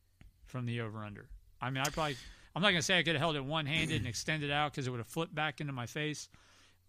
from 0.46 0.66
the 0.66 0.82
over 0.82 1.04
under. 1.04 1.28
I 1.60 1.70
mean, 1.70 1.84
I 1.86 1.90
probably, 1.90 2.16
I'm 2.56 2.62
not 2.62 2.70
going 2.70 2.80
to 2.80 2.86
say 2.86 2.98
I 2.98 3.04
could 3.04 3.14
have 3.14 3.22
held 3.22 3.36
it 3.36 3.44
one 3.44 3.66
handed 3.66 3.98
and 3.98 4.08
extended 4.08 4.52
out 4.52 4.72
because 4.72 4.88
it 4.88 4.92
would 4.92 5.00
have 5.00 5.08
flipped 5.08 5.34
back 5.34 5.62
into 5.62 5.74
my 5.74 5.86
face, 5.88 6.30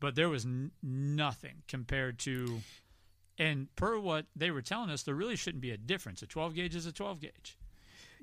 but 0.01 0.15
there 0.15 0.29
was 0.29 0.45
n- 0.45 0.71
nothing 0.83 1.63
compared 1.69 2.19
to, 2.21 2.61
and 3.43 3.75
per 3.77 3.99
what 3.99 4.27
they 4.37 4.51
were 4.51 4.63
telling 4.63 4.91
us, 4.91 5.03
there 5.03 5.15
really 5.15 5.37
shouldn't 5.37 5.61
be 5.63 5.71
a 5.73 5.77
difference. 5.77 6.23
A 6.23 6.27
12 6.27 6.55
gauge 6.55 6.75
is 6.77 6.87
a 6.87 6.93
12 6.93 7.21
gauge. 7.21 7.57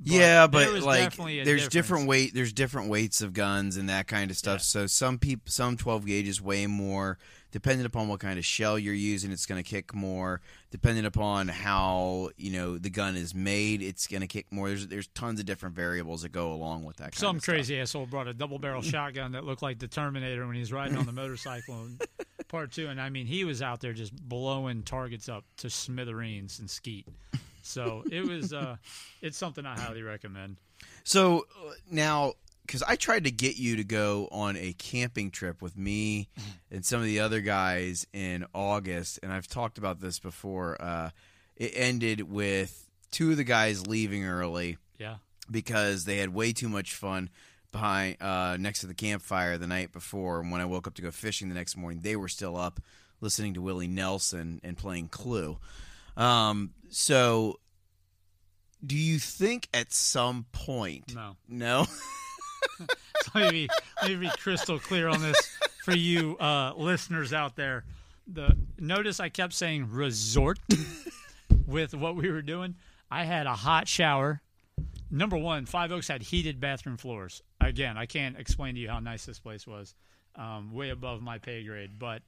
yeah, 0.01 0.47
but 0.47 0.71
like 0.81 1.13
there's 1.15 1.43
difference. 1.43 1.67
different 1.67 2.07
weight 2.07 2.33
there's 2.33 2.53
different 2.53 2.89
weights 2.89 3.21
of 3.21 3.33
guns 3.33 3.75
and 3.75 3.89
that 3.89 4.07
kind 4.07 4.31
of 4.31 4.37
stuff. 4.37 4.59
Yeah. 4.59 4.83
So 4.83 4.87
some 4.87 5.17
people 5.17 5.51
some 5.51 5.75
12 5.75 6.05
gauges 6.05 6.41
weigh 6.41 6.67
more 6.67 7.17
depending 7.51 7.85
upon 7.85 8.07
what 8.07 8.19
kind 8.19 8.37
of 8.39 8.45
shell 8.45 8.77
you're 8.79 8.93
using 8.93 9.31
it's 9.31 9.45
going 9.45 9.61
to 9.61 9.69
kick 9.69 9.93
more 9.93 10.39
depending 10.71 11.03
upon 11.03 11.47
how, 11.47 12.29
you 12.37 12.51
know, 12.51 12.77
the 12.77 12.91
gun 12.91 13.15
is 13.15 13.33
made, 13.33 13.81
it's 13.81 14.05
going 14.07 14.21
to 14.21 14.27
kick 14.27 14.45
more. 14.51 14.69
There's 14.69 14.87
there's 14.87 15.07
tons 15.07 15.39
of 15.41 15.45
different 15.45 15.75
variables 15.75 16.21
that 16.21 16.31
go 16.31 16.53
along 16.53 16.85
with 16.85 16.97
that 16.97 17.11
kind 17.11 17.15
Some 17.15 17.35
of 17.37 17.41
stuff. 17.41 17.55
crazy 17.55 17.77
asshole 17.79 18.05
brought 18.05 18.27
a 18.29 18.33
double 18.33 18.59
barrel 18.59 18.81
shotgun 18.81 19.33
that 19.33 19.43
looked 19.43 19.63
like 19.63 19.79
the 19.79 19.87
Terminator 19.89 20.47
when 20.47 20.55
he's 20.55 20.71
riding 20.71 20.95
on 20.95 21.05
the 21.07 21.11
motorcycle 21.11 21.83
in 21.85 21.99
part 22.49 22.73
two. 22.73 22.87
And 22.87 22.99
I 22.99 23.09
mean, 23.09 23.25
he 23.27 23.45
was 23.45 23.61
out 23.61 23.79
there 23.79 23.93
just 23.93 24.13
blowing 24.13 24.83
targets 24.83 25.29
up 25.29 25.45
to 25.57 25.69
smithereens 25.69 26.59
and 26.59 26.69
skeet. 26.69 27.07
So 27.61 28.03
it 28.11 28.27
was, 28.27 28.51
uh, 28.51 28.75
it's 29.21 29.37
something 29.37 29.65
I 29.65 29.79
highly 29.79 30.01
recommend. 30.01 30.57
So 31.03 31.45
uh, 31.65 31.71
now, 31.89 32.33
because 32.65 32.83
I 32.83 32.95
tried 32.97 33.23
to 33.23 33.31
get 33.31 33.57
you 33.57 33.77
to 33.77 33.83
go 33.83 34.27
on 34.31 34.55
a 34.57 34.73
camping 34.73 35.31
trip 35.31 35.61
with 35.61 35.77
me 35.77 36.27
and 36.71 36.85
some 36.85 36.99
of 36.99 37.05
the 37.05 37.19
other 37.21 37.41
guys 37.41 38.05
in 38.13 38.45
August, 38.53 39.19
and 39.23 39.31
I've 39.33 39.47
talked 39.47 39.77
about 39.77 39.99
this 40.01 40.19
before. 40.19 40.77
Uh, 40.81 41.09
it 41.55 41.71
ended 41.75 42.21
with 42.31 42.87
two 43.11 43.31
of 43.31 43.37
the 43.37 43.43
guys 43.43 43.87
leaving 43.87 44.23
early 44.25 44.77
Yeah. 44.99 45.15
because 45.49 46.05
they 46.05 46.17
had 46.17 46.29
way 46.33 46.53
too 46.53 46.69
much 46.69 46.93
fun 46.93 47.29
behind 47.71 48.21
uh, 48.21 48.57
next 48.57 48.81
to 48.81 48.87
the 48.87 48.93
campfire 48.93 49.57
the 49.57 49.67
night 49.67 49.91
before. 49.91 50.39
And 50.41 50.51
when 50.51 50.61
I 50.61 50.65
woke 50.65 50.87
up 50.87 50.95
to 50.95 51.01
go 51.01 51.11
fishing 51.11 51.49
the 51.49 51.55
next 51.55 51.77
morning, 51.77 51.99
they 52.01 52.15
were 52.15 52.27
still 52.27 52.57
up 52.57 52.79
listening 53.21 53.53
to 53.55 53.61
Willie 53.61 53.87
Nelson 53.87 54.59
and 54.63 54.77
playing 54.77 55.09
Clue. 55.09 55.57
Um, 56.17 56.71
so, 56.89 57.59
do 58.85 58.95
you 58.95 59.19
think 59.19 59.67
at 59.73 59.91
some 59.93 60.45
point? 60.51 61.13
No. 61.15 61.35
No. 61.47 61.85
So 63.21 63.31
let 63.35 63.53
me, 63.53 63.67
be, 63.67 63.69
let 64.01 64.11
me 64.11 64.15
be 64.15 64.29
crystal 64.37 64.79
clear 64.79 65.09
on 65.09 65.21
this 65.21 65.57
for 65.83 65.93
you 65.93 66.37
uh, 66.37 66.73
listeners 66.77 67.33
out 67.33 67.57
there. 67.57 67.83
The 68.27 68.55
notice 68.77 69.19
I 69.19 69.27
kept 69.27 69.53
saying 69.53 69.91
resort 69.91 70.57
with 71.67 71.93
what 71.93 72.15
we 72.15 72.31
were 72.31 72.41
doing. 72.41 72.75
I 73.11 73.25
had 73.25 73.45
a 73.45 73.53
hot 73.53 73.89
shower. 73.89 74.41
Number 75.11 75.37
one, 75.37 75.65
Five 75.65 75.91
Oaks 75.91 76.07
had 76.07 76.21
heated 76.21 76.59
bathroom 76.59 76.97
floors. 76.97 77.41
Again, 77.61 77.97
I 77.97 78.05
can't 78.05 78.37
explain 78.37 78.75
to 78.75 78.81
you 78.81 78.89
how 78.89 78.99
nice 78.99 79.25
this 79.25 79.39
place 79.39 79.65
was. 79.65 79.95
Um, 80.35 80.71
way 80.71 80.89
above 80.89 81.21
my 81.21 81.37
pay 81.39 81.63
grade, 81.63 81.97
but 81.97 82.21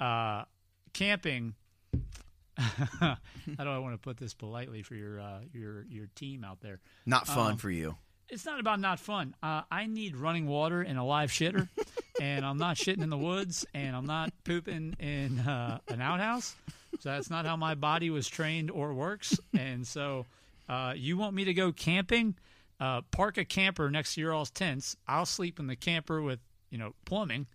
uh, 0.00 0.44
camping. 0.92 1.54
how 2.58 3.16
do 3.58 3.68
I 3.70 3.78
want 3.78 3.94
to 3.94 3.98
put 3.98 4.16
this 4.16 4.34
politely 4.34 4.82
for 4.82 4.94
your 4.94 5.20
uh, 5.20 5.40
your 5.52 5.84
your 5.88 6.06
team 6.14 6.42
out 6.44 6.60
there? 6.60 6.80
Not 7.04 7.26
fun 7.26 7.52
Um, 7.52 7.56
for 7.58 7.70
you. 7.70 7.96
it's 8.28 8.44
not 8.46 8.58
about 8.60 8.80
not 8.80 8.98
fun. 8.98 9.34
Uh, 9.42 9.62
I 9.70 9.86
need 9.86 10.16
running 10.16 10.46
water 10.46 10.80
and 10.82 10.98
a 10.98 11.04
live 11.04 11.30
shitter, 11.30 11.68
and 12.20 12.44
I'm 12.44 12.56
not 12.58 12.76
shitting 12.76 13.02
in 13.02 13.10
the 13.10 13.18
woods, 13.18 13.64
and 13.74 13.94
I'm 13.94 14.06
not 14.06 14.32
pooping 14.44 14.96
in 14.98 15.38
uh, 15.40 15.78
an 15.88 16.00
outhouse. 16.00 16.56
So 17.00 17.10
that's 17.10 17.28
not 17.30 17.44
how 17.46 17.56
my 17.56 17.74
body 17.74 18.08
was 18.10 18.26
trained 18.26 18.70
or 18.70 18.94
works. 18.94 19.38
And 19.56 19.86
so, 19.86 20.24
uh, 20.68 20.94
you 20.96 21.16
want 21.16 21.34
me 21.34 21.44
to 21.44 21.54
go 21.54 21.72
camping? 21.72 22.36
Uh, 22.78 23.00
park 23.10 23.38
a 23.38 23.44
camper 23.44 23.90
next 23.90 24.14
to 24.14 24.20
your 24.20 24.34
all's 24.34 24.50
tents. 24.50 24.96
I'll 25.08 25.24
sleep 25.26 25.58
in 25.58 25.66
the 25.66 25.76
camper 25.76 26.20
with 26.20 26.40
you 26.70 26.78
know 26.78 26.94
plumbing. 27.04 27.46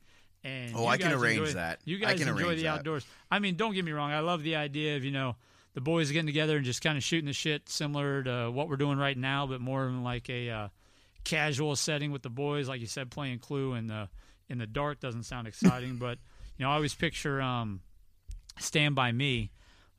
And 0.44 0.74
Oh, 0.76 0.88
I 0.88 0.98
can 0.98 1.12
arrange 1.12 1.40
enjoy- 1.40 1.54
that. 1.54 1.80
You 1.86 1.98
guys 2.00 2.18
can 2.20 2.28
enjoy 2.30 2.56
the 2.56 2.64
that. 2.64 2.80
outdoors. 2.80 3.06
I 3.30 3.38
mean, 3.38 3.56
don't 3.58 3.74
get 3.76 3.86
me 3.86 3.92
wrong. 3.92 4.12
I 4.12 4.20
love 4.22 4.42
the 4.42 4.56
idea 4.56 4.98
of 4.98 5.04
you 5.06 5.12
know 5.12 5.36
the 5.74 5.82
boys 5.82 6.12
getting 6.12 6.26
together 6.26 6.58
and 6.58 6.66
just 6.66 6.82
kind 6.82 6.98
of 6.98 7.04
shooting 7.04 7.28
the 7.28 7.34
shit, 7.34 7.70
similar 7.70 8.24
to 8.24 8.50
what 8.52 8.68
we're 8.68 8.78
doing 8.78 8.98
right 8.98 9.18
now, 9.18 9.46
but 9.46 9.62
more 9.62 9.88
in 9.88 10.04
like 10.04 10.30
a 10.30 10.50
uh, 10.50 10.68
casual 11.24 11.76
setting 11.76 12.12
with 12.12 12.24
the 12.24 12.30
boys, 12.30 12.68
like 12.68 12.82
you 12.82 12.88
said, 12.88 13.12
playing 13.12 13.38
Clue 13.40 13.76
in 13.76 13.86
the 13.88 14.10
in 14.50 14.58
the 14.58 14.66
dark 14.68 15.00
doesn't 15.00 15.24
sound 15.24 15.48
exciting, 15.48 15.98
but 15.98 16.18
you 16.58 16.66
know, 16.66 16.72
I 16.72 16.76
always 16.76 16.94
picture 16.96 17.40
um, 17.42 17.82
Stand 18.60 18.96
by 18.96 19.12
Me 19.12 19.52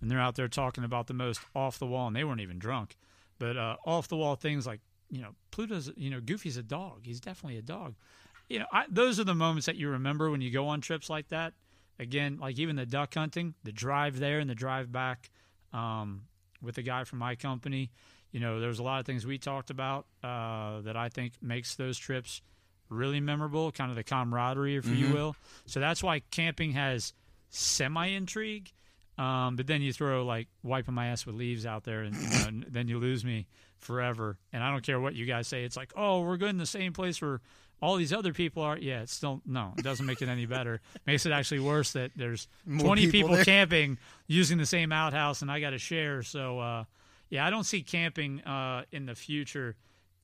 when 0.02 0.08
they're 0.08 0.20
out 0.20 0.34
there 0.34 0.48
talking 0.48 0.82
about 0.82 1.06
the 1.06 1.14
most 1.14 1.40
off 1.54 1.78
the 1.78 1.86
wall, 1.86 2.08
and 2.08 2.16
they 2.16 2.24
weren't 2.24 2.40
even 2.40 2.58
drunk, 2.58 2.96
but 3.38 3.56
uh, 3.56 3.76
off 3.86 4.08
the 4.08 4.16
wall 4.16 4.34
things 4.34 4.66
like 4.66 4.80
you 5.08 5.22
know 5.22 5.30
Pluto's, 5.52 5.92
you 5.96 6.10
know 6.10 6.20
Goofy's 6.20 6.56
a 6.56 6.62
dog. 6.62 7.02
He's 7.04 7.20
definitely 7.20 7.56
a 7.58 7.62
dog. 7.62 7.94
You 8.48 8.58
know, 8.58 8.66
I, 8.72 8.84
those 8.90 9.20
are 9.20 9.24
the 9.24 9.34
moments 9.34 9.66
that 9.66 9.76
you 9.76 9.88
remember 9.88 10.28
when 10.28 10.40
you 10.40 10.50
go 10.50 10.66
on 10.66 10.80
trips 10.80 11.08
like 11.08 11.28
that. 11.28 11.54
Again, 12.00 12.38
like 12.40 12.58
even 12.58 12.74
the 12.74 12.84
duck 12.84 13.14
hunting, 13.14 13.54
the 13.62 13.70
drive 13.70 14.18
there 14.18 14.40
and 14.40 14.50
the 14.50 14.56
drive 14.56 14.90
back 14.90 15.30
um, 15.72 16.22
with 16.60 16.74
the 16.74 16.82
guy 16.82 17.04
from 17.04 17.20
my 17.20 17.36
company. 17.36 17.92
You 18.32 18.40
know, 18.40 18.58
there's 18.58 18.80
a 18.80 18.82
lot 18.82 18.98
of 18.98 19.06
things 19.06 19.24
we 19.24 19.38
talked 19.38 19.70
about 19.70 20.06
uh, 20.24 20.80
that 20.80 20.96
I 20.96 21.10
think 21.10 21.34
makes 21.40 21.76
those 21.76 21.96
trips 21.96 22.42
really 22.88 23.20
memorable, 23.20 23.70
kind 23.70 23.90
of 23.90 23.96
the 23.96 24.02
camaraderie, 24.02 24.74
if 24.76 24.86
you 24.86 25.12
will. 25.14 25.36
So 25.66 25.78
that's 25.78 26.02
why 26.02 26.22
camping 26.32 26.72
has 26.72 27.14
semi 27.50 28.06
intrigue. 28.08 28.72
Um, 29.18 29.56
but 29.56 29.66
then 29.66 29.82
you 29.82 29.92
throw 29.92 30.24
like 30.24 30.48
wiping 30.62 30.94
my 30.94 31.08
ass 31.08 31.26
with 31.26 31.34
leaves 31.34 31.66
out 31.66 31.84
there, 31.84 32.02
and, 32.02 32.16
you 32.16 32.28
know, 32.28 32.44
and 32.48 32.66
then 32.68 32.88
you 32.88 32.98
lose 32.98 33.24
me 33.24 33.46
forever. 33.78 34.38
And 34.52 34.62
I 34.62 34.70
don't 34.70 34.82
care 34.82 35.00
what 35.00 35.14
you 35.14 35.26
guys 35.26 35.46
say. 35.46 35.64
It's 35.64 35.76
like, 35.76 35.92
oh, 35.96 36.22
we're 36.22 36.38
good 36.38 36.50
in 36.50 36.58
the 36.58 36.66
same 36.66 36.92
place 36.92 37.20
where 37.20 37.40
all 37.82 37.96
these 37.96 38.12
other 38.12 38.32
people 38.32 38.62
are. 38.62 38.78
Yeah, 38.78 39.02
it's 39.02 39.12
still 39.12 39.42
no. 39.44 39.74
It 39.76 39.82
doesn't 39.84 40.06
make 40.06 40.22
it 40.22 40.28
any 40.28 40.46
better. 40.46 40.80
Makes 41.06 41.26
it 41.26 41.32
actually 41.32 41.60
worse 41.60 41.92
that 41.92 42.12
there's 42.16 42.48
More 42.64 42.86
20 42.86 43.10
people 43.10 43.30
people, 43.30 43.44
camping 43.44 43.98
using 44.28 44.56
the 44.56 44.66
same 44.66 44.92
outhouse, 44.92 45.42
and 45.42 45.50
I 45.50 45.60
got 45.60 45.70
to 45.70 45.78
share. 45.78 46.22
So 46.22 46.58
uh, 46.60 46.84
yeah, 47.28 47.44
I 47.44 47.50
don't 47.50 47.64
see 47.64 47.82
camping 47.82 48.40
uh, 48.42 48.84
in 48.92 49.06
the 49.06 49.14
future 49.14 49.76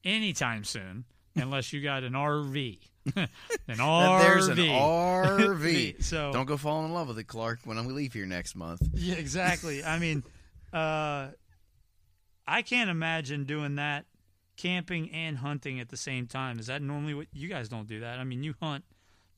anytime 0.05 0.65
soon, 0.65 1.05
unless 1.35 1.73
you 1.73 1.83
got 1.83 2.05
an 2.05 2.13
RV. 2.13 2.79
an 3.69 3.77
RV. 3.79 4.21
There's 4.21 4.49
an 4.49 4.57
RV. 4.57 6.03
so 6.03 6.33
Don't 6.33 6.47
go 6.47 6.57
fall 6.57 6.85
in 6.85 6.93
love 6.93 7.09
with 7.09 7.19
it, 7.19 7.25
Clark, 7.25 7.61
when 7.65 7.85
we 7.87 7.93
leave 7.93 8.13
here 8.13 8.27
next 8.27 8.57
month. 8.57 8.83
yeah, 8.95 9.15
exactly. 9.17 9.85
I 9.85 9.99
mean, 9.99 10.23
uh, 10.73 11.29
I 12.47 12.63
can't 12.63 12.91
imagine 12.91 13.45
doing 13.45 13.77
that, 13.77 14.07
camping 14.57 15.11
and 15.11 15.39
hunting 15.39 15.81
at 15.81 15.89
the 15.89 15.97
same 15.97 16.27
time. 16.27 16.59
Is 16.59 16.67
that 16.67 16.83
normally 16.83 17.15
what 17.15 17.27
you 17.33 17.49
guys 17.49 17.69
don't 17.69 17.87
do 17.87 18.01
that? 18.01 18.19
I 18.19 18.25
mean, 18.25 18.43
you 18.43 18.55
hunt, 18.61 18.85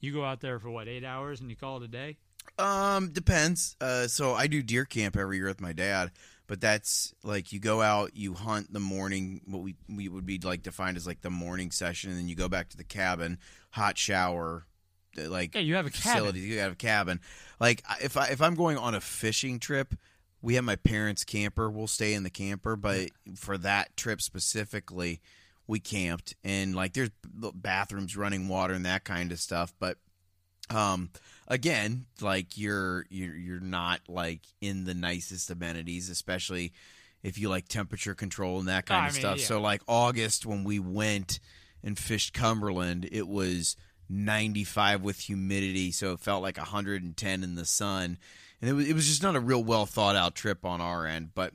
you 0.00 0.12
go 0.12 0.24
out 0.24 0.40
there 0.40 0.58
for 0.58 0.70
what 0.70 0.88
eight 0.88 1.04
hours 1.04 1.40
and 1.40 1.50
you 1.50 1.56
call 1.56 1.78
it 1.78 1.82
a 1.84 1.88
day. 1.88 2.16
Um, 2.58 3.10
depends. 3.10 3.76
Uh, 3.80 4.06
so 4.06 4.34
I 4.34 4.46
do 4.46 4.62
deer 4.62 4.84
camp 4.84 5.16
every 5.16 5.36
year 5.36 5.46
with 5.46 5.60
my 5.60 5.72
dad, 5.72 6.10
but 6.50 6.60
that's 6.60 7.14
like 7.22 7.52
you 7.52 7.60
go 7.60 7.80
out, 7.80 8.16
you 8.16 8.34
hunt 8.34 8.72
the 8.72 8.80
morning, 8.80 9.40
what 9.46 9.62
we 9.62 9.76
we 9.88 10.08
would 10.08 10.26
be 10.26 10.36
like 10.40 10.64
defined 10.64 10.96
as 10.96 11.06
like 11.06 11.20
the 11.20 11.30
morning 11.30 11.70
session, 11.70 12.10
and 12.10 12.18
then 12.18 12.28
you 12.28 12.34
go 12.34 12.48
back 12.48 12.70
to 12.70 12.76
the 12.76 12.82
cabin, 12.82 13.38
hot 13.70 13.96
shower, 13.96 14.66
like 15.16 15.54
Yeah, 15.54 15.60
you 15.60 15.76
have 15.76 15.86
a 15.86 15.90
cabin. 15.90 16.34
You 16.34 16.58
have 16.58 16.72
a 16.72 16.74
cabin. 16.74 17.20
Like 17.60 17.84
if 18.02 18.16
I 18.16 18.30
if 18.30 18.42
I'm 18.42 18.56
going 18.56 18.76
on 18.78 18.96
a 18.96 19.00
fishing 19.00 19.60
trip, 19.60 19.94
we 20.42 20.56
have 20.56 20.64
my 20.64 20.74
parents' 20.74 21.22
camper. 21.22 21.70
We'll 21.70 21.86
stay 21.86 22.14
in 22.14 22.24
the 22.24 22.30
camper, 22.30 22.74
but 22.74 23.10
for 23.36 23.56
that 23.58 23.96
trip 23.96 24.20
specifically, 24.20 25.20
we 25.68 25.78
camped 25.78 26.34
and 26.42 26.74
like 26.74 26.94
there's 26.94 27.10
bathrooms, 27.22 28.16
running 28.16 28.48
water, 28.48 28.74
and 28.74 28.86
that 28.86 29.04
kind 29.04 29.30
of 29.30 29.38
stuff. 29.38 29.72
But 29.78 29.98
um, 30.68 31.10
again, 31.50 32.06
like 32.22 32.56
you're 32.56 33.04
you're 33.10 33.34
you're 33.34 33.60
not 33.60 34.00
like 34.08 34.40
in 34.62 34.84
the 34.84 34.94
nicest 34.94 35.50
amenities, 35.50 36.08
especially 36.08 36.72
if 37.22 37.36
you 37.36 37.50
like 37.50 37.68
temperature 37.68 38.14
control 38.14 38.60
and 38.60 38.68
that 38.68 38.86
kind 38.86 39.04
I 39.04 39.08
of 39.08 39.14
mean, 39.14 39.20
stuff. 39.20 39.38
yeah. 39.40 39.44
So 39.44 39.60
like 39.60 39.82
August 39.86 40.46
when 40.46 40.64
we 40.64 40.78
went 40.78 41.40
and 41.82 41.98
fished 41.98 42.32
Cumberland, 42.32 43.06
it 43.12 43.28
was 43.28 43.76
95 44.08 45.02
with 45.02 45.18
humidity, 45.18 45.92
so 45.92 46.12
it 46.12 46.20
felt 46.20 46.42
like 46.42 46.56
110 46.56 47.44
in 47.44 47.54
the 47.56 47.66
sun, 47.66 48.16
and 48.62 48.70
it 48.70 48.72
was 48.72 48.88
it 48.88 48.94
was 48.94 49.06
just 49.06 49.22
not 49.22 49.36
a 49.36 49.40
real 49.40 49.62
well 49.62 49.84
thought 49.84 50.16
out 50.16 50.34
trip 50.34 50.64
on 50.64 50.80
our 50.80 51.04
end, 51.06 51.30
but 51.34 51.52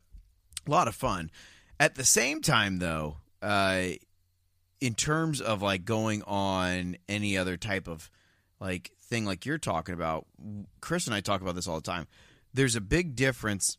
a 0.68 0.70
lot 0.70 0.88
of 0.88 0.94
fun. 0.94 1.32
At 1.80 1.96
the 1.96 2.06
same 2.06 2.42
time, 2.42 2.78
though, 2.78 3.18
uh, 3.42 3.84
in 4.80 4.94
terms 4.94 5.42
of 5.42 5.62
like 5.62 5.84
going 5.84 6.22
on 6.24 6.98
any 7.10 7.38
other 7.38 7.58
type 7.58 7.88
of 7.88 8.10
like 8.60 8.92
thing 9.10 9.26
like 9.26 9.46
you're 9.46 9.58
talking 9.58 9.94
about, 9.94 10.26
Chris 10.82 11.06
and 11.08 11.16
I 11.16 11.22
talk 11.22 11.42
about 11.42 11.56
this 11.56 11.68
all 11.68 11.76
the 11.76 11.82
time. 11.82 12.08
there's 12.54 12.76
a 12.76 12.82
big 12.82 13.16
difference. 13.16 13.78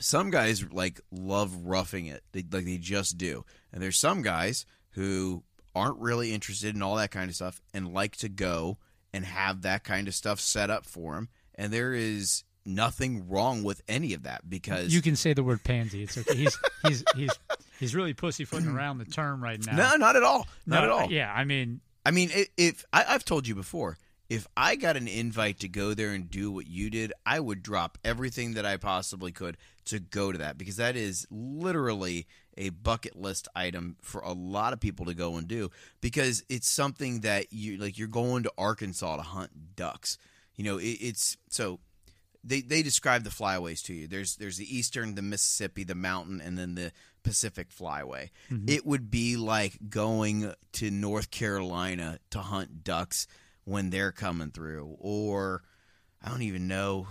Some 0.00 0.30
guys 0.30 0.64
like 0.72 1.00
love 1.10 1.54
roughing 1.66 2.06
it, 2.06 2.22
they, 2.32 2.44
like 2.50 2.64
they 2.64 2.78
just 2.78 3.18
do, 3.18 3.44
and 3.72 3.82
there's 3.82 3.98
some 3.98 4.22
guys 4.22 4.64
who 4.92 5.42
aren't 5.74 5.98
really 5.98 6.32
interested 6.32 6.74
in 6.74 6.82
all 6.82 6.96
that 6.96 7.10
kind 7.10 7.28
of 7.28 7.36
stuff 7.36 7.60
and 7.74 7.92
like 7.92 8.16
to 8.16 8.28
go 8.28 8.78
and 9.12 9.24
have 9.24 9.62
that 9.62 9.84
kind 9.84 10.08
of 10.08 10.14
stuff 10.14 10.40
set 10.40 10.70
up 10.70 10.84
for 10.86 11.14
them. 11.14 11.28
And 11.54 11.72
there 11.72 11.92
is 11.92 12.44
nothing 12.64 13.28
wrong 13.28 13.62
with 13.62 13.82
any 13.88 14.14
of 14.14 14.22
that 14.22 14.48
because 14.48 14.92
You 14.94 15.02
can 15.02 15.16
say 15.16 15.32
the 15.34 15.42
word 15.42 15.62
pansy. 15.62 16.02
It's 16.04 16.16
okay. 16.16 16.34
He's 16.36 16.58
he's 16.86 17.04
he's 17.14 17.30
he's 17.78 17.94
really 17.94 18.14
pussyfooting 18.14 18.68
around 18.74 18.98
the 18.98 19.04
term 19.04 19.42
right 19.42 19.64
now. 19.66 19.76
no, 19.76 19.96
not 19.96 20.16
at 20.16 20.22
all, 20.22 20.46
not 20.64 20.80
No, 20.80 20.84
at 20.84 20.90
all. 20.90 21.12
Yeah, 21.12 21.30
I 21.32 21.44
mean, 21.44 21.80
I 22.06 22.10
mean, 22.10 22.30
if 22.56 22.84
I, 22.92 23.04
I've 23.06 23.24
told 23.24 23.46
you 23.46 23.54
before, 23.54 23.98
if 24.30 24.46
I 24.56 24.76
got 24.76 24.96
an 24.96 25.08
invite 25.08 25.58
to 25.58 25.68
go 25.68 25.92
there 25.92 26.10
and 26.10 26.30
do 26.30 26.52
what 26.52 26.68
you 26.68 26.88
did, 26.88 27.12
I 27.26 27.40
would 27.40 27.64
drop 27.64 27.98
everything 28.04 28.54
that 28.54 28.64
I 28.64 28.76
possibly 28.76 29.32
could 29.32 29.56
to 29.86 29.98
go 29.98 30.30
to 30.30 30.38
that 30.38 30.56
because 30.56 30.76
that 30.76 30.94
is 30.94 31.26
literally 31.32 32.28
a 32.56 32.68
bucket 32.70 33.16
list 33.16 33.48
item 33.56 33.96
for 34.00 34.20
a 34.20 34.32
lot 34.32 34.72
of 34.72 34.78
people 34.78 35.06
to 35.06 35.14
go 35.14 35.34
and 35.34 35.48
do 35.48 35.70
because 36.00 36.44
it's 36.48 36.68
something 36.68 37.20
that 37.20 37.52
you 37.52 37.76
like. 37.76 37.98
You're 37.98 38.06
going 38.06 38.44
to 38.44 38.52
Arkansas 38.56 39.16
to 39.16 39.22
hunt 39.22 39.74
ducks. 39.74 40.16
You 40.54 40.62
know, 40.62 40.78
it, 40.78 40.98
it's 41.00 41.36
so 41.48 41.80
they 42.44 42.60
they 42.60 42.82
describe 42.82 43.24
the 43.24 43.30
flyways 43.30 43.82
to 43.86 43.94
you. 43.94 44.06
There's 44.06 44.36
there's 44.36 44.58
the 44.58 44.76
eastern, 44.76 45.16
the 45.16 45.22
Mississippi, 45.22 45.82
the 45.82 45.96
mountain, 45.96 46.40
and 46.40 46.56
then 46.56 46.76
the 46.76 46.92
Pacific 47.24 47.70
flyway. 47.70 48.30
Mm-hmm. 48.48 48.68
It 48.68 48.86
would 48.86 49.10
be 49.10 49.36
like 49.36 49.76
going 49.88 50.54
to 50.74 50.90
North 50.92 51.32
Carolina 51.32 52.20
to 52.30 52.38
hunt 52.38 52.84
ducks 52.84 53.26
when 53.70 53.90
they're 53.90 54.10
coming 54.12 54.50
through, 54.50 54.96
or 54.98 55.62
I 56.22 56.28
don't 56.28 56.42
even 56.42 56.66
know. 56.68 57.06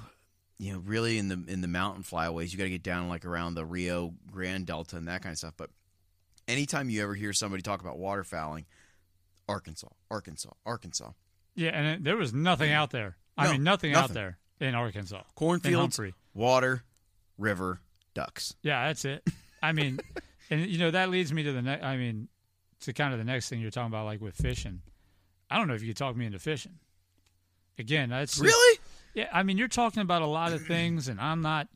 You 0.57 0.73
know, 0.73 0.79
really 0.79 1.17
in 1.17 1.29
the 1.29 1.41
in 1.47 1.61
the 1.61 1.69
mountain 1.69 2.03
flyways, 2.03 2.51
you 2.51 2.57
got 2.57 2.65
to 2.65 2.69
get 2.69 2.83
down 2.83 3.07
like 3.07 3.23
around 3.25 3.53
the 3.55 3.65
Rio 3.65 4.13
Grande 4.29 4.65
Delta 4.65 4.97
and 4.97 5.07
that 5.07 5.21
kind 5.21 5.31
of 5.31 5.37
stuff. 5.37 5.53
But 5.55 5.69
anytime 6.49 6.89
you 6.89 7.01
ever 7.01 7.15
hear 7.15 7.31
somebody 7.31 7.61
talk 7.63 7.79
about 7.79 7.97
waterfowling, 7.97 8.65
Arkansas, 9.47 9.87
Arkansas, 10.11 10.51
Arkansas, 10.65 11.11
yeah, 11.55 11.69
and 11.69 11.87
it, 11.87 12.03
there 12.03 12.17
was 12.17 12.33
nothing 12.33 12.73
out 12.73 12.91
there. 12.91 13.15
I 13.37 13.45
No, 13.45 13.51
mean, 13.53 13.63
nothing, 13.63 13.93
out 13.93 14.09
there 14.13 14.37
in 14.59 14.75
Arkansas. 14.75 15.23
Cornfields, 15.35 15.97
water, 16.33 16.83
river, 17.37 17.79
ducks. 18.13 18.53
Yeah, 18.61 18.87
that's 18.87 19.05
it. 19.05 19.25
I 19.63 19.71
mean, 19.71 20.01
and 20.49 20.67
you 20.67 20.77
know 20.77 20.91
that 20.91 21.09
leads 21.09 21.31
me 21.31 21.43
to 21.43 21.53
the 21.53 21.61
next. 21.61 21.85
I 21.85 21.95
mean, 21.95 22.27
to 22.81 22.91
kind 22.91 23.13
of 23.13 23.19
the 23.19 23.25
next 23.25 23.47
thing 23.47 23.61
you're 23.61 23.71
talking 23.71 23.87
about, 23.87 24.03
like 24.03 24.19
with 24.19 24.35
fishing. 24.35 24.81
I 25.49 25.57
don't 25.57 25.67
know 25.67 25.73
if 25.73 25.81
you 25.81 25.87
could 25.89 25.97
talk 25.97 26.15
me 26.15 26.25
into 26.25 26.39
fishing. 26.39 26.79
Again, 27.77 28.09
that's 28.09 28.33
just- 28.33 28.43
Really? 28.43 28.79
Yeah, 29.15 29.29
I 29.33 29.43
mean, 29.43 29.57
you're 29.57 29.67
talking 29.67 30.01
about 30.01 30.21
a 30.21 30.27
lot 30.27 30.53
of 30.53 30.65
things, 30.65 31.07
and 31.07 31.19
I'm 31.19 31.41
not 31.41 31.67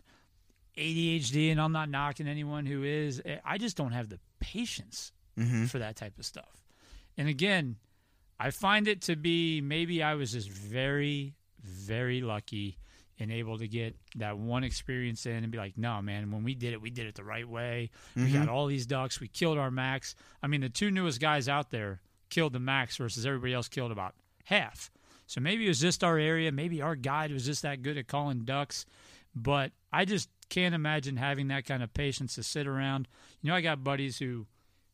ADHD, 0.78 1.52
and 1.52 1.60
I'm 1.62 1.72
not 1.72 1.90
knocking 1.90 2.28
anyone 2.28 2.66
who 2.66 2.84
is. 2.84 3.22
Eh, 3.26 3.38
I 3.46 3.58
just 3.58 3.78
don't 3.78 3.92
have 3.92 4.10
the 4.10 4.20
patience 4.40 5.12
Mm-hmm. 5.40 5.66
for 5.66 5.80
that 5.80 5.96
type 5.96 6.20
of 6.20 6.26
stuff. 6.28 6.64
And 7.18 7.28
again, 7.28 7.78
I 8.40 8.52
find 8.52 8.88
it 8.88 9.02
to 9.04 9.16
be 9.16 9.62
maybe 9.62 10.04
I 10.04 10.14
was 10.14 10.34
just 10.34 10.48
very, 10.48 11.34
very 11.64 12.22
lucky 12.22 12.78
and 13.18 13.32
able 13.32 13.58
to 13.58 13.68
get 13.68 13.96
that 14.18 14.38
one 14.38 14.64
experience 14.64 15.26
in 15.26 15.38
and 15.44 15.52
be 15.52 15.58
like, 15.58 15.76
no, 15.76 16.04
man, 16.04 16.30
when 16.30 16.44
we 16.44 16.54
did 16.54 16.74
it, 16.74 16.82
we 16.84 16.92
did 16.92 17.08
it 17.08 17.16
the 17.16 17.24
right 17.24 17.50
way. 17.50 17.90
We 18.16 18.32
got 18.32 18.48
all 18.48 18.68
these 18.68 18.86
ducks. 18.86 19.20
We 19.20 19.28
killed 19.28 19.58
our 19.58 19.72
max. 19.72 20.14
I 20.44 20.46
mean, 20.48 20.62
the 20.62 20.70
two 20.70 20.92
newest 20.92 21.20
guys 21.20 21.50
out 21.50 21.72
there 21.72 22.00
killed 22.34 22.54
the 22.54 22.60
max 22.60 22.98
versus 22.98 23.28
everybody 23.28 23.54
else 23.54 23.68
killed 23.68 23.92
about 23.92 24.16
half. 24.46 24.90
So 25.28 25.40
maybe 25.40 25.66
it 25.66 25.68
was 25.68 25.80
just 25.80 26.04
our 26.04 26.18
area. 26.18 26.52
Maybe 26.52 26.82
our 26.82 26.96
guide 26.96 27.32
was 27.32 27.46
just 27.46 27.62
that 27.62 27.84
good 27.84 27.98
at 27.98 28.08
calling 28.08 28.44
ducks. 28.44 28.86
But 29.36 29.72
I 29.92 30.06
just 30.06 30.30
can't 30.50 30.74
imagine 30.74 31.18
having 31.18 31.50
that 31.50 31.66
kind 31.66 31.84
of 31.84 31.94
patience 31.94 32.36
to 32.36 32.44
sit 32.44 32.66
around. 32.66 33.08
You 33.42 33.50
know, 33.50 33.56
I 33.56 33.62
got 33.62 33.84
buddies 33.84 34.18
who 34.18 34.48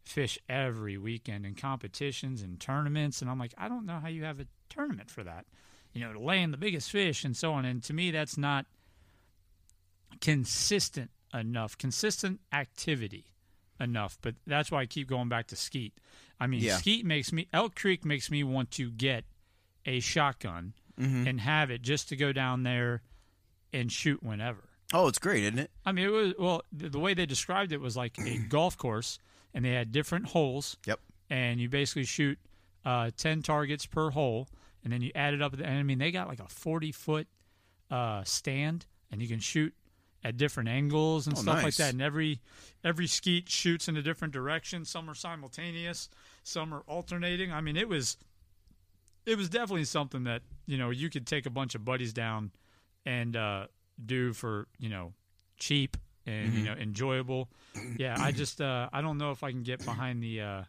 fish 0.03 0.37
every 0.49 0.97
weekend 0.97 1.45
in 1.45 1.55
competitions 1.55 2.41
and 2.41 2.59
tournaments, 2.59 3.21
and 3.21 3.31
I'm 3.31 3.39
like, 3.39 3.53
I 3.57 3.69
don't 3.69 3.85
know 3.85 3.99
how 3.99 4.09
you 4.09 4.25
have 4.25 4.39
a 4.39 4.47
tournament 4.69 5.09
for 5.09 5.23
that. 5.23 5.45
You 5.93 6.01
know, 6.01 6.13
to 6.13 6.19
land 6.19 6.53
the 6.53 6.57
biggest 6.57 6.91
fish 6.91 7.23
and 7.23 7.35
so 7.35 7.53
on. 7.53 7.63
And 7.63 7.81
to 7.83 7.93
me, 7.93 8.11
that's 8.11 8.37
not 8.37 8.65
consistent 10.19 11.11
enough, 11.33 11.77
consistent 11.77 12.41
activity 12.51 13.25
enough. 13.79 14.17
But 14.21 14.35
that's 14.45 14.71
why 14.71 14.81
I 14.81 14.85
keep 14.85 15.07
going 15.07 15.29
back 15.29 15.47
to 15.47 15.55
skeet. 15.55 15.93
I 16.39 16.47
mean, 16.47 16.61
Yeah. 16.61 16.77
skeet 16.77 17.05
makes 17.05 17.31
me 17.33 17.47
Elk 17.53 17.75
Creek 17.75 18.05
makes 18.05 18.29
me 18.31 18.43
want 18.43 18.71
to 18.71 18.91
get 18.91 19.25
a 19.85 19.99
shotgun 19.99 20.73
Mm-hmm. 20.99 21.27
and 21.27 21.39
have 21.39 21.71
it 21.71 21.81
just 21.81 22.09
to 22.09 22.17
go 22.17 22.33
down 22.33 22.63
there 22.63 23.01
and 23.71 23.89
shoot 23.89 24.21
whenever. 24.21 24.67
Oh, 24.93 25.07
it's 25.07 25.17
great, 25.17 25.43
isn't 25.45 25.59
it? 25.59 25.71
I 25.85 25.93
mean, 25.93 26.05
it 26.05 26.09
was 26.11 26.33
well. 26.37 26.63
The, 26.73 26.89
the 26.89 26.99
way 26.99 27.13
they 27.13 27.25
described 27.25 27.71
it 27.71 27.79
was 27.79 27.95
like 27.95 28.17
a 28.19 28.37
golf 28.49 28.77
course, 28.77 29.17
and 29.53 29.63
they 29.63 29.71
had 29.71 29.93
different 29.93 30.25
holes. 30.25 30.75
Yep. 30.85 30.99
And 31.29 31.61
you 31.61 31.69
basically 31.69 32.03
shoot 32.03 32.37
uh, 32.83 33.11
ten 33.15 33.41
targets 33.43 33.85
per 33.85 34.09
hole, 34.09 34.49
and 34.83 34.91
then 34.91 35.01
you 35.01 35.11
add 35.15 35.33
it 35.33 35.41
up. 35.41 35.53
And 35.53 35.65
I 35.65 35.83
mean, 35.83 35.99
they 35.99 36.11
got 36.11 36.27
like 36.27 36.41
a 36.41 36.49
forty 36.49 36.91
foot 36.91 37.27
uh, 37.89 38.23
stand, 38.25 38.85
and 39.09 39.21
you 39.21 39.29
can 39.29 39.39
shoot 39.39 39.73
at 40.23 40.37
different 40.37 40.69
angles 40.69 41.27
and 41.27 41.37
Oh, 41.37 41.41
stuff 41.41 41.63
like 41.63 41.75
that. 41.75 41.93
And 41.93 42.01
every 42.01 42.39
every 42.83 43.07
skeet 43.07 43.49
shoots 43.49 43.87
in 43.87 43.95
a 43.97 44.01
different 44.01 44.33
direction. 44.33 44.85
Some 44.85 45.09
are 45.09 45.15
simultaneous, 45.15 46.09
some 46.43 46.73
are 46.73 46.81
alternating. 46.87 47.51
I 47.51 47.61
mean, 47.61 47.77
it 47.77 47.87
was 47.87 48.17
it 49.25 49.37
was 49.37 49.49
definitely 49.49 49.85
something 49.85 50.23
that 50.23 50.41
you 50.65 50.77
know 50.77 50.89
you 50.89 51.09
could 51.09 51.27
take 51.27 51.45
a 51.45 51.49
bunch 51.49 51.75
of 51.75 51.85
buddies 51.85 52.13
down 52.13 52.51
and 53.05 53.35
uh, 53.35 53.67
do 54.03 54.33
for 54.33 54.67
you 54.77 54.89
know 54.89 55.13
cheap 55.57 55.97
and 56.25 56.53
you 56.53 56.63
know 56.63 56.73
enjoyable. 56.73 57.49
Yeah, 57.97 58.15
I 58.19 58.31
just 58.31 58.59
uh, 58.61 58.89
I 58.91 59.01
don't 59.01 59.17
know 59.17 59.31
if 59.31 59.43
I 59.43 59.51
can 59.51 59.63
get 59.63 59.83
behind 59.85 60.21
the 60.21 60.41
uh, 60.41 60.63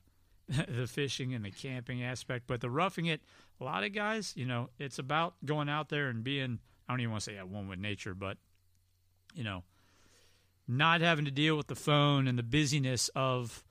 the 0.69 0.87
fishing 0.87 1.35
and 1.35 1.45
the 1.45 1.51
camping 1.51 2.03
aspect, 2.03 2.45
but 2.47 2.61
the 2.61 2.71
roughing 2.71 3.07
it. 3.07 3.21
A 3.61 3.65
lot 3.65 3.85
of 3.85 3.93
guys, 3.93 4.33
you 4.37 4.47
know, 4.47 4.71
it's 4.79 4.99
about 4.99 5.35
going 5.45 5.69
out 5.69 5.89
there 5.91 6.09
and 6.09 6.25
being. 6.25 6.61
I 6.89 6.93
don't 6.93 7.01
even 7.01 7.11
want 7.13 7.25
to 7.25 7.31
say 7.31 7.37
at 7.37 7.49
one 7.49 7.69
with 7.69 7.79
nature, 7.79 8.15
but 8.15 8.37
you 9.35 9.45
know, 9.45 9.63
not 10.69 11.01
having 11.01 11.25
to 11.25 11.31
deal 11.31 11.57
with 11.57 11.67
the 11.67 11.75
phone 11.75 12.27
and 12.29 12.39
the 12.39 12.43
busyness 12.43 13.11
of 13.15 13.65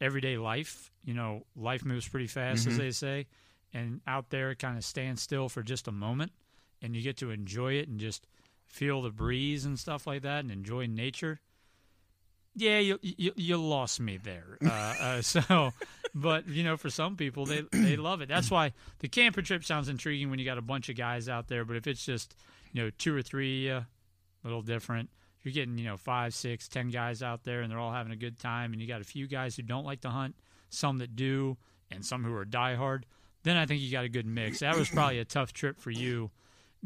everyday 0.00 0.38
life. 0.38 0.90
You 1.04 1.14
know, 1.14 1.44
life 1.54 1.84
moves 1.84 2.08
pretty 2.08 2.26
fast, 2.26 2.66
as 2.66 2.78
they 2.78 2.90
say, 2.90 3.26
and 3.72 4.00
out 4.06 4.30
there, 4.30 4.50
it 4.50 4.58
kind 4.58 4.76
of 4.76 4.84
stand 4.84 5.18
still 5.18 5.48
for 5.48 5.62
just 5.62 5.86
a 5.88 5.92
moment, 5.92 6.32
and 6.82 6.96
you 6.96 7.02
get 7.02 7.18
to 7.18 7.30
enjoy 7.30 7.74
it 7.74 7.88
and 7.88 8.00
just 8.00 8.26
feel 8.64 9.02
the 9.02 9.10
breeze 9.10 9.64
and 9.64 9.78
stuff 9.78 10.06
like 10.06 10.22
that, 10.22 10.40
and 10.40 10.50
enjoy 10.50 10.86
nature. 10.86 11.40
Yeah, 12.54 12.78
you 12.78 12.98
you, 13.02 13.32
you 13.36 13.56
lost 13.58 14.00
me 14.00 14.16
there. 14.16 14.56
Uh, 14.64 14.94
uh, 15.00 15.20
so, 15.22 15.72
but 16.14 16.48
you 16.48 16.64
know, 16.64 16.76
for 16.76 16.88
some 16.88 17.16
people, 17.16 17.44
they 17.44 17.64
they 17.70 17.96
love 17.96 18.22
it. 18.22 18.28
That's 18.28 18.50
why 18.50 18.72
the 19.00 19.08
camper 19.08 19.42
trip 19.42 19.62
sounds 19.62 19.88
intriguing 19.88 20.30
when 20.30 20.38
you 20.38 20.44
got 20.46 20.58
a 20.58 20.62
bunch 20.62 20.88
of 20.88 20.96
guys 20.96 21.28
out 21.28 21.48
there. 21.48 21.64
But 21.64 21.76
if 21.76 21.86
it's 21.86 22.04
just 22.04 22.34
you 22.72 22.82
know 22.82 22.90
two 22.98 23.14
or 23.14 23.22
three, 23.22 23.70
uh, 23.70 23.82
little 24.46 24.62
different. 24.62 25.10
You're 25.42 25.52
getting 25.52 25.78
you 25.78 25.84
know 25.84 25.96
five, 25.96 26.34
six, 26.34 26.68
ten 26.68 26.90
guys 26.90 27.22
out 27.22 27.44
there, 27.44 27.60
and 27.60 27.70
they're 27.70 27.78
all 27.78 27.92
having 27.92 28.12
a 28.12 28.16
good 28.16 28.38
time, 28.38 28.72
and 28.72 28.80
you 28.80 28.88
got 28.88 29.00
a 29.00 29.04
few 29.04 29.26
guys 29.26 29.56
who 29.56 29.62
don't 29.62 29.84
like 29.84 30.00
to 30.00 30.10
hunt, 30.10 30.34
some 30.70 30.98
that 30.98 31.14
do, 31.14 31.56
and 31.90 32.04
some 32.04 32.24
who 32.24 32.34
are 32.34 32.44
diehard. 32.44 33.02
Then 33.44 33.56
I 33.56 33.66
think 33.66 33.80
you 33.80 33.92
got 33.92 34.04
a 34.04 34.08
good 34.08 34.26
mix. 34.26 34.58
That 34.58 34.76
was 34.76 34.88
probably 34.88 35.20
a 35.20 35.24
tough 35.24 35.52
trip 35.52 35.80
for 35.80 35.92
you, 35.92 36.30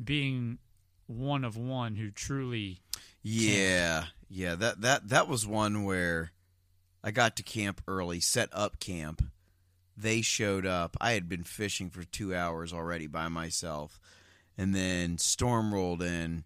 being 0.02 0.58
one 1.06 1.44
of 1.44 1.56
one 1.56 1.96
who 1.96 2.10
truly 2.10 2.80
Yeah, 3.22 4.04
yeah. 4.28 4.54
That 4.54 4.80
that 4.82 5.08
that 5.08 5.28
was 5.28 5.46
one 5.46 5.84
where 5.84 6.32
I 7.02 7.10
got 7.10 7.36
to 7.36 7.42
camp 7.42 7.80
early, 7.88 8.20
set 8.20 8.48
up 8.52 8.78
camp. 8.78 9.22
They 9.96 10.22
showed 10.22 10.66
up. 10.66 10.96
I 11.00 11.12
had 11.12 11.28
been 11.28 11.44
fishing 11.44 11.90
for 11.90 12.04
two 12.04 12.34
hours 12.34 12.72
already 12.72 13.06
by 13.06 13.28
myself, 13.28 13.98
and 14.56 14.74
then 14.74 15.18
storm 15.18 15.74
rolled 15.74 16.02
in. 16.02 16.44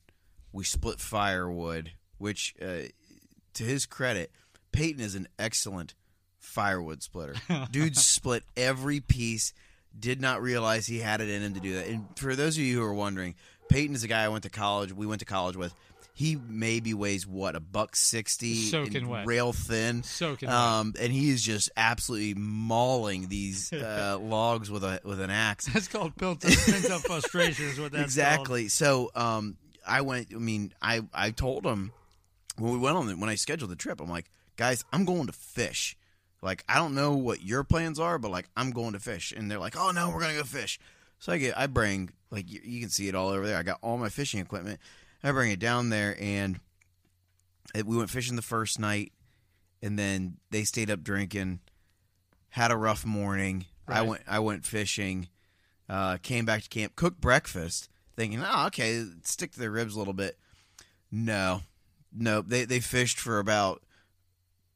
We 0.55 0.63
split 0.65 1.01
firewood, 1.01 1.91
which, 2.19 2.55
uh, 2.63 2.89
to 3.55 3.65
his 3.65 3.87
credit, 3.87 4.31
Peyton 4.73 5.03
is 5.03 5.15
an 5.17 5.27
excellent 5.37 5.95
firewood 6.39 7.03
splitter. 7.03 7.35
Dude 7.73 7.97
split 7.97 8.45
every 8.57 9.01
piece. 9.01 9.53
Did 9.99 10.21
not 10.21 10.41
realize 10.43 10.87
he 10.87 11.01
had 11.01 11.21
it 11.21 11.29
in 11.29 11.43
him 11.43 11.55
to 11.55 11.61
do 11.61 11.75
that. 11.75 11.89
And 11.89 12.07
for 12.17 12.37
those 12.37 12.57
of 12.57 12.63
you 12.63 12.79
who 12.79 12.85
are 12.85 12.95
wondering, 12.95 13.35
Peyton 13.69 13.97
is 13.97 14.05
a 14.05 14.09
guy 14.09 14.23
I 14.25 14.29
went 14.29 14.45
to 14.45 14.51
college. 14.51 14.93
We 14.93 15.07
went 15.07 15.19
to 15.21 15.25
college 15.27 15.57
with. 15.57 15.75
He 16.17 16.37
maybe 16.37 16.95
weighs 16.95 17.27
what 17.27 17.57
a 17.57 17.61
buck 17.61 17.97
sixty, 17.97 18.55
Soaking 18.55 18.97
and 18.99 19.09
wet. 19.09 19.27
rail 19.27 19.53
thin. 19.53 20.05
Soaking 20.05 20.49
wet. 20.49 20.57
um, 20.57 20.95
and 21.01 21.13
he 21.13 21.31
is 21.31 21.43
just 21.43 21.71
absolutely 21.77 22.35
mauling 22.35 23.27
these 23.29 23.73
uh, 23.73 24.19
logs 24.21 24.71
with 24.71 24.85
a 24.85 25.01
with 25.03 25.21
an 25.21 25.31
axe. 25.31 25.67
That's 25.67 25.89
called 25.89 26.15
built 26.15 26.45
up, 26.45 26.53
pent 26.53 26.89
up 26.93 27.01
frustration. 27.01 27.65
Is 27.67 27.81
what 27.81 27.91
that's 27.91 28.05
exactly. 28.05 28.69
So 28.69 29.11
um, 29.17 29.57
I 29.87 30.01
went. 30.01 30.29
I 30.35 30.39
mean, 30.39 30.73
I 30.81 31.03
I 31.13 31.31
told 31.31 31.65
him 31.65 31.93
when 32.59 32.73
we 32.73 32.79
went 32.79 32.97
on 32.97 33.07
the, 33.07 33.15
when 33.15 33.31
I 33.31 33.35
scheduled 33.35 33.71
the 33.71 33.77
trip. 33.77 34.01
I'm 34.01 34.11
like, 34.11 34.31
guys, 34.57 34.85
I'm 34.93 35.05
going 35.05 35.27
to 35.27 35.33
fish. 35.33 35.97
Like, 36.43 36.63
I 36.69 36.77
don't 36.77 36.95
know 36.95 37.15
what 37.15 37.43
your 37.43 37.65
plans 37.65 37.99
are, 37.99 38.19
but 38.19 38.31
like, 38.31 38.49
I'm 38.57 38.71
going 38.71 38.93
to 38.93 39.01
fish. 39.01 39.33
And 39.35 39.51
they're 39.51 39.59
like, 39.59 39.77
oh 39.77 39.91
no, 39.93 40.11
we're 40.11 40.21
gonna 40.21 40.35
go 40.35 40.43
fish. 40.43 40.79
So 41.19 41.33
I 41.33 41.39
get, 41.39 41.57
I 41.57 41.67
bring 41.67 42.11
like 42.31 42.51
you, 42.51 42.61
you 42.63 42.81
can 42.81 42.91
see 42.91 43.09
it 43.09 43.15
all 43.15 43.29
over 43.29 43.47
there. 43.47 43.57
I 43.57 43.63
got 43.63 43.79
all 43.81 43.97
my 43.97 44.11
fishing 44.11 44.41
equipment. 44.41 44.79
I 45.23 45.33
bring 45.33 45.51
it 45.51 45.59
down 45.59 45.89
there, 45.89 46.17
and 46.21 46.61
it, 47.75 47.87
we 47.87 47.97
went 47.97 48.11
fishing 48.11 48.37
the 48.37 48.43
first 48.43 48.79
night, 48.79 49.13
and 49.83 49.99
then 49.99 50.37
they 50.51 50.65
stayed 50.65 50.91
up 50.91 51.03
drinking, 51.03 51.61
had 52.51 52.71
a 52.71 52.77
rough 52.77 53.07
morning. 53.07 53.65
I 53.89 54.03
went 54.03 54.23
I 54.29 54.39
went 54.41 54.67
fishing, 54.67 55.29
uh, 55.89 56.19
came 56.19 56.45
back 56.45 56.63
to 56.65 56.69
camp, 56.69 56.95
cooked 56.95 57.23
breakfast, 57.23 57.89
thinking, 58.17 58.43
oh, 58.45 58.67
okay, 58.67 59.05
stick 59.23 59.53
to 59.53 59.59
their 59.59 59.71
ribs 59.71 59.95
a 59.95 59.99
little 59.99 60.15
bit. 60.15 60.39
No, 61.11 61.63
no, 62.13 62.41
they 62.43 62.65
they 62.65 62.81
fished 62.81 63.19
for 63.19 63.39
about 63.39 63.83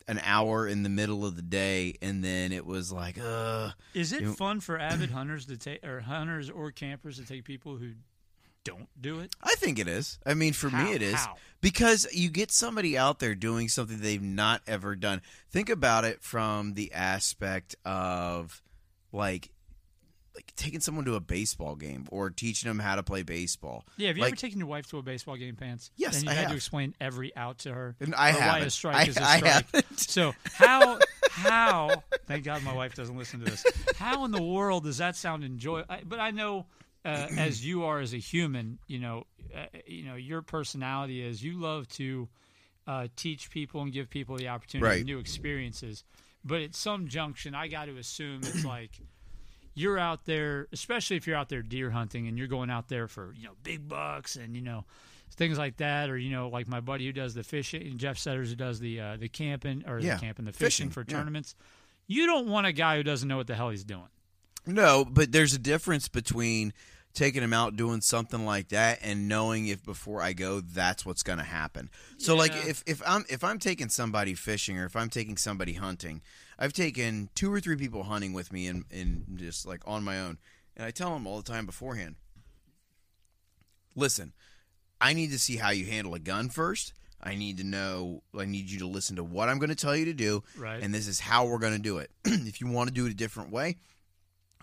an 0.06 0.20
hour 0.24 0.66
in 0.66 0.82
the 0.84 0.88
middle 0.88 1.24
of 1.26 1.36
the 1.36 1.42
day, 1.42 1.94
and 2.00 2.24
then 2.24 2.50
it 2.52 2.64
was 2.64 2.90
like, 2.90 3.18
uh, 3.22 3.70
Is 3.94 4.12
it 4.12 4.22
You- 4.22 4.32
fun 4.32 4.60
for 4.60 4.78
avid 4.78 5.10
hunters 5.10 5.44
to 5.46 5.56
take, 5.56 5.84
or 5.84 6.00
hunters 6.00 6.48
or 6.48 6.70
campers 6.72 7.16
to 7.18 7.24
take 7.26 7.44
people 7.44 7.76
who 7.76 7.92
don't 8.64 8.88
do 9.00 9.20
it? 9.20 9.34
I 9.42 9.54
think 9.56 9.78
it 9.78 9.86
is. 9.88 10.18
I 10.24 10.34
mean, 10.34 10.52
for 10.54 10.70
How? 10.70 10.84
me, 10.84 10.92
it 10.92 11.02
is 11.02 11.14
How? 11.14 11.36
because 11.60 12.06
you 12.12 12.30
get 12.30 12.50
somebody 12.50 12.96
out 12.96 13.18
there 13.18 13.34
doing 13.34 13.68
something 13.68 14.00
they've 14.00 14.22
not 14.22 14.62
ever 14.66 14.96
done. 14.96 15.20
Think 15.50 15.68
about 15.68 16.04
it 16.04 16.22
from 16.22 16.72
the 16.74 16.92
aspect 16.92 17.76
of 17.84 18.62
like 19.12 19.50
like 20.38 20.54
taking 20.54 20.78
someone 20.78 21.04
to 21.04 21.16
a 21.16 21.20
baseball 21.20 21.74
game 21.74 22.06
or 22.12 22.30
teaching 22.30 22.68
them 22.68 22.78
how 22.78 22.94
to 22.94 23.02
play 23.02 23.22
baseball. 23.24 23.84
Yeah, 23.96 24.08
have 24.08 24.16
you 24.16 24.22
Like- 24.22 24.34
ever 24.34 24.36
taken 24.36 24.60
your 24.60 24.68
wife 24.68 24.86
to 24.90 24.98
a 24.98 25.02
baseball 25.02 25.36
game, 25.36 25.56
Pants? 25.56 25.90
Yes, 25.96 26.14
and 26.18 26.24
you 26.26 26.30
I 26.30 26.34
had 26.34 26.40
have. 26.42 26.50
to 26.50 26.56
explain 26.56 26.94
every 27.00 27.34
out 27.34 27.58
to 27.60 27.74
her. 27.74 27.96
And 27.98 28.14
I 28.14 28.30
have. 28.30 28.48
why 28.52 28.58
a 28.60 28.70
strike 28.70 28.94
I- 28.96 29.02
is 29.10 29.16
a 29.16 29.22
I 29.24 29.36
strike. 29.38 29.52
haven't. 29.52 29.98
So 29.98 30.34
how 30.54 30.98
how 31.30 32.04
thank 32.26 32.44
God 32.44 32.62
my 32.62 32.72
wife 32.72 32.94
doesn't 32.94 33.16
listen 33.18 33.40
to 33.40 33.46
this. 33.46 33.64
How 33.96 34.24
in 34.24 34.30
the 34.30 34.42
world 34.42 34.84
does 34.84 34.98
that 34.98 35.16
sound 35.16 35.42
enjoyable? 35.42 35.92
But 36.06 36.20
I 36.20 36.30
know 36.30 36.66
uh, 37.04 37.26
as 37.36 37.64
you 37.66 37.84
are 37.84 37.98
as 37.98 38.12
a 38.14 38.18
human, 38.18 38.78
you 38.86 39.00
know, 39.00 39.24
uh, 39.52 39.66
you 39.86 40.04
know 40.04 40.14
your 40.14 40.42
personality 40.42 41.20
is 41.20 41.42
you 41.42 41.58
love 41.58 41.88
to 41.90 42.28
uh, 42.86 43.08
teach 43.16 43.50
people 43.50 43.82
and 43.82 43.92
give 43.92 44.08
people 44.08 44.36
the 44.36 44.48
opportunity 44.48 44.88
Right. 44.88 45.04
new 45.04 45.18
experiences. 45.18 46.04
But 46.44 46.62
at 46.62 46.74
some 46.76 47.08
junction, 47.08 47.54
I 47.54 47.66
got 47.68 47.86
to 47.86 47.96
assume 47.98 48.40
it's 48.42 48.64
like 48.64 48.92
you're 49.78 49.98
out 49.98 50.24
there, 50.24 50.68
especially 50.72 51.16
if 51.16 51.26
you're 51.26 51.36
out 51.36 51.48
there 51.48 51.62
deer 51.62 51.90
hunting 51.90 52.26
and 52.26 52.36
you're 52.36 52.48
going 52.48 52.70
out 52.70 52.88
there 52.88 53.08
for 53.08 53.34
you 53.36 53.44
know 53.44 53.54
big 53.62 53.88
bucks 53.88 54.36
and 54.36 54.56
you 54.56 54.62
know 54.62 54.84
things 55.36 55.58
like 55.58 55.76
that, 55.78 56.10
or 56.10 56.18
you 56.18 56.30
know 56.30 56.48
like 56.48 56.68
my 56.68 56.80
buddy 56.80 57.06
who 57.06 57.12
does 57.12 57.34
the 57.34 57.42
fishing, 57.44 57.96
Jeff 57.96 58.18
Setters 58.18 58.50
who 58.50 58.56
does 58.56 58.80
the 58.80 59.00
uh, 59.00 59.16
the 59.16 59.28
camping 59.28 59.84
or 59.86 59.98
Yeah, 60.00 60.14
the 60.14 60.20
camping, 60.20 60.44
the 60.44 60.52
fishing, 60.52 60.88
fishing, 60.88 60.90
for 60.90 61.04
yeah. 61.06 61.16
tournaments. 61.16 61.54
You 62.06 62.26
don't 62.26 62.48
want 62.48 62.66
a 62.66 62.72
guy 62.72 62.96
who 62.96 63.02
doesn't 63.02 63.28
know 63.28 63.36
what 63.36 63.46
the 63.46 63.54
hell 63.54 63.70
he's 63.70 63.84
doing. 63.84 64.08
No, 64.66 65.04
but 65.04 65.32
there's 65.32 65.54
a 65.54 65.58
difference 65.58 66.08
between 66.08 66.72
taking 67.14 67.40
them 67.40 67.52
out 67.52 67.74
doing 67.76 68.00
something 68.00 68.44
like 68.44 68.68
that 68.68 69.00
and 69.02 69.26
knowing 69.28 69.66
if 69.66 69.84
before 69.84 70.22
I 70.22 70.32
go 70.34 70.60
that's 70.60 71.04
what's 71.04 71.22
going 71.22 71.38
to 71.38 71.44
happen. 71.44 71.90
So 72.18 72.34
like 72.36 72.52
if 72.68 72.82
if 72.86 73.02
I'm 73.06 73.24
if 73.28 73.42
I'm 73.42 73.58
taking 73.58 73.88
somebody 73.88 74.34
fishing 74.34 74.78
or 74.78 74.84
if 74.84 74.94
I'm 74.94 75.10
taking 75.10 75.36
somebody 75.36 75.72
hunting, 75.74 76.22
I've 76.58 76.72
taken 76.72 77.28
two 77.34 77.52
or 77.52 77.60
three 77.60 77.76
people 77.76 78.04
hunting 78.04 78.32
with 78.32 78.52
me 78.52 78.66
and 78.68 78.84
in 78.90 79.24
just 79.36 79.66
like 79.66 79.82
on 79.86 80.04
my 80.04 80.20
own. 80.20 80.38
And 80.76 80.86
I 80.86 80.90
tell 80.92 81.12
them 81.12 81.26
all 81.26 81.38
the 81.40 81.50
time 81.50 81.66
beforehand. 81.66 82.14
Listen, 83.96 84.32
I 85.00 85.12
need 85.12 85.30
to 85.32 85.38
see 85.38 85.56
how 85.56 85.70
you 85.70 85.86
handle 85.86 86.14
a 86.14 86.18
gun 86.20 86.48
first. 86.50 86.92
I 87.20 87.34
need 87.34 87.58
to 87.58 87.64
know 87.64 88.22
I 88.38 88.44
need 88.44 88.70
you 88.70 88.78
to 88.80 88.86
listen 88.86 89.16
to 89.16 89.24
what 89.24 89.48
I'm 89.48 89.58
going 89.58 89.70
to 89.70 89.74
tell 89.74 89.96
you 89.96 90.04
to 90.04 90.12
do 90.12 90.44
Right. 90.56 90.80
and 90.80 90.94
this 90.94 91.08
is 91.08 91.18
how 91.18 91.46
we're 91.46 91.58
going 91.58 91.72
to 91.72 91.82
do 91.82 91.98
it. 91.98 92.10
if 92.24 92.60
you 92.60 92.68
want 92.68 92.88
to 92.88 92.94
do 92.94 93.06
it 93.06 93.10
a 93.10 93.14
different 93.16 93.50
way, 93.50 93.76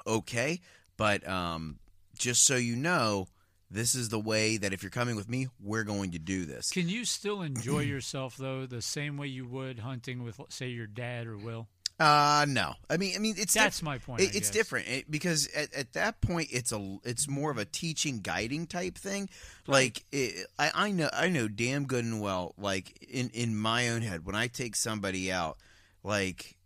okay. 0.08 0.62
But 0.96 1.28
um, 1.28 1.80
just 2.18 2.45
so 2.45 2.55
you 2.55 2.76
know, 2.76 3.28
this 3.70 3.95
is 3.95 4.09
the 4.09 4.20
way 4.20 4.57
that 4.57 4.74
if 4.74 4.84
you're 4.84 4.89
coming 4.89 5.16
with 5.16 5.30
me, 5.30 5.47
we're 5.59 5.84
going 5.84 6.11
to 6.11 6.20
do 6.20 6.45
this. 6.45 6.72
Can 6.72 6.88
you 6.89 7.05
still 7.05 7.41
enjoy 7.41 7.80
yourself 7.82 8.38
though 8.38 8.66
the 8.66 8.82
same 8.82 9.18
way 9.18 9.28
you 9.28 9.45
would 9.47 9.80
hunting 9.80 10.24
with, 10.24 10.39
say, 10.49 10.68
your 10.68 10.88
dad 10.88 11.28
or 11.28 11.38
Will? 11.38 11.68
Uh 11.97 12.45
no. 12.49 12.74
I 12.89 12.97
mean, 12.97 13.13
I 13.16 13.20
mean, 13.20 13.36
it's 13.38 13.53
That's 13.53 13.78
diff- 13.78 13.86
my 13.86 13.99
point. 13.99 14.22
It, 14.22 14.36
it's 14.36 14.49
different 14.49 14.89
it, 14.89 15.09
because 15.09 15.47
at, 15.55 15.74
at 15.74 15.93
that 15.93 16.20
point, 16.20 16.49
it's 16.51 16.74
a 16.74 16.97
it's 17.05 17.30
more 17.30 17.51
of 17.51 17.57
a 17.57 17.63
teaching, 17.63 18.20
guiding 18.20 18.68
type 18.68 18.97
thing. 18.97 19.30
Like 19.66 20.03
it, 20.11 20.45
I, 20.59 20.72
I 20.76 20.91
know 20.91 21.09
I 21.13 21.30
know 21.30 21.47
damn 21.47 21.86
good 21.86 22.03
and 22.03 22.20
well. 22.20 22.53
Like 22.57 23.01
in 23.01 23.30
in 23.30 23.55
my 23.55 23.88
own 23.89 24.01
head, 24.01 24.26
when 24.26 24.36
I 24.36 24.47
take 24.47 24.76
somebody 24.76 25.32
out, 25.32 25.57
like 26.03 26.57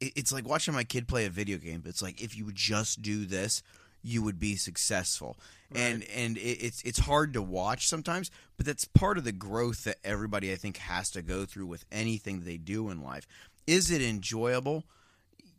it, 0.00 0.14
it's 0.16 0.32
like 0.32 0.48
watching 0.48 0.72
my 0.72 0.84
kid 0.84 1.06
play 1.06 1.26
a 1.26 1.30
video 1.30 1.58
game. 1.58 1.82
It's 1.84 2.00
like 2.00 2.22
if 2.22 2.34
you 2.34 2.46
would 2.46 2.56
just 2.56 3.02
do 3.02 3.26
this, 3.26 3.62
you 4.02 4.22
would 4.22 4.38
be 4.38 4.56
successful. 4.56 5.36
And 5.74 6.04
and 6.14 6.36
it, 6.36 6.58
it's 6.60 6.82
it's 6.82 6.98
hard 6.98 7.32
to 7.32 7.42
watch 7.42 7.88
sometimes, 7.88 8.30
but 8.56 8.66
that's 8.66 8.84
part 8.84 9.16
of 9.16 9.24
the 9.24 9.32
growth 9.32 9.84
that 9.84 9.96
everybody 10.04 10.52
I 10.52 10.56
think 10.56 10.76
has 10.78 11.10
to 11.12 11.22
go 11.22 11.46
through 11.46 11.66
with 11.66 11.84
anything 11.90 12.40
they 12.40 12.58
do 12.58 12.90
in 12.90 13.02
life. 13.02 13.26
Is 13.66 13.90
it 13.90 14.02
enjoyable? 14.02 14.84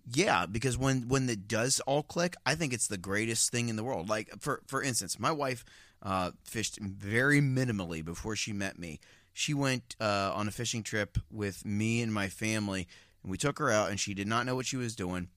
Yeah, 0.05 0.45
because 0.45 0.77
when 0.77 1.07
when 1.07 1.27
it 1.29 1.47
does 1.47 1.79
all 1.81 2.03
click, 2.03 2.35
I 2.45 2.55
think 2.55 2.73
it's 2.73 2.87
the 2.87 2.97
greatest 2.97 3.51
thing 3.51 3.69
in 3.69 3.75
the 3.75 3.83
world. 3.83 4.09
Like 4.09 4.29
for 4.39 4.61
for 4.67 4.83
instance, 4.83 5.17
my 5.17 5.31
wife 5.31 5.65
uh, 6.03 6.31
fished 6.43 6.79
very 6.79 7.41
minimally 7.41 8.03
before 8.03 8.35
she 8.35 8.53
met 8.53 8.77
me. 8.77 8.99
She 9.31 9.53
went 9.53 9.95
uh, 9.99 10.31
on 10.35 10.47
a 10.47 10.51
fishing 10.51 10.83
trip 10.83 11.17
with 11.31 11.65
me 11.65 12.01
and 12.01 12.13
my 12.13 12.27
family, 12.27 12.87
and 13.23 13.31
we 13.31 13.37
took 13.37 13.57
her 13.57 13.71
out, 13.71 13.89
and 13.89 13.99
she 13.99 14.13
did 14.13 14.27
not 14.27 14.45
know 14.45 14.55
what 14.55 14.67
she 14.67 14.77
was 14.77 14.95
doing. 14.95 15.29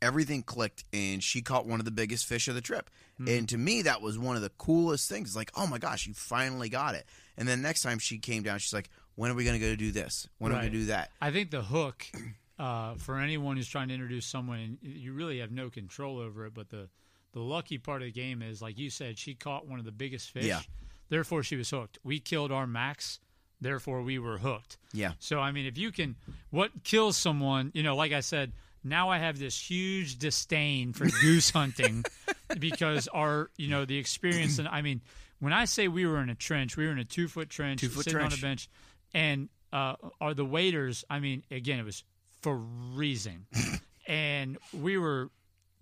Everything 0.00 0.42
clicked, 0.42 0.84
and 0.92 1.22
she 1.22 1.42
caught 1.42 1.66
one 1.66 1.80
of 1.80 1.84
the 1.84 1.90
biggest 1.90 2.26
fish 2.26 2.46
of 2.48 2.54
the 2.54 2.60
trip. 2.60 2.88
And 3.26 3.48
to 3.48 3.58
me, 3.58 3.82
that 3.82 4.00
was 4.00 4.16
one 4.16 4.36
of 4.36 4.42
the 4.42 4.50
coolest 4.50 5.08
things. 5.08 5.30
It's 5.30 5.36
like, 5.36 5.50
oh 5.56 5.66
my 5.66 5.78
gosh, 5.78 6.06
you 6.06 6.14
finally 6.14 6.68
got 6.68 6.94
it. 6.94 7.04
And 7.36 7.48
then 7.48 7.62
next 7.62 7.82
time 7.82 7.98
she 7.98 8.18
came 8.18 8.44
down, 8.44 8.60
she's 8.60 8.72
like, 8.72 8.90
when 9.16 9.30
are 9.30 9.34
we 9.34 9.42
going 9.42 9.58
to 9.58 9.66
go 9.66 9.74
do 9.74 9.90
this? 9.90 10.28
When 10.38 10.52
are 10.52 10.54
we 10.54 10.60
going 10.60 10.72
to 10.72 10.78
do 10.78 10.84
that? 10.86 11.10
I 11.20 11.32
think 11.32 11.50
the 11.50 11.62
hook 11.62 12.06
uh, 12.60 12.94
for 12.94 13.18
anyone 13.18 13.56
who's 13.56 13.68
trying 13.68 13.88
to 13.88 13.94
introduce 13.94 14.24
someone, 14.24 14.78
you 14.82 15.12
really 15.12 15.40
have 15.40 15.50
no 15.50 15.68
control 15.68 16.18
over 16.18 16.46
it. 16.46 16.54
But 16.54 16.70
the 16.70 16.88
the 17.32 17.40
lucky 17.40 17.78
part 17.78 18.02
of 18.02 18.06
the 18.06 18.12
game 18.12 18.40
is, 18.40 18.62
like 18.62 18.78
you 18.78 18.90
said, 18.90 19.18
she 19.18 19.34
caught 19.34 19.66
one 19.66 19.78
of 19.78 19.84
the 19.84 19.92
biggest 19.92 20.30
fish. 20.30 20.44
Yeah. 20.44 20.60
Therefore, 21.08 21.42
she 21.42 21.56
was 21.56 21.68
hooked. 21.70 21.98
We 22.04 22.20
killed 22.20 22.52
our 22.52 22.66
max. 22.66 23.18
Therefore, 23.60 24.02
we 24.02 24.18
were 24.18 24.38
hooked. 24.38 24.76
Yeah. 24.92 25.12
So, 25.18 25.40
I 25.40 25.50
mean, 25.50 25.66
if 25.66 25.76
you 25.76 25.90
can, 25.90 26.16
what 26.50 26.84
kills 26.84 27.16
someone, 27.16 27.72
you 27.74 27.82
know, 27.82 27.96
like 27.96 28.12
I 28.12 28.20
said, 28.20 28.52
now 28.84 29.08
I 29.10 29.18
have 29.18 29.38
this 29.38 29.58
huge 29.58 30.18
disdain 30.18 30.92
for 30.92 31.06
goose 31.20 31.50
hunting 31.50 32.04
because 32.58 33.08
our, 33.08 33.50
you 33.56 33.68
know, 33.68 33.84
the 33.84 33.98
experience. 33.98 34.58
And 34.58 34.68
I 34.68 34.82
mean, 34.82 35.00
when 35.40 35.52
I 35.52 35.64
say 35.64 35.88
we 35.88 36.06
were 36.06 36.20
in 36.20 36.30
a 36.30 36.34
trench, 36.34 36.76
we 36.76 36.86
were 36.86 36.92
in 36.92 36.98
a 36.98 37.04
two 37.04 37.28
foot 37.28 37.50
trench, 37.50 37.80
Two-foot 37.80 38.04
sitting 38.04 38.20
on 38.20 38.32
a 38.32 38.36
bench, 38.36 38.68
and 39.14 39.48
uh, 39.72 39.94
are 40.20 40.34
the 40.34 40.44
waders. 40.44 41.04
I 41.08 41.20
mean, 41.20 41.42
again, 41.50 41.78
it 41.78 41.84
was 41.84 42.04
freezing, 42.42 43.46
and 44.06 44.58
we 44.72 44.98
were 44.98 45.30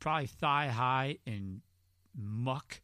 probably 0.00 0.26
thigh 0.26 0.68
high 0.68 1.18
in 1.26 1.62
muck 2.14 2.80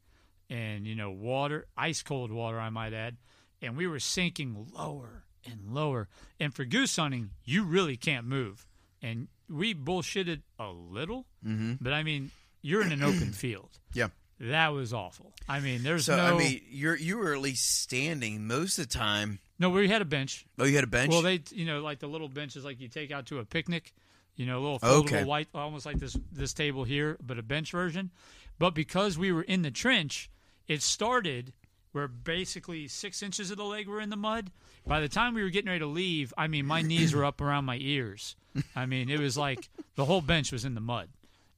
and 0.50 0.86
you 0.86 0.94
know 0.94 1.10
water, 1.10 1.66
ice 1.76 2.02
cold 2.02 2.30
water, 2.30 2.58
I 2.58 2.70
might 2.70 2.92
add, 2.92 3.16
and 3.60 3.76
we 3.76 3.86
were 3.86 4.00
sinking 4.00 4.68
lower 4.72 5.24
and 5.44 5.74
lower. 5.74 6.08
And 6.38 6.54
for 6.54 6.64
goose 6.64 6.96
hunting, 6.96 7.30
you 7.44 7.64
really 7.64 7.96
can't 7.96 8.26
move, 8.26 8.66
and 9.02 9.28
we 9.48 9.74
bullshitted 9.74 10.42
a 10.58 10.68
little, 10.68 11.26
Mm-hmm. 11.46 11.74
but 11.80 11.92
I 11.92 12.02
mean, 12.02 12.30
you're 12.62 12.82
in 12.82 12.92
an 12.92 13.02
open 13.02 13.32
field. 13.32 13.70
Yeah. 13.92 14.08
That 14.40 14.68
was 14.72 14.92
awful. 14.92 15.32
I 15.48 15.60
mean, 15.60 15.82
there's 15.82 16.06
So 16.06 16.16
no. 16.16 16.34
I 16.34 16.38
mean, 16.38 16.60
you're 16.70 16.96
you 16.96 17.18
were 17.18 17.32
at 17.34 17.40
least 17.40 17.80
standing 17.80 18.46
most 18.46 18.78
of 18.78 18.88
the 18.88 18.94
time. 18.98 19.38
no, 19.58 19.70
we 19.70 19.86
had 19.88 20.02
a 20.02 20.06
bench. 20.06 20.46
Oh, 20.58 20.64
you 20.64 20.74
had 20.74 20.84
a 20.84 20.88
bench. 20.88 21.12
Well, 21.12 21.22
they, 21.22 21.42
you 21.52 21.64
know, 21.64 21.80
like 21.80 22.00
the 22.00 22.08
little 22.08 22.28
benches 22.28 22.64
like 22.64 22.80
you 22.80 22.88
take 22.88 23.12
out 23.12 23.26
to 23.26 23.38
a 23.38 23.44
picnic, 23.44 23.92
you 24.34 24.46
know, 24.46 24.58
a 24.58 24.62
little 24.62 24.78
foldable 24.80 24.98
Okay. 25.04 25.24
white, 25.24 25.48
almost 25.54 25.86
like 25.86 25.98
this 25.98 26.16
this 26.32 26.52
table 26.54 26.82
here, 26.84 27.18
but 27.24 27.38
a 27.38 27.42
bench 27.42 27.70
version. 27.70 28.10
But 28.58 28.74
because 28.74 29.16
we 29.16 29.30
were 29.30 29.42
in 29.42 29.62
the 29.62 29.70
trench, 29.70 30.28
it 30.66 30.82
started 30.82 31.52
where 31.92 32.08
basically 32.08 32.88
six 32.88 33.22
inches 33.22 33.50
of 33.50 33.58
the 33.58 33.64
leg 33.64 33.86
were 33.86 34.00
in 34.00 34.10
the 34.10 34.16
mud. 34.16 34.50
By 34.86 35.00
the 35.00 35.08
time 35.08 35.34
we 35.34 35.42
were 35.42 35.50
getting 35.50 35.68
ready 35.68 35.80
to 35.80 35.86
leave, 35.86 36.34
I 36.36 36.48
mean, 36.48 36.66
my 36.66 36.82
knees 36.82 37.14
were 37.14 37.24
up 37.24 37.40
around 37.40 37.64
my 37.64 37.78
ears. 37.80 38.34
I 38.74 38.86
mean, 38.86 39.08
it 39.08 39.20
was 39.20 39.36
like 39.36 39.68
the 39.94 40.04
whole 40.04 40.20
bench 40.20 40.52
was 40.52 40.64
in 40.64 40.74
the 40.74 40.80
mud. 40.80 41.08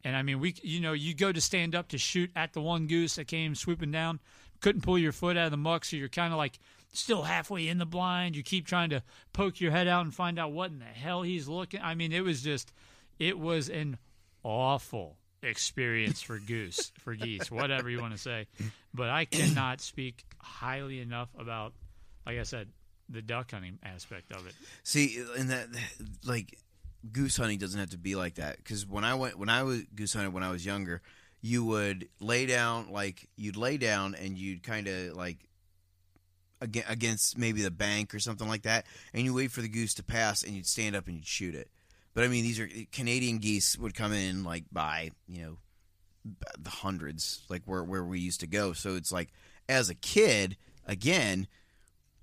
And 0.05 0.15
I 0.15 0.23
mean, 0.23 0.39
we, 0.41 0.55
you 0.63 0.81
know, 0.81 0.93
you 0.93 1.15
go 1.15 1.33
to 1.33 1.41
stand 1.41 1.75
up 1.75 1.89
to 1.89 1.99
shoot 1.99 2.31
at 2.37 2.53
the 2.53 2.61
one 2.61 2.87
goose 2.87 3.15
that 3.15 3.27
came 3.27 3.55
swooping 3.55 3.91
down, 3.91 4.21
couldn't 4.61 4.83
pull 4.83 4.99
your 4.99 5.13
foot 5.13 5.37
out 5.37 5.47
of 5.47 5.51
the 5.51 5.57
muck, 5.57 5.85
so 5.85 5.97
you're 5.97 6.09
kind 6.09 6.33
of 6.33 6.37
like 6.37 6.59
still 6.93 7.23
halfway 7.23 7.69
in 7.69 7.79
the 7.79 7.87
blind. 7.87 8.37
You 8.37 8.43
keep 8.43 8.67
trying 8.67 8.91
to 8.91 9.03
poke 9.33 9.61
your 9.61 9.71
head 9.71 9.89
out 9.89 10.05
and 10.05 10.15
find 10.15 10.39
out 10.39 10.53
what 10.53 10.71
in 10.71 10.79
the 10.81 10.85
hell 10.85 11.23
he's 11.23 11.49
looking. 11.49 11.81
I 11.83 11.95
mean, 11.95 12.13
it 12.13 12.23
was 12.23 12.43
just, 12.43 12.73
it 13.19 13.39
was 13.39 13.71
an 13.71 13.97
awful 14.43 15.17
experience 15.45 16.23
for 16.23 16.39
goose, 16.39 16.93
for 16.99 17.15
geese, 17.15 17.51
whatever 17.51 17.89
you 17.91 18.01
want 18.01 18.13
to 18.13 18.19
say. 18.19 18.47
But 18.93 19.11
I 19.11 19.25
cannot 19.25 19.81
speak 19.81 20.25
highly 20.39 21.01
enough 21.01 21.29
about, 21.39 21.73
like 22.27 22.39
I 22.39 22.43
said, 22.45 22.69
the 23.09 23.23
duck 23.23 23.51
hunting 23.51 23.79
aspect 23.83 24.33
of 24.33 24.47
it. 24.47 24.55
See, 24.83 25.23
and 25.37 25.51
that 25.51 25.69
like 26.25 26.59
goose 27.13 27.37
hunting 27.37 27.59
doesn't 27.59 27.79
have 27.79 27.91
to 27.91 27.99
be 27.99 28.15
like 28.15 28.37
that 28.37 28.57
because 28.57 28.87
when 28.87 29.05
I 29.05 29.15
went 29.15 29.39
when 29.39 29.49
I 29.51 29.63
was 29.63 29.83
goose 29.95 30.15
hunting 30.15 30.33
when 30.33 30.43
I 30.43 30.51
was 30.51 30.65
younger, 30.65 31.03
you 31.43 31.65
would 31.65 32.09
lay 32.21 32.47
down 32.47 32.91
like 32.91 33.29
you'd 33.37 33.57
lay 33.57 33.77
down 33.77 34.15
and 34.15 34.39
you'd 34.39 34.63
kind 34.63 34.89
of 34.89 35.15
like 35.15 35.39
aga- 36.63 36.85
against 36.89 37.37
maybe 37.37 37.63
the 37.63 37.71
bank 37.71 38.15
or 38.15 38.19
something 38.19 38.49
like 38.49 38.63
that, 38.63 38.87
and 39.13 39.25
you 39.25 39.35
wait 39.35 39.51
for 39.51 39.61
the 39.61 39.69
goose 39.69 39.95
to 39.95 40.03
pass, 40.03 40.43
and 40.43 40.55
you'd 40.55 40.67
stand 40.67 40.97
up 40.97 41.07
and 41.07 41.17
you'd 41.17 41.27
shoot 41.27 41.55
it. 41.55 41.69
But 42.15 42.25
I 42.25 42.29
mean, 42.29 42.45
these 42.45 42.61
are 42.61 42.69
Canadian 42.93 43.39
geese 43.39 43.77
would 43.77 43.95
come 43.95 44.13
in 44.13 44.45
like 44.45 44.65
by 44.73 45.11
you 45.29 45.43
know 45.43 45.57
the 46.59 46.71
hundreds, 46.71 47.43
like 47.49 47.63
where 47.67 47.85
where 47.85 48.05
we 48.05 48.21
used 48.21 48.41
to 48.41 48.47
go. 48.47 48.73
So 48.73 48.95
it's 48.95 49.13
like 49.13 49.29
as 49.69 49.91
a 49.91 49.95
kid, 49.95 50.57
again, 50.87 51.49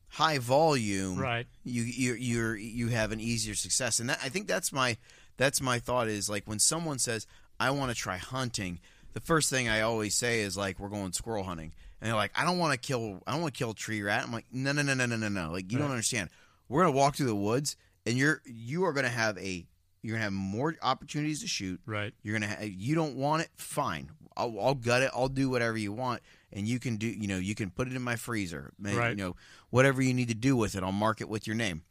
high 0.07 0.37
volume, 0.37 1.17
Right. 1.19 1.47
You 1.63 1.83
you 1.83 2.13
you're 2.13 2.55
you 2.55 2.87
have 2.89 3.11
an 3.11 3.19
easier 3.19 3.55
success, 3.55 3.99
and 3.99 4.09
that, 4.09 4.19
I 4.23 4.29
think 4.29 4.47
that's 4.47 4.71
my 4.71 4.97
that's 5.37 5.61
my 5.61 5.79
thought 5.79 6.07
is 6.07 6.29
like 6.29 6.45
when 6.45 6.59
someone 6.59 6.99
says 6.99 7.27
I 7.59 7.71
want 7.71 7.91
to 7.91 7.95
try 7.95 8.17
hunting, 8.17 8.79
the 9.13 9.19
first 9.19 9.49
thing 9.49 9.67
I 9.69 9.81
always 9.81 10.15
say 10.15 10.41
is 10.41 10.55
like 10.57 10.79
we're 10.79 10.89
going 10.89 11.11
squirrel 11.13 11.43
hunting, 11.43 11.73
and 11.99 12.07
they're 12.07 12.15
like 12.15 12.31
I 12.35 12.45
don't 12.45 12.59
want 12.59 12.73
to 12.73 12.79
kill 12.79 13.21
I 13.27 13.33
don't 13.33 13.41
want 13.41 13.53
to 13.53 13.57
kill 13.57 13.71
a 13.71 13.75
tree 13.75 14.01
rat. 14.01 14.23
I'm 14.23 14.31
like 14.31 14.45
no 14.51 14.71
no 14.71 14.81
no 14.81 14.93
no 14.93 15.05
no 15.05 15.15
no 15.17 15.29
no 15.29 15.51
like 15.51 15.71
you 15.71 15.77
don't 15.77 15.91
understand. 15.91 16.29
We're 16.69 16.83
gonna 16.83 16.95
walk 16.95 17.15
through 17.17 17.27
the 17.27 17.35
woods, 17.35 17.75
and 18.05 18.17
you're 18.17 18.41
you 18.45 18.85
are 18.85 18.93
gonna 18.93 19.09
have 19.09 19.37
a 19.37 19.65
you're 20.02 20.16
gonna 20.16 20.24
have 20.24 20.34
more 20.34 20.76
opportunities 20.82 21.41
to 21.41 21.47
shoot. 21.47 21.80
Right. 21.86 22.14
You're 22.24 22.38
gonna 22.39 22.47
ha- 22.54 22.64
you 22.64 22.95
don't 22.95 23.16
want 23.16 23.43
it, 23.43 23.49
fine. 23.58 24.10
I'll, 24.38 24.58
I'll 24.60 24.76
gut 24.76 25.02
it. 25.04 25.12
I'll 25.14 25.28
do 25.28 25.49
whatever 25.49 25.78
you 25.78 25.91
want, 25.91 26.22
and 26.54 26.68
you 26.68 26.80
can 26.80 26.95
do. 26.97 27.08
You 27.08 27.28
know, 27.28 27.38
you 27.38 27.54
can 27.56 27.70
put 27.70 27.88
it 27.88 27.95
in 27.95 28.02
my 28.02 28.16
freezer. 28.16 28.72
May- 28.80 28.95
Right. 28.95 29.10
You 29.12 29.16
know, 29.18 29.36
whatever 29.70 30.02
you 30.02 30.14
need 30.14 30.30
to 30.30 30.34
do 30.36 30.56
with 30.56 30.76
it, 30.76 30.84
I'll 30.84 30.91
mark 30.91 31.22
it 31.22 31.30
with 31.30 31.45
your 31.47 31.56
name. 31.56 31.84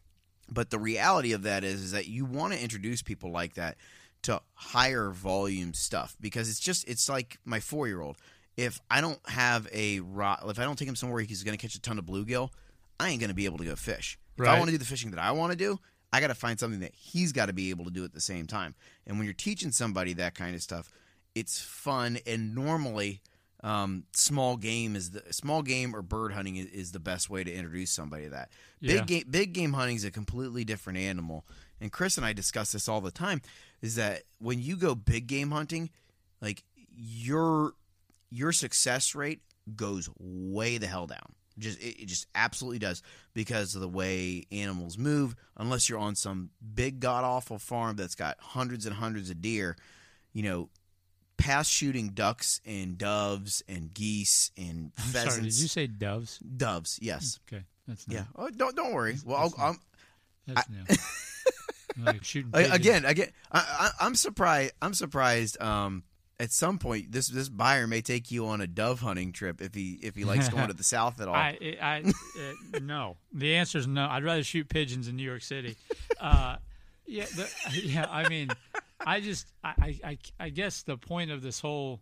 But 0.53 0.71
the 0.71 0.79
reality 0.79 1.33
of 1.33 1.43
that 1.43 1.63
is, 1.65 1.81
is 1.83 1.93
that 1.93 2.09
you 2.09 2.25
want 2.25 2.53
to 2.55 2.61
introduce 2.61 3.03
people 3.03 3.31
like 3.31 3.55
that 3.55 3.77
to 4.23 4.41
higher 4.55 5.11
volume 5.11 5.73
stuff 5.75 6.17
because 6.21 6.51
it's 6.51 6.61
just 6.61 6.89
it's 6.89 7.09
like 7.09 7.39
my 7.45 7.61
four 7.61 7.87
year 7.87 8.01
old. 8.01 8.17
If 8.57 8.81
I 8.91 9.01
don't 9.01 9.21
have 9.29 9.69
a 9.73 10.01
rod, 10.01 10.41
if 10.49 10.59
I 10.59 10.65
don't 10.65 10.77
take 10.79 10.89
him 10.89 10.97
somewhere 10.97 11.21
he's 11.23 11.43
going 11.45 11.57
to 11.57 11.61
catch 11.63 11.75
a 11.77 11.81
ton 11.81 11.99
of 11.99 12.05
bluegill, 12.05 12.51
I 12.99 13.09
ain't 13.11 13.21
going 13.21 13.29
to 13.31 13.35
be 13.35 13.45
able 13.47 13.59
to 13.59 13.65
go 13.65 13.77
fish. 13.77 14.19
If 14.37 14.45
I 14.45 14.59
want 14.59 14.67
to 14.69 14.73
do 14.73 14.79
the 14.79 14.85
fishing 14.85 15.11
that 15.13 15.21
I 15.21 15.31
want 15.33 15.53
to 15.53 15.57
do, 15.57 15.79
I 16.13 16.21
got 16.21 16.29
to 16.29 16.35
find 16.35 16.59
something 16.59 16.81
that 16.81 16.95
he's 16.95 17.33
got 17.33 17.47
to 17.47 17.53
be 17.53 17.71
able 17.71 17.85
to 17.85 17.91
do 17.91 18.05
at 18.05 18.13
the 18.13 18.21
same 18.21 18.47
time. 18.47 18.75
And 19.07 19.17
when 19.17 19.25
you're 19.27 19.35
teaching 19.35 19.71
somebody 19.71 20.13
that 20.15 20.35
kind 20.35 20.55
of 20.55 20.63
stuff, 20.63 20.91
it's 21.35 21.61
fun. 21.61 22.19
And 22.27 22.55
normally, 22.55 23.23
um, 23.63 24.05
small 24.13 24.57
game 24.57 24.97
is 24.97 25.11
the 25.11 25.23
small 25.33 25.63
game 25.63 25.95
or 25.95 26.03
bird 26.03 26.33
hunting 26.33 26.57
is, 26.57 26.67
is 26.67 26.93
the 26.93 27.01
best 27.01 27.29
way 27.31 27.45
to 27.45 27.53
introduce 27.53 27.91
somebody 27.91 28.25
to 28.25 28.31
that. 28.31 28.51
Yeah. 28.81 28.95
Big 28.95 29.07
game, 29.07 29.25
big 29.31 29.53
game 29.53 29.73
hunting 29.75 29.97
is 29.97 30.05
a 30.05 30.11
completely 30.11 30.65
different 30.65 30.99
animal. 30.99 31.45
And 31.81 31.93
Chris 31.93 32.17
and 32.17 32.27
I 32.27 32.33
discuss 32.33 32.73
this 32.73 32.89
all 32.89 33.01
the 33.01 33.11
time. 33.11 33.43
Is 33.83 33.95
that 33.95 34.23
when 34.39 34.61
you 34.61 34.77
go 34.77 34.95
big 34.95 35.27
game 35.27 35.51
hunting, 35.51 35.91
like 36.41 36.65
your 36.95 37.75
your 38.31 38.53
success 38.53 39.15
rate 39.15 39.41
goes 39.77 40.09
way 40.19 40.79
the 40.79 40.87
hell 40.87 41.07
down. 41.07 41.35
Just 41.61 41.81
it, 41.81 42.03
it 42.03 42.07
just 42.07 42.27
absolutely 42.35 42.79
does 42.79 43.03
because 43.35 43.75
of 43.75 43.81
the 43.81 43.89
way 43.89 44.45
animals 44.51 44.99
move. 44.99 45.35
Unless 45.57 45.89
you're 45.89 45.99
on 45.99 46.15
some 46.15 46.51
big 46.75 47.01
god 47.01 47.25
awful 47.25 47.59
farm 47.59 47.97
that's 47.97 48.15
got 48.15 48.37
hundreds 48.41 48.87
and 48.87 48.95
hundreds 48.97 49.31
of 49.31 49.41
deer, 49.41 49.77
you 50.33 50.43
know, 50.43 50.69
past 51.37 51.71
shooting 51.71 52.09
ducks 52.09 52.61
and 52.67 52.99
doves 52.99 53.63
and 53.69 53.93
geese 53.95 54.51
and 54.59 54.93
I'm 54.99 55.05
pheasants. 55.05 55.35
sorry. 55.35 55.47
Did 55.47 55.61
you 55.61 55.69
say 55.69 55.87
doves? 55.87 56.39
doves? 56.39 56.99
Yes. 57.01 57.39
Okay, 57.51 57.65
that's 57.89 58.07
new. 58.09 58.17
Yeah. 58.17 58.25
Oh, 58.37 58.51
don't 58.51 58.75
don't 58.77 58.93
worry. 58.93 59.17
Well, 59.25 59.37
I'll, 59.59 59.77
That's 60.47 60.69
I'm, 60.69 60.85
That's 60.87 60.99
new. 61.99 62.05
like 62.05 62.25
shooting 62.25 62.53
pigeons. 62.53 62.75
again, 62.75 63.05
again, 63.05 63.29
I, 63.53 63.91
I, 64.01 64.05
I'm 64.07 64.15
surprised. 64.15 64.73
I'm 64.83 64.95
surprised. 64.95 65.61
Um, 65.61 66.05
at 66.41 66.51
some 66.53 66.79
point, 66.79 67.13
this 67.13 67.29
this 67.29 67.49
buyer 67.49 67.87
may 67.87 68.01
take 68.01 68.31
you 68.31 68.47
on 68.47 68.61
a 68.61 68.67
dove 68.67 69.01
hunting 69.01 69.31
trip 69.33 69.61
if 69.61 69.75
he 69.75 69.99
if 70.03 70.17
he 70.17 70.25
likes 70.25 70.49
going 70.49 70.69
to 70.69 70.73
the 70.73 70.83
south 70.97 71.21
at 71.21 71.29
all. 71.29 71.35
I, 71.35 71.77
I, 71.81 72.03
uh, 72.75 72.79
no. 72.81 73.17
The 73.33 73.57
answer 73.57 73.79
is 73.79 73.87
no. 73.87 74.07
I'd 74.09 74.25
rather 74.25 74.43
shoot 74.43 74.69
pigeons 74.69 75.07
in 75.07 75.17
New 75.17 75.23
York 75.23 75.43
City. 75.43 75.77
Uh, 76.19 76.57
yeah, 77.07 77.27
the, 77.37 77.49
yeah. 77.85 78.07
I 78.11 78.29
mean, 78.29 78.49
I 78.99 79.21
just, 79.21 79.47
I, 79.63 79.75
I, 79.79 79.99
I, 80.11 80.19
I 80.41 80.49
guess 80.49 80.83
the 80.83 80.97
point 80.97 81.31
of 81.31 81.43
this 81.43 81.61
whole, 81.61 82.01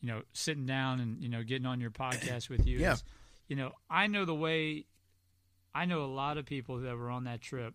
you 0.00 0.08
know, 0.08 0.22
sitting 0.32 0.66
down 0.66 1.00
and 1.00 1.20
you 1.22 1.28
know 1.28 1.42
getting 1.42 1.66
on 1.66 1.80
your 1.80 1.90
podcast 1.90 2.48
with 2.48 2.66
you 2.66 2.78
Yeah. 2.78 2.92
is, 2.94 3.04
you 3.48 3.56
know, 3.56 3.72
I 3.90 4.06
know 4.06 4.24
the 4.24 4.34
way. 4.34 4.86
I 5.74 5.84
know 5.84 6.04
a 6.04 6.06
lot 6.06 6.38
of 6.38 6.46
people 6.46 6.78
that 6.78 6.96
were 6.96 7.10
on 7.10 7.24
that 7.24 7.40
trip 7.42 7.74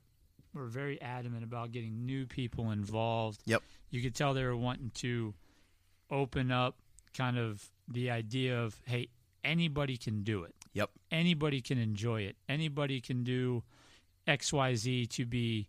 were 0.54 0.66
very 0.66 1.00
adamant 1.02 1.44
about 1.44 1.72
getting 1.72 2.06
new 2.06 2.26
people 2.26 2.72
involved. 2.72 3.42
Yep. 3.46 3.62
You 3.90 4.02
could 4.02 4.16
tell 4.16 4.34
they 4.34 4.44
were 4.44 4.56
wanting 4.58 4.90
to 4.96 5.34
open 6.12 6.52
up 6.52 6.76
kind 7.16 7.38
of 7.38 7.70
the 7.88 8.12
idea 8.12 8.60
of, 8.60 8.80
hey, 8.86 9.08
anybody 9.44 9.98
can 9.98 10.24
do 10.24 10.44
it 10.44 10.54
yep. 10.74 10.90
anybody 11.12 11.62
can 11.62 11.78
enjoy 11.78 12.22
it. 12.22 12.36
Anybody 12.48 13.02
can 13.02 13.24
do 13.24 13.64
XYZ 14.28 15.10
to 15.10 15.26
be 15.26 15.68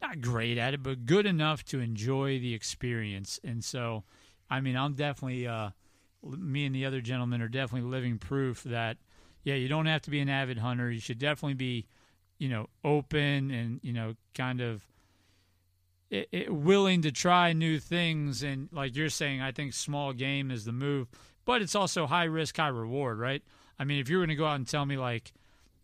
not 0.00 0.20
great 0.20 0.58
at 0.58 0.74
it, 0.74 0.82
but 0.82 1.06
good 1.06 1.26
enough 1.26 1.64
to 1.66 1.80
enjoy 1.80 2.38
the 2.38 2.54
experience. 2.54 3.38
And 3.44 3.62
so, 3.64 4.04
I 4.48 4.60
mean, 4.60 4.76
I'm 4.76 4.94
definitely, 4.94 5.46
uh, 5.46 5.70
me 6.22 6.66
and 6.66 6.74
the 6.74 6.86
other 6.86 7.00
gentlemen 7.00 7.42
are 7.42 7.48
definitely 7.48 7.88
living 7.88 8.18
proof 8.18 8.62
that, 8.64 8.96
yeah, 9.44 9.54
you 9.54 9.68
don't 9.68 9.86
have 9.86 10.02
to 10.02 10.10
be 10.10 10.20
an 10.20 10.28
avid 10.28 10.58
hunter. 10.58 10.90
You 10.90 11.00
should 11.00 11.18
definitely 11.18 11.54
be, 11.54 11.86
you 12.38 12.48
know, 12.48 12.68
open 12.84 13.50
and, 13.50 13.80
you 13.82 13.92
know, 13.92 14.14
kind 14.34 14.60
of 14.60 14.82
it, 16.10 16.28
it, 16.32 16.52
willing 16.52 17.02
to 17.02 17.12
try 17.12 17.52
new 17.52 17.78
things. 17.78 18.42
And 18.42 18.68
like 18.72 18.96
you're 18.96 19.08
saying, 19.08 19.40
I 19.40 19.52
think 19.52 19.72
small 19.72 20.12
game 20.12 20.50
is 20.50 20.64
the 20.64 20.72
move, 20.72 21.08
but 21.44 21.62
it's 21.62 21.74
also 21.74 22.06
high 22.06 22.24
risk, 22.24 22.56
high 22.56 22.68
reward, 22.68 23.18
right? 23.18 23.42
I 23.78 23.84
mean, 23.84 24.00
if 24.00 24.08
you're 24.08 24.20
going 24.20 24.28
to 24.28 24.34
go 24.34 24.46
out 24.46 24.56
and 24.56 24.66
tell 24.66 24.84
me 24.84 24.96
like, 24.96 25.32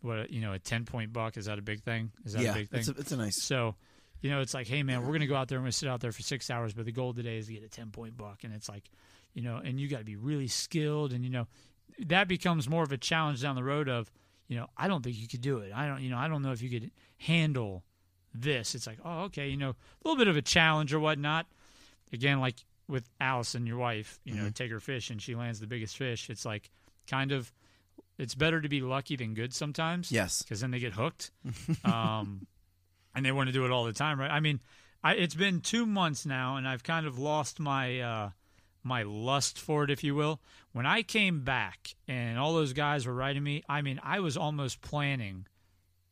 what 0.01 0.29
you 0.29 0.41
know, 0.41 0.53
a 0.53 0.59
ten 0.59 0.85
point 0.85 1.11
buck 1.11 1.37
is 1.37 1.45
that 1.45 1.57
a 1.57 1.61
big 1.61 1.81
thing? 1.81 2.11
Is 2.23 2.33
that 2.33 2.43
yeah, 2.43 2.51
a 2.51 2.53
big 2.53 2.69
thing? 2.69 2.79
it's 2.79 2.89
a, 2.89 2.91
it's 2.91 3.11
a 3.11 3.17
nice. 3.17 3.41
So, 3.41 3.75
you 4.21 4.29
know, 4.29 4.41
it's 4.41 4.53
like, 4.53 4.67
hey 4.67 4.83
man, 4.83 5.05
we're 5.05 5.13
gonna 5.13 5.27
go 5.27 5.35
out 5.35 5.47
there 5.47 5.57
and 5.57 5.63
we're 5.63 5.67
gonna 5.67 5.71
sit 5.73 5.89
out 5.89 6.01
there 6.01 6.11
for 6.11 6.21
six 6.21 6.51
hours, 6.51 6.73
but 6.73 6.85
the 6.85 6.91
goal 6.91 7.13
today 7.13 7.37
is 7.37 7.47
to 7.47 7.53
get 7.53 7.63
a 7.63 7.69
ten 7.69 7.89
point 7.89 8.15
buck, 8.15 8.43
and 8.43 8.53
it's 8.53 8.69
like, 8.69 8.83
you 9.33 9.41
know, 9.41 9.57
and 9.57 9.79
you 9.79 9.87
got 9.87 9.99
to 9.99 10.05
be 10.05 10.15
really 10.15 10.47
skilled, 10.47 11.13
and 11.13 11.23
you 11.23 11.31
know, 11.31 11.47
that 12.05 12.27
becomes 12.27 12.69
more 12.69 12.83
of 12.83 12.91
a 12.91 12.97
challenge 12.97 13.41
down 13.41 13.55
the 13.55 13.63
road 13.63 13.89
of, 13.89 14.11
you 14.47 14.55
know, 14.55 14.67
I 14.77 14.87
don't 14.87 15.03
think 15.03 15.17
you 15.17 15.27
could 15.27 15.41
do 15.41 15.59
it. 15.59 15.71
I 15.73 15.87
don't, 15.87 16.01
you 16.01 16.09
know, 16.11 16.17
I 16.17 16.27
don't 16.27 16.43
know 16.43 16.51
if 16.51 16.61
you 16.61 16.69
could 16.69 16.91
handle 17.17 17.83
this. 18.41 18.75
It's 18.75 18.87
like, 18.87 18.99
oh, 19.03 19.23
okay, 19.23 19.47
you 19.49 19.57
know, 19.57 19.69
a 19.71 19.75
little 20.07 20.17
bit 20.17 20.27
of 20.27 20.37
a 20.37 20.41
challenge 20.41 20.93
or 20.93 20.99
whatnot. 20.99 21.45
Again, 22.13 22.39
like 22.39 22.55
with 22.87 23.09
Allison, 23.19 23.67
your 23.67 23.77
wife, 23.77 24.19
you 24.23 24.33
know, 24.35 24.49
take 24.49 24.71
her 24.71 24.79
fish 24.79 25.09
and 25.09 25.21
she 25.21 25.35
lands 25.35 25.59
the 25.59 25.67
biggest 25.67 25.97
fish. 25.97 26.29
It's 26.29 26.45
like 26.45 26.69
kind 27.09 27.31
of, 27.31 27.51
it's 28.17 28.33
better 28.35 28.61
to 28.61 28.69
be 28.69 28.81
lucky 28.81 29.15
than 29.15 29.33
good 29.33 29.53
sometimes 29.53 30.11
Yes. 30.11 30.41
because 30.41 30.61
then 30.61 30.71
they 30.71 30.79
get 30.79 30.93
hooked, 30.93 31.31
um, 31.85 32.47
and 33.13 33.25
they 33.25 33.31
want 33.31 33.47
to 33.47 33.53
do 33.53 33.65
it 33.65 33.71
all 33.71 33.83
the 33.85 33.93
time, 33.93 34.19
right? 34.19 34.31
I 34.31 34.39
mean, 34.39 34.59
I, 35.03 35.13
it's 35.15 35.35
been 35.35 35.61
two 35.61 35.85
months 35.85 36.25
now, 36.25 36.55
and 36.57 36.67
I've 36.67 36.83
kind 36.83 37.05
of 37.05 37.19
lost 37.19 37.59
my 37.59 37.99
uh, 37.99 38.29
my 38.83 39.03
lust 39.03 39.59
for 39.59 39.83
it, 39.83 39.91
if 39.91 40.03
you 40.03 40.15
will. 40.15 40.39
When 40.71 40.85
I 40.85 41.01
came 41.03 41.41
back, 41.43 41.93
and 42.07 42.39
all 42.39 42.53
those 42.53 42.73
guys 42.73 43.05
were 43.05 43.13
writing 43.13 43.43
me, 43.43 43.63
I 43.69 43.81
mean, 43.81 43.99
I 44.03 44.19
was 44.21 44.37
almost 44.37 44.81
planning. 44.81 45.45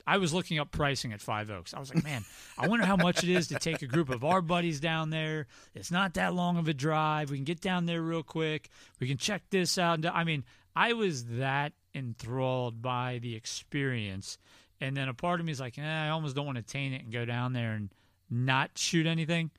I 0.07 0.17
was 0.17 0.33
looking 0.33 0.59
up 0.59 0.71
pricing 0.71 1.13
at 1.13 1.21
Five 1.21 1.49
Oaks. 1.49 1.73
I 1.73 1.79
was 1.79 1.93
like, 1.93 2.03
man, 2.03 2.23
I 2.57 2.67
wonder 2.67 2.85
how 2.85 2.95
much 2.95 3.23
it 3.23 3.29
is 3.29 3.47
to 3.47 3.55
take 3.55 3.81
a 3.81 3.87
group 3.87 4.09
of 4.09 4.23
our 4.23 4.41
buddies 4.41 4.79
down 4.79 5.09
there. 5.09 5.47
It's 5.73 5.89
not 5.89 6.13
that 6.13 6.35
long 6.35 6.57
of 6.57 6.67
a 6.67 6.73
drive. 6.73 7.31
We 7.31 7.37
can 7.37 7.45
get 7.45 7.61
down 7.61 7.85
there 7.85 8.01
real 8.01 8.23
quick. 8.23 8.69
We 8.99 9.07
can 9.07 9.17
check 9.17 9.43
this 9.49 9.77
out. 9.77 10.05
I 10.05 10.23
mean, 10.23 10.43
I 10.75 10.93
was 10.93 11.25
that 11.25 11.73
enthralled 11.95 12.81
by 12.81 13.19
the 13.21 13.35
experience. 13.35 14.37
And 14.79 14.95
then 14.95 15.07
a 15.07 15.13
part 15.13 15.39
of 15.39 15.45
me 15.45 15.51
is 15.51 15.59
like, 15.59 15.79
eh, 15.79 15.83
I 15.83 16.09
almost 16.09 16.35
don't 16.35 16.45
want 16.45 16.57
to 16.57 16.63
taint 16.63 16.93
it 16.93 17.03
and 17.03 17.11
go 17.11 17.25
down 17.25 17.53
there 17.53 17.73
and 17.73 17.89
not 18.29 18.71
shoot 18.75 19.07
anything. 19.07 19.51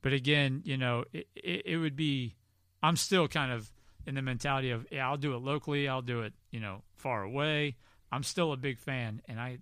But 0.00 0.12
again, 0.12 0.62
you 0.64 0.76
know, 0.76 1.04
it, 1.12 1.26
it, 1.34 1.62
it 1.66 1.76
would 1.76 1.96
be, 1.96 2.36
I'm 2.82 2.96
still 2.96 3.28
kind 3.28 3.52
of 3.52 3.70
in 4.06 4.14
the 4.14 4.22
mentality 4.22 4.70
of, 4.70 4.86
yeah, 4.90 5.06
I'll 5.06 5.18
do 5.18 5.34
it 5.34 5.42
locally. 5.42 5.88
I'll 5.88 6.00
do 6.00 6.22
it, 6.22 6.32
you 6.50 6.60
know, 6.60 6.82
far 6.96 7.22
away. 7.22 7.76
I'm 8.10 8.22
still 8.22 8.52
a 8.52 8.56
big 8.56 8.78
fan. 8.78 9.20
And 9.28 9.38
I, 9.38 9.58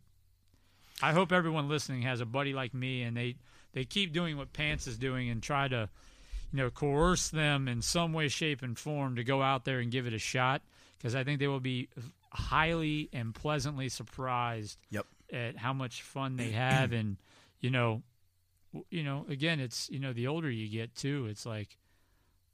I 1.03 1.13
hope 1.13 1.33
everyone 1.33 1.69
listening 1.69 2.03
has 2.03 2.21
a 2.21 2.27
buddy 2.27 2.53
like 2.53 2.75
me 2.75 3.03
and 3.03 3.17
they, 3.17 3.37
they 3.73 3.85
keep 3.85 4.13
doing 4.13 4.37
what 4.37 4.53
Pants 4.53 4.87
is 4.87 4.99
doing 4.99 5.31
and 5.31 5.43
try 5.43 5.69
to, 5.69 5.89
you 6.53 6.57
know, 6.57 6.71
coerce 6.71 7.29
them 7.29 7.69
in 7.69 7.83
some 7.83 8.13
way, 8.13 8.29
shape, 8.29 8.63
and 8.63 8.77
form 8.79 9.17
to 9.17 9.25
go 9.25 9.43
out 9.43 9.65
there 9.65 9.79
and 9.79 9.91
give 9.93 10.07
it 10.07 10.13
a 10.13 10.19
shot 10.19 10.63
because 10.99 11.15
I 11.15 11.23
think 11.25 11.39
they 11.39 11.47
will 11.47 11.61
be 11.61 11.89
highly 12.31 13.09
and 13.13 13.35
pleasantly 13.35 13.89
surprised 13.89 14.79
Yep. 14.91 15.07
at 15.33 15.57
how 15.57 15.73
much 15.73 16.03
fun 16.03 16.37
they 16.37 16.51
have 16.53 16.93
and 16.93 17.17
you 17.61 17.71
know 17.71 18.03
you 18.91 19.03
know 19.03 19.25
again 19.31 19.61
it's 19.61 19.89
you 19.89 19.99
know 19.99 20.13
the 20.13 20.27
older 20.27 20.51
you 20.51 20.69
get 20.69 20.95
too 20.95 21.27
it's 21.31 21.47
like 21.47 21.79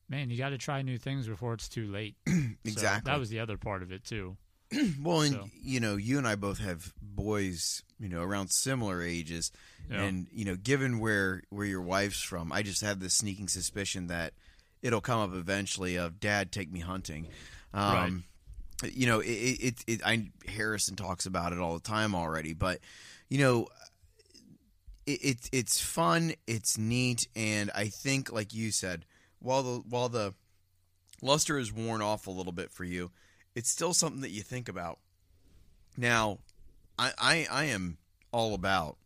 man 0.08 0.30
you 0.30 0.38
got 0.38 0.50
to 0.50 0.58
try 0.58 0.80
new 0.80 0.96
things 0.96 1.26
before 1.26 1.54
it's 1.54 1.68
too 1.68 1.90
late 1.90 2.14
So 2.26 2.40
Exactly. 2.64 3.10
that 3.10 3.18
was 3.18 3.30
the 3.30 3.40
other 3.40 3.56
part 3.58 3.82
of 3.82 3.90
it 3.90 4.04
too 4.04 4.36
Well, 5.02 5.20
and 5.22 5.34
So. 5.34 5.50
you 5.62 5.80
know, 5.80 5.96
you 5.96 6.18
and 6.18 6.26
I 6.26 6.34
both 6.36 6.58
have 6.58 6.92
boys, 7.00 7.82
you 8.00 8.08
know, 8.08 8.22
around 8.22 8.48
similar 8.48 9.02
ages, 9.02 9.50
Yeah. 9.90 10.02
and 10.02 10.26
you 10.32 10.44
know, 10.44 10.56
given 10.56 10.98
where 10.98 11.42
where 11.50 11.66
your 11.66 11.82
wife's 11.82 12.22
from, 12.22 12.52
I 12.52 12.62
just 12.62 12.80
have 12.82 13.00
this 13.00 13.14
sneaking 13.14 13.48
suspicion 13.48 14.06
that 14.08 14.32
it'll 14.82 15.00
come 15.00 15.20
up 15.20 15.34
eventually 15.34 15.96
of 15.96 16.20
Dad, 16.20 16.52
take 16.52 16.70
me 16.72 16.80
hunting. 16.80 17.26
Um, 17.72 18.24
Right. 18.82 18.92
you 18.94 19.06
know, 19.06 19.20
it, 19.20 19.26
it, 19.28 19.74
it, 19.86 20.00
I 20.04 20.30
Harrison 20.46 20.96
talks 20.96 21.26
about 21.26 21.52
it 21.52 21.58
all 21.58 21.74
the 21.74 21.80
time 21.80 22.14
already, 22.14 22.52
but 22.52 22.80
you 23.30 23.38
know, 23.38 23.68
it, 25.06 25.20
it 25.24 25.48
it's 25.52 25.80
fun, 25.80 26.32
it's 26.46 26.78
neat, 26.78 27.28
and 27.36 27.70
I 27.74 27.88
think, 27.88 28.32
like 28.32 28.54
you 28.54 28.70
said, 28.70 29.04
while 29.38 29.62
the 29.62 29.78
while 29.88 30.08
the 30.08 30.34
luster 31.22 31.58
is 31.58 31.72
worn 31.72 32.02
off 32.02 32.26
a 32.26 32.30
little 32.30 32.52
bit 32.52 32.70
for 32.70 32.84
you, 32.84 33.10
it's 33.54 33.70
still 33.70 33.94
something 33.94 34.20
that 34.22 34.30
you 34.30 34.42
think 34.42 34.68
about. 34.68 34.98
Now, 35.96 36.38
I 36.98 37.12
I, 37.18 37.46
I 37.50 37.64
am 37.66 37.98
all 38.32 38.54
about 38.54 38.96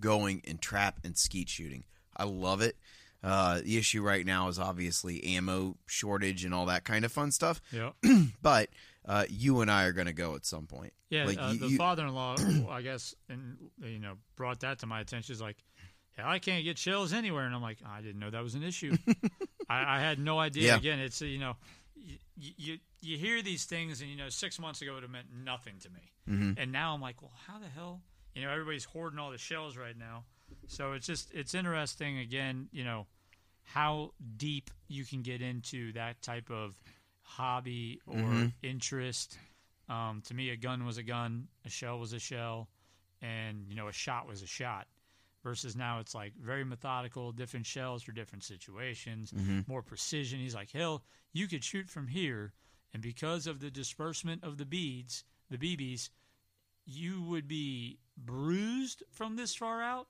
going 0.00 0.42
and 0.46 0.60
trap 0.60 0.98
and 1.04 1.16
skeet 1.16 1.48
shooting. 1.48 1.84
I 2.16 2.24
love 2.24 2.60
it. 2.60 2.76
Uh, 3.22 3.60
the 3.62 3.76
issue 3.78 4.02
right 4.02 4.26
now 4.26 4.48
is 4.48 4.58
obviously 4.58 5.22
ammo 5.36 5.76
shortage 5.86 6.44
and 6.44 6.52
all 6.52 6.66
that 6.66 6.84
kind 6.84 7.04
of 7.04 7.12
fun 7.12 7.30
stuff. 7.30 7.60
Yeah. 7.70 7.90
But 8.42 8.70
uh, 9.06 9.24
you 9.28 9.60
and 9.60 9.70
I 9.70 9.84
are 9.84 9.92
going 9.92 10.06
to 10.08 10.12
go 10.12 10.34
at 10.34 10.44
some 10.44 10.66
point. 10.66 10.92
Yeah, 11.08 11.26
Like, 11.26 11.38
uh, 11.40 11.50
you- 11.52 11.58
the 11.60 11.68
you- 11.68 11.76
father-in-law, 11.78 12.36
I 12.70 12.82
guess, 12.82 13.14
and 13.28 13.56
you 13.80 13.98
know, 14.00 14.14
brought 14.36 14.60
that 14.60 14.80
to 14.80 14.86
my 14.86 15.00
attention. 15.00 15.32
He's 15.34 15.40
like, 15.42 15.58
"Hell, 16.16 16.26
I 16.28 16.38
can't 16.40 16.64
get 16.64 16.78
shells 16.78 17.12
anywhere," 17.12 17.44
and 17.46 17.54
I'm 17.54 17.62
like, 17.62 17.78
"I 17.86 18.00
didn't 18.00 18.18
know 18.18 18.30
that 18.30 18.42
was 18.42 18.54
an 18.56 18.62
issue. 18.64 18.96
I, 19.68 19.98
I 19.98 20.00
had 20.00 20.18
no 20.18 20.38
idea." 20.40 20.68
Yeah. 20.68 20.76
Again, 20.76 20.98
it's 20.98 21.20
you 21.20 21.38
know, 21.38 21.56
you, 21.96 22.52
you 22.56 22.78
you 23.02 23.18
hear 23.18 23.42
these 23.42 23.64
things, 23.64 24.00
and 24.00 24.08
you 24.10 24.16
know, 24.16 24.28
six 24.28 24.58
months 24.58 24.80
ago 24.80 24.92
it 24.92 24.94
would 24.94 25.02
have 25.02 25.12
meant 25.12 25.26
nothing 25.44 25.74
to 25.80 25.90
me, 25.90 26.12
Mm-hmm. 26.28 26.52
and 26.60 26.72
now 26.72 26.94
I'm 26.94 27.00
like, 27.00 27.20
"Well, 27.20 27.32
how 27.46 27.58
the 27.58 27.68
hell?" 27.68 28.00
You 28.34 28.42
know, 28.42 28.50
everybody's 28.50 28.84
hoarding 28.84 29.18
all 29.18 29.30
the 29.30 29.38
shells 29.38 29.76
right 29.76 29.96
now, 29.98 30.24
so 30.66 30.92
it's 30.92 31.06
just 31.06 31.30
it's 31.34 31.54
interesting. 31.54 32.18
Again, 32.18 32.68
you 32.72 32.84
know, 32.84 33.06
how 33.64 34.12
deep 34.36 34.70
you 34.88 35.04
can 35.04 35.22
get 35.22 35.42
into 35.42 35.92
that 35.92 36.22
type 36.22 36.50
of 36.50 36.74
hobby 37.22 38.00
or 38.06 38.16
Mm-hmm. 38.16 38.46
interest. 38.62 39.38
Um, 39.88 40.22
to 40.26 40.34
me, 40.34 40.50
a 40.50 40.56
gun 40.56 40.84
was 40.86 40.96
a 40.98 41.02
gun, 41.02 41.48
a 41.66 41.68
shell 41.70 41.98
was 41.98 42.12
a 42.12 42.18
shell, 42.18 42.68
and 43.20 43.66
you 43.68 43.74
know, 43.76 43.88
a 43.88 43.92
shot 43.92 44.26
was 44.26 44.42
a 44.42 44.46
shot. 44.46 44.86
Versus 45.42 45.74
now, 45.74 45.98
it's 45.98 46.14
like 46.14 46.34
very 46.40 46.64
methodical, 46.64 47.32
different 47.32 47.66
shells 47.66 48.04
for 48.04 48.12
different 48.12 48.44
situations, 48.44 49.34
more 49.66 49.82
precision. 49.82 50.38
He's 50.38 50.54
like, 50.54 50.70
hell, 50.70 51.02
you 51.32 51.48
could 51.48 51.64
shoot 51.64 51.88
from 51.90 52.06
here, 52.06 52.52
and 52.92 53.02
because 53.02 53.46
of 53.46 53.60
the 53.60 53.70
disbursement 53.70 54.44
of 54.44 54.58
the 54.58 54.64
beads, 54.66 55.24
the 55.50 55.58
BBs, 55.58 56.10
you 56.84 57.22
would 57.22 57.46
be 57.48 57.98
bruised 58.16 59.02
from 59.10 59.36
this 59.36 59.54
far 59.54 59.82
out. 59.82 60.08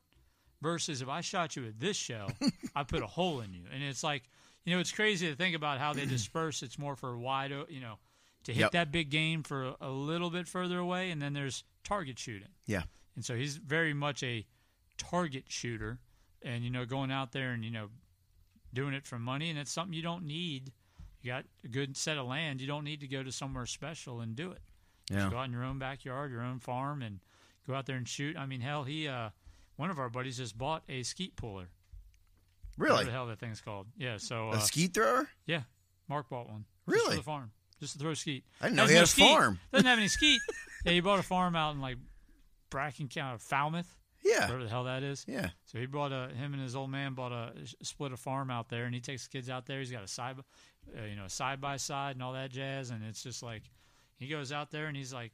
Versus 0.61 1.03
if 1.03 1.09
I 1.09 1.23
shot 1.23 1.57
you 1.57 1.63
with 1.65 1.81
this 1.81 1.97
shell, 1.97 2.31
I 2.77 2.85
put 2.85 3.03
a 3.03 3.07
hole 3.09 3.41
in 3.41 3.53
you, 3.53 3.63
and 3.75 3.83
it's 3.83 4.05
like, 4.05 4.23
you 4.65 4.73
know, 4.73 4.81
it's 4.81 4.93
crazy 4.93 5.29
to 5.29 5.35
think 5.35 5.57
about 5.57 5.79
how 5.81 5.93
they 5.93 6.07
disperse. 6.07 6.63
It's 6.63 6.79
more 6.79 6.95
for 6.95 7.19
wide, 7.19 7.51
you 7.69 7.81
know, 7.81 7.99
to 8.45 8.53
hit 8.53 8.61
Yep. 8.61 8.71
that 8.71 8.93
big 8.93 9.11
game 9.11 9.43
for 9.43 9.75
a 9.81 9.91
little 9.91 10.31
bit 10.31 10.47
further 10.47 10.79
away, 10.79 11.11
and 11.11 11.21
then 11.21 11.33
there's 11.33 11.65
target 11.83 12.17
shooting. 12.17 12.47
Yeah. 12.67 12.83
And 13.17 13.25
so 13.25 13.35
he's 13.35 13.57
very 13.57 13.93
much 13.93 14.23
a 14.23 14.47
target 14.99 15.47
shooter, 15.49 15.99
and 16.43 16.63
you 16.63 16.71
know, 16.71 16.85
going 16.85 17.11
out 17.11 17.33
there 17.33 17.51
and 17.51 17.65
you 17.65 17.73
know, 17.73 17.89
doing 18.73 18.95
it 18.95 19.05
for 19.05 19.19
money, 19.19 19.51
and 19.51 19.59
it's 19.59 19.73
something 19.73 19.93
you 19.95 20.03
don't 20.03 20.25
need. 20.25 20.71
You 21.23 21.31
got 21.33 21.45
a 21.65 21.69
good 21.69 21.97
set 21.97 22.19
of 22.19 22.27
land. 22.27 22.61
You 22.61 22.67
don't 22.67 22.85
need 22.85 23.01
to 23.01 23.07
go 23.09 23.23
to 23.23 23.31
somewhere 23.33 23.67
special 23.67 24.21
and 24.21 24.35
do 24.37 24.51
it. 24.51 24.61
Yeah. 25.11 25.19
Just 25.21 25.31
go 25.31 25.39
out 25.39 25.45
in 25.47 25.53
your 25.53 25.65
own 25.65 25.79
backyard, 25.79 26.31
your 26.31 26.43
own 26.43 26.59
farm, 26.59 27.03
and 27.03 27.21
go 27.67 27.75
out 27.75 27.87
there 27.87 27.97
and 27.97 28.09
shoot. 28.09 28.37
I 28.37 28.47
mean, 28.47 28.61
hell, 28.61 28.85
he, 28.85 29.07
uh, 29.09 29.31
one 29.77 29.91
of 29.91 29.99
our 29.99 30.09
buddies 30.09 30.37
just 30.39 30.57
bought 30.59 30.83
a 30.89 31.03
skeet 31.03 31.37
puller. 31.37 31.69
Really? 32.79 32.95
What 32.97 33.07
the 33.07 33.13
hell 33.13 33.27
that 33.27 33.39
thing's 33.39 33.61
called? 33.61 33.87
Yeah. 33.97 34.17
So 34.17 34.49
A 34.49 34.53
uh, 34.53 34.59
skeet 34.61 34.95
thrower? 34.95 35.29
yeah, 35.47 35.63
Mark 36.09 36.29
bought 36.29 36.49
one. 36.49 36.65
Really? 36.87 37.11
for 37.11 37.17
the 37.17 37.23
farm, 37.23 37.51
just 37.81 37.93
to 37.95 37.99
throw 37.99 38.15
skeet. 38.15 38.45
I 38.61 38.65
didn't 38.67 38.77
know 38.77 38.83
Has 38.83 38.91
he 38.91 38.95
no 38.95 38.99
had 39.01 39.05
a 39.05 39.09
skeet. 39.09 39.29
farm. 39.35 39.59
Doesn't 39.73 39.87
have 39.87 39.99
any 39.99 40.09
skeet. 40.09 40.41
yeah, 40.85 40.93
he 40.93 41.01
bought 41.01 41.19
a 41.19 41.23
farm 41.23 41.55
out 41.55 41.75
in 41.75 41.81
like 41.81 41.99
Bracken 42.71 43.09
County, 43.09 43.39
Falmouth, 43.39 43.95
Yeah. 44.25 44.43
whatever 44.47 44.65
the 44.65 44.71
hell 44.71 44.85
that 44.85 45.03
is. 45.03 45.25
Yeah. 45.29 45.51
So 45.67 45.79
he 45.79 45.87
bought 45.87 46.13
a 46.13 46.29
him 46.35 46.55
and 46.55 46.63
his 46.63 46.75
old 46.75 46.91
man 46.91 47.13
bought 47.15 47.33
a 47.33 47.53
split 47.83 48.13
a 48.13 48.17
farm 48.17 48.51
out 48.51 48.69
there, 48.71 48.85
and 48.87 48.95
he 48.95 49.01
takes 49.01 49.27
the 49.27 49.31
kids 49.31 49.51
out 49.51 49.67
there. 49.67 49.79
He's 49.79 49.93
got 49.93 50.03
a 50.03 50.09
side, 50.09 50.37
uh, 50.97 51.05
you 51.05 51.17
know, 51.17 51.29
side 51.29 51.61
by 51.61 51.77
side 51.77 52.17
and 52.17 52.23
all 52.23 52.33
that 52.33 52.51
jazz, 52.51 52.91
and 52.91 53.03
it's 53.05 53.23
just 53.23 53.43
like 53.43 53.63
he 54.19 54.29
goes 54.29 54.53
out 54.53 54.71
there 54.71 54.87
and 54.87 54.97
he's 54.97 55.13
like. 55.13 55.33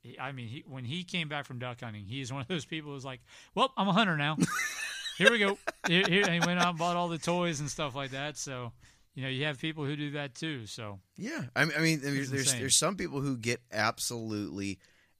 He, 0.00 0.16
I 0.16 0.30
mean, 0.30 0.46
he, 0.46 0.64
when 0.64 0.84
he 0.84 1.02
came 1.02 1.28
back 1.28 1.44
from 1.44 1.58
duck 1.58 1.80
hunting, 1.80 2.04
he's 2.04 2.32
one 2.32 2.40
of 2.42 2.46
those 2.46 2.64
people 2.64 2.92
who's 2.92 3.04
like, 3.04 3.20
"Well, 3.56 3.72
I'm 3.76 3.88
a 3.88 3.92
hunter 3.92 4.16
now. 4.16 4.36
here 5.18 5.28
we 5.32 5.40
go." 5.40 5.58
Here, 5.88 6.04
here, 6.08 6.22
and 6.22 6.32
he 6.34 6.38
went 6.46 6.60
out 6.60 6.68
and 6.68 6.78
bought 6.78 6.94
all 6.94 7.08
the 7.08 7.18
toys 7.18 7.58
and 7.58 7.68
stuff 7.68 7.96
like 7.96 8.12
that. 8.12 8.36
So, 8.36 8.70
you 9.16 9.24
know, 9.24 9.28
you 9.28 9.44
have 9.46 9.58
people 9.58 9.84
who 9.84 9.96
do 9.96 10.12
that 10.12 10.36
too. 10.36 10.66
So, 10.66 11.00
Yeah, 11.16 11.42
I 11.56 11.64
mean, 11.64 11.74
I 11.76 11.80
mean 11.80 12.00
there's 12.00 12.30
there's, 12.30 12.54
there's 12.54 12.76
some 12.76 12.94
people 12.94 13.20
who 13.20 13.36
get 13.36 13.60
absolutely 13.72 14.78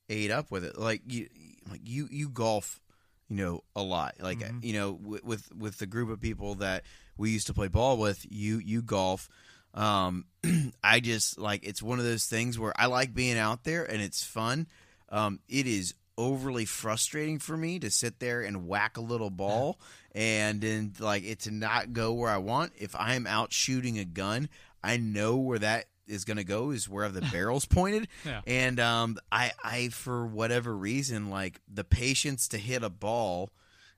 ate 0.08 0.30
up 0.30 0.52
with 0.52 0.64
it. 0.64 0.78
Like 0.78 1.02
you, 1.08 1.26
like 1.68 1.80
you 1.84 2.06
you 2.08 2.28
golf, 2.28 2.80
you 3.28 3.34
know, 3.36 3.64
a 3.74 3.82
lot. 3.82 4.14
Like 4.20 4.38
Mm-hmm. 4.38 4.58
you 4.62 4.74
know, 4.74 4.92
with, 4.92 5.24
with 5.24 5.52
with 5.56 5.78
the 5.78 5.86
group 5.86 6.08
of 6.08 6.20
people 6.20 6.54
that 6.56 6.84
we 7.16 7.30
used 7.30 7.48
to 7.48 7.52
play 7.54 7.66
ball 7.66 7.96
with, 7.98 8.24
you 8.30 8.58
you 8.58 8.80
golf. 8.80 9.28
Um, 9.74 10.24
I 10.84 11.00
just 11.00 11.38
like 11.38 11.64
it's 11.64 11.82
one 11.82 11.98
of 11.98 12.04
those 12.04 12.26
things 12.26 12.58
where 12.58 12.72
I 12.76 12.86
like 12.86 13.14
being 13.14 13.38
out 13.38 13.64
there 13.64 13.84
and 13.84 14.02
it's 14.02 14.24
fun. 14.24 14.66
Um, 15.08 15.40
it 15.48 15.66
is 15.66 15.94
overly 16.16 16.64
frustrating 16.64 17.38
for 17.38 17.56
me 17.56 17.78
to 17.78 17.90
sit 17.90 18.18
there 18.18 18.42
and 18.42 18.66
whack 18.66 18.96
a 18.96 19.00
little 19.00 19.30
ball 19.30 19.78
and 20.14 20.60
then 20.60 20.92
like 20.98 21.24
it 21.24 21.40
to 21.40 21.50
not 21.50 21.92
go 21.92 22.12
where 22.12 22.30
I 22.30 22.38
want. 22.38 22.72
If 22.76 22.96
I 22.96 23.14
am 23.14 23.26
out 23.26 23.52
shooting 23.52 23.98
a 23.98 24.04
gun, 24.04 24.48
I 24.82 24.96
know 24.96 25.36
where 25.36 25.60
that 25.60 25.86
is 26.08 26.24
going 26.24 26.38
to 26.38 26.44
go 26.44 26.70
is 26.70 26.88
where 26.88 27.08
the 27.08 27.20
barrel's 27.32 27.66
pointed. 27.66 28.08
Yeah. 28.24 28.40
And 28.46 28.80
um, 28.80 29.18
I, 29.30 29.52
I 29.62 29.88
for 29.88 30.26
whatever 30.26 30.76
reason, 30.76 31.30
like 31.30 31.60
the 31.72 31.84
patience 31.84 32.48
to 32.48 32.58
hit 32.58 32.82
a 32.82 32.90
ball 32.90 33.50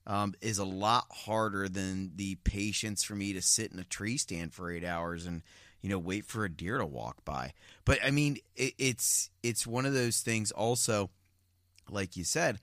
um, 0.07 0.35
is 0.41 0.59
a 0.59 0.65
lot 0.65 1.07
harder 1.11 1.69
than 1.69 2.13
the 2.17 2.35
patience 2.37 3.03
for 3.03 3.15
me 3.15 3.33
to 3.33 3.43
sit 3.43 3.73
in 3.73 3.79
a 3.79 3.85
tree 3.85 4.17
stand 4.17 4.53
for 4.53 4.71
eight 4.71 4.85
hours 4.85 5.27
and 5.27 5.43
you 5.81 5.89
know 5.89 5.99
wait 5.99 6.25
for 6.27 6.45
a 6.45 6.51
deer 6.51 6.79
to 6.79 6.87
walk 6.87 7.25
by. 7.25 7.53
But 7.85 7.99
I 8.05 8.11
mean, 8.11 8.39
it, 8.57 8.75
it's 8.79 9.31
it's 9.43 9.67
one 9.67 9.87
of 9.87 9.95
those 9.95 10.21
things. 10.21 10.51
Also, 10.53 11.11
like 11.89 12.17
you 12.17 12.25
said, 12.25 12.61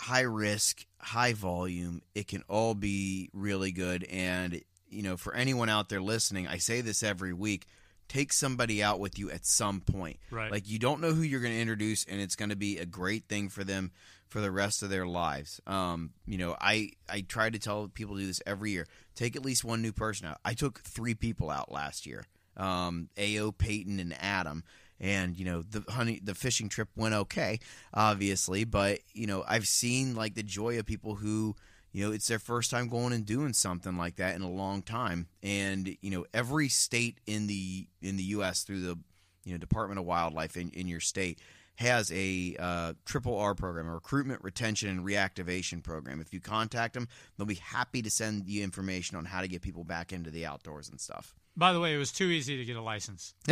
high 0.00 0.22
risk, 0.22 0.86
high 1.00 1.32
volume. 1.32 2.02
It 2.14 2.28
can 2.28 2.44
all 2.48 2.74
be 2.74 3.30
really 3.32 3.72
good. 3.72 4.04
And 4.04 4.60
you 4.88 5.02
know, 5.02 5.16
for 5.16 5.34
anyone 5.34 5.68
out 5.68 5.88
there 5.88 6.00
listening, 6.00 6.46
I 6.46 6.58
say 6.58 6.80
this 6.80 7.02
every 7.02 7.32
week. 7.32 7.66
Take 8.08 8.32
somebody 8.32 8.82
out 8.82 9.00
with 9.00 9.18
you 9.18 9.30
at 9.30 9.44
some 9.44 9.82
point. 9.82 10.18
Right. 10.30 10.50
Like 10.50 10.68
you 10.68 10.78
don't 10.78 11.02
know 11.02 11.12
who 11.12 11.20
you're 11.20 11.40
going 11.40 11.52
to 11.52 11.60
introduce, 11.60 12.04
and 12.04 12.20
it's 12.20 12.36
going 12.36 12.48
to 12.48 12.56
be 12.56 12.78
a 12.78 12.86
great 12.86 13.24
thing 13.28 13.50
for 13.50 13.64
them 13.64 13.92
for 14.28 14.40
the 14.40 14.50
rest 14.50 14.82
of 14.82 14.90
their 14.90 15.06
lives. 15.06 15.60
Um, 15.66 16.10
you 16.26 16.38
know, 16.38 16.56
I 16.60 16.90
I 17.08 17.22
try 17.22 17.50
to 17.50 17.58
tell 17.58 17.88
people 17.88 18.14
to 18.14 18.20
do 18.20 18.26
this 18.26 18.42
every 18.46 18.70
year. 18.70 18.86
Take 19.14 19.34
at 19.36 19.44
least 19.44 19.64
one 19.64 19.82
new 19.82 19.92
person 19.92 20.26
out. 20.26 20.38
I 20.44 20.54
took 20.54 20.80
three 20.80 21.14
people 21.14 21.50
out 21.50 21.72
last 21.72 22.06
year. 22.06 22.24
Um, 22.56 23.08
Ao, 23.18 23.52
Peyton, 23.56 23.98
and 23.98 24.14
Adam. 24.20 24.64
And 25.00 25.36
you 25.36 25.44
know 25.44 25.62
the 25.62 25.84
honey, 25.90 26.20
the 26.22 26.34
fishing 26.34 26.68
trip 26.68 26.88
went 26.96 27.14
okay, 27.14 27.60
obviously. 27.94 28.64
But 28.64 29.00
you 29.12 29.26
know 29.26 29.44
I've 29.46 29.66
seen 29.66 30.14
like 30.14 30.34
the 30.34 30.42
joy 30.42 30.78
of 30.78 30.86
people 30.86 31.14
who 31.14 31.54
you 31.92 32.04
know 32.04 32.12
it's 32.12 32.28
their 32.28 32.40
first 32.40 32.70
time 32.70 32.88
going 32.88 33.12
and 33.12 33.24
doing 33.24 33.52
something 33.52 33.96
like 33.96 34.16
that 34.16 34.34
in 34.34 34.42
a 34.42 34.50
long 34.50 34.82
time. 34.82 35.28
And 35.42 35.96
you 36.00 36.10
know 36.10 36.26
every 36.34 36.68
state 36.68 37.18
in 37.26 37.46
the 37.46 37.86
in 38.02 38.16
the 38.16 38.24
U.S. 38.24 38.64
through 38.64 38.80
the 38.80 38.98
you 39.44 39.52
know 39.52 39.58
Department 39.58 40.00
of 40.00 40.04
Wildlife 40.04 40.56
in, 40.56 40.70
in 40.70 40.88
your 40.88 41.00
state 41.00 41.38
has 41.78 42.10
a 42.10 42.56
uh, 42.58 42.92
triple 43.04 43.38
R 43.38 43.54
program, 43.54 43.86
a 43.86 43.94
recruitment, 43.94 44.42
retention, 44.42 44.88
and 44.88 45.06
reactivation 45.06 45.80
program. 45.80 46.20
If 46.20 46.34
you 46.34 46.40
contact 46.40 46.94
them, 46.94 47.06
they'll 47.36 47.46
be 47.46 47.54
happy 47.54 48.02
to 48.02 48.10
send 48.10 48.48
you 48.48 48.64
information 48.64 49.16
on 49.16 49.24
how 49.24 49.42
to 49.42 49.48
get 49.48 49.62
people 49.62 49.84
back 49.84 50.12
into 50.12 50.30
the 50.30 50.44
outdoors 50.44 50.88
and 50.88 51.00
stuff. 51.00 51.36
By 51.56 51.72
the 51.72 51.80
way, 51.80 51.94
it 51.94 51.98
was 51.98 52.12
too 52.12 52.26
easy 52.26 52.56
to 52.58 52.64
get 52.64 52.76
a 52.76 52.82
license. 52.82 53.34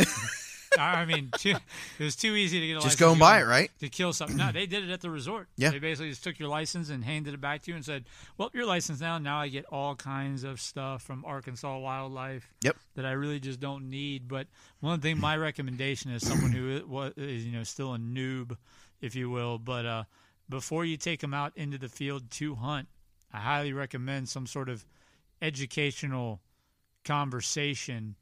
I 0.79 1.05
mean, 1.05 1.31
too, 1.37 1.55
it 1.97 2.03
was 2.03 2.15
too 2.15 2.35
easy 2.35 2.59
to 2.59 2.67
get 2.67 2.73
a 2.73 2.75
license. 2.75 2.93
Just 2.93 2.99
go 2.99 3.11
and 3.11 3.19
buy 3.19 3.39
it, 3.39 3.45
right? 3.45 3.71
To 3.79 3.89
kill 3.89 4.13
something. 4.13 4.37
No, 4.37 4.51
they 4.51 4.65
did 4.67 4.83
it 4.83 4.91
at 4.91 5.01
the 5.01 5.09
resort. 5.09 5.47
Yeah. 5.55 5.71
They 5.71 5.79
basically 5.79 6.09
just 6.09 6.23
took 6.23 6.37
your 6.37 6.49
license 6.49 6.89
and 6.89 7.03
handed 7.03 7.33
it 7.33 7.41
back 7.41 7.63
to 7.63 7.71
you 7.71 7.75
and 7.75 7.83
said, 7.83 8.05
well, 8.37 8.51
your 8.53 8.65
license 8.65 8.99
now. 9.01 9.17
Now 9.17 9.39
I 9.39 9.47
get 9.47 9.65
all 9.71 9.95
kinds 9.95 10.43
of 10.43 10.61
stuff 10.61 11.01
from 11.01 11.25
Arkansas 11.25 11.79
Wildlife 11.79 12.47
Yep. 12.61 12.75
that 12.95 13.05
I 13.05 13.13
really 13.13 13.39
just 13.39 13.59
don't 13.59 13.89
need. 13.89 14.27
But 14.27 14.47
one 14.79 14.99
thing, 14.99 15.19
my 15.19 15.35
recommendation 15.37 16.11
is 16.11 16.27
someone 16.27 16.51
who 16.51 17.11
is, 17.17 17.45
you 17.45 17.51
know, 17.53 17.63
still 17.63 17.93
a 17.93 17.97
noob, 17.97 18.55
if 19.01 19.15
you 19.15 19.29
will, 19.29 19.57
but 19.57 19.85
uh, 19.85 20.03
before 20.49 20.85
you 20.85 20.97
take 20.97 21.21
them 21.21 21.33
out 21.33 21.53
into 21.55 21.77
the 21.77 21.89
field 21.89 22.29
to 22.31 22.55
hunt, 22.55 22.87
I 23.33 23.39
highly 23.39 23.73
recommend 23.73 24.29
some 24.29 24.45
sort 24.45 24.69
of 24.69 24.85
educational 25.41 26.41
conversation 27.07 28.15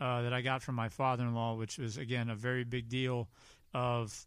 uh, 0.00 0.22
that 0.22 0.32
I 0.32 0.40
got 0.40 0.62
from 0.62 0.74
my 0.74 0.88
father-in-law, 0.88 1.54
which 1.54 1.78
was 1.78 1.96
again 1.96 2.28
a 2.28 2.34
very 2.34 2.64
big 2.64 2.88
deal 2.88 3.28
of 3.72 4.26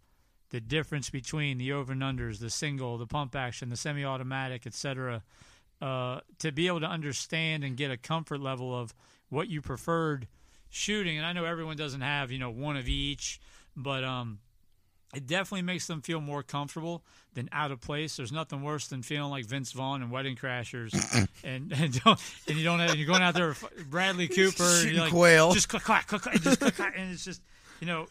the 0.51 0.61
difference 0.61 1.09
between 1.09 1.57
the 1.57 1.74
over 1.74 1.91
and 1.91 2.01
unders, 2.01 2.39
the 2.39 2.49
single, 2.49 2.97
the 2.97 3.05
pump 3.05 3.36
action, 3.36 3.70
the 3.70 3.76
semi-automatic, 3.76 4.66
etc. 4.66 5.22
Uh, 5.82 6.22
to 6.39 6.51
be 6.51 6.68
able 6.68 6.80
to 6.80 6.88
understand 6.88 7.63
and 7.63 7.76
get 7.76 7.91
a 7.91 7.97
comfort 7.97 8.39
level 8.39 8.74
of 8.74 8.93
what 9.30 9.49
you 9.49 9.61
preferred 9.61 10.28
shooting, 10.70 11.18
and 11.18 11.26
I 11.26 11.34
know 11.34 11.45
everyone 11.45 11.76
doesn't 11.76 12.01
have 12.01 12.32
you 12.32 12.39
know 12.39 12.51
one 12.51 12.78
of 12.78 12.88
each, 12.88 13.39
but 13.76 14.03
um, 14.03 14.39
it 15.16 15.26
definitely 15.28 15.61
makes 15.61 15.88
them 15.88 16.01
feel 16.01 16.20
more 16.20 16.43
comfortable 16.43 17.03
than 17.34 17.49
out 17.51 17.72
of 17.72 17.80
place. 17.80 18.18
There's 18.18 18.32
nothing 18.32 18.63
worse 18.63 18.88
than 18.88 19.01
feeling 19.01 19.32
like 19.32 19.45
Vince 19.45 19.72
Vaughn 19.72 20.01
and 20.01 20.11
Wedding 20.11 20.36
Crashers, 20.36 20.93
and 21.43 21.72
and, 21.76 22.03
don't, 22.03 22.20
and 22.47 22.57
you 22.57 22.63
don't 22.63 22.80
have, 22.80 22.91
and 22.91 22.99
you're 22.99 23.07
going 23.07 23.22
out 23.22 23.34
there 23.34 23.49
with 23.49 23.89
Bradley 23.89 24.28
Cooper 24.28 24.63
and 24.63 24.91
you're 24.91 25.01
like 25.01 25.11
quail. 25.11 25.53
just 25.53 25.70
click 25.70 25.84
clack 25.84 26.07
click 26.07 26.24
clack, 26.24 26.41
just 26.41 26.59
click 26.59 26.76
clack, 26.76 26.93
and 26.97 27.11
it's 27.11 27.24
just 27.24 27.41
you 27.80 27.88
know 27.88 28.07